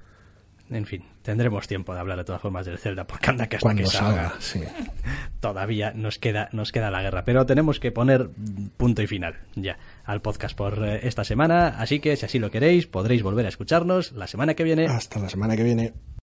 En 0.70 0.84
fin, 0.84 1.02
tendremos 1.22 1.66
tiempo 1.66 1.94
de 1.94 2.00
hablar 2.00 2.18
de 2.18 2.24
todas 2.24 2.42
formas 2.42 2.66
del 2.66 2.78
Zelda, 2.78 3.06
porque 3.06 3.30
anda 3.30 3.46
que 3.48 3.56
hasta 3.56 3.66
Cuando 3.66 3.82
que 3.82 3.88
salga, 3.88 4.30
salga, 4.30 4.40
sí. 4.40 4.60
todavía 5.40 5.92
nos 5.92 6.18
queda, 6.18 6.48
nos 6.52 6.72
queda 6.72 6.90
la 6.90 7.02
guerra. 7.02 7.24
Pero 7.24 7.46
tenemos 7.46 7.80
que 7.80 7.90
poner 7.90 8.28
punto 8.76 9.02
y 9.02 9.06
final 9.06 9.36
ya 9.54 9.78
al 10.04 10.20
podcast 10.20 10.56
por 10.56 10.84
eh, 10.84 11.00
esta 11.04 11.24
semana. 11.24 11.68
Así 11.78 12.00
que 12.00 12.16
si 12.16 12.26
así 12.26 12.38
lo 12.38 12.50
queréis, 12.50 12.86
podréis 12.86 13.22
volver 13.22 13.46
a 13.46 13.48
escucharnos 13.48 14.12
la 14.12 14.26
semana 14.26 14.54
que 14.54 14.64
viene. 14.64 14.86
Hasta 14.86 15.18
la 15.20 15.28
semana 15.28 15.56
que 15.56 15.64
viene. 15.64 15.92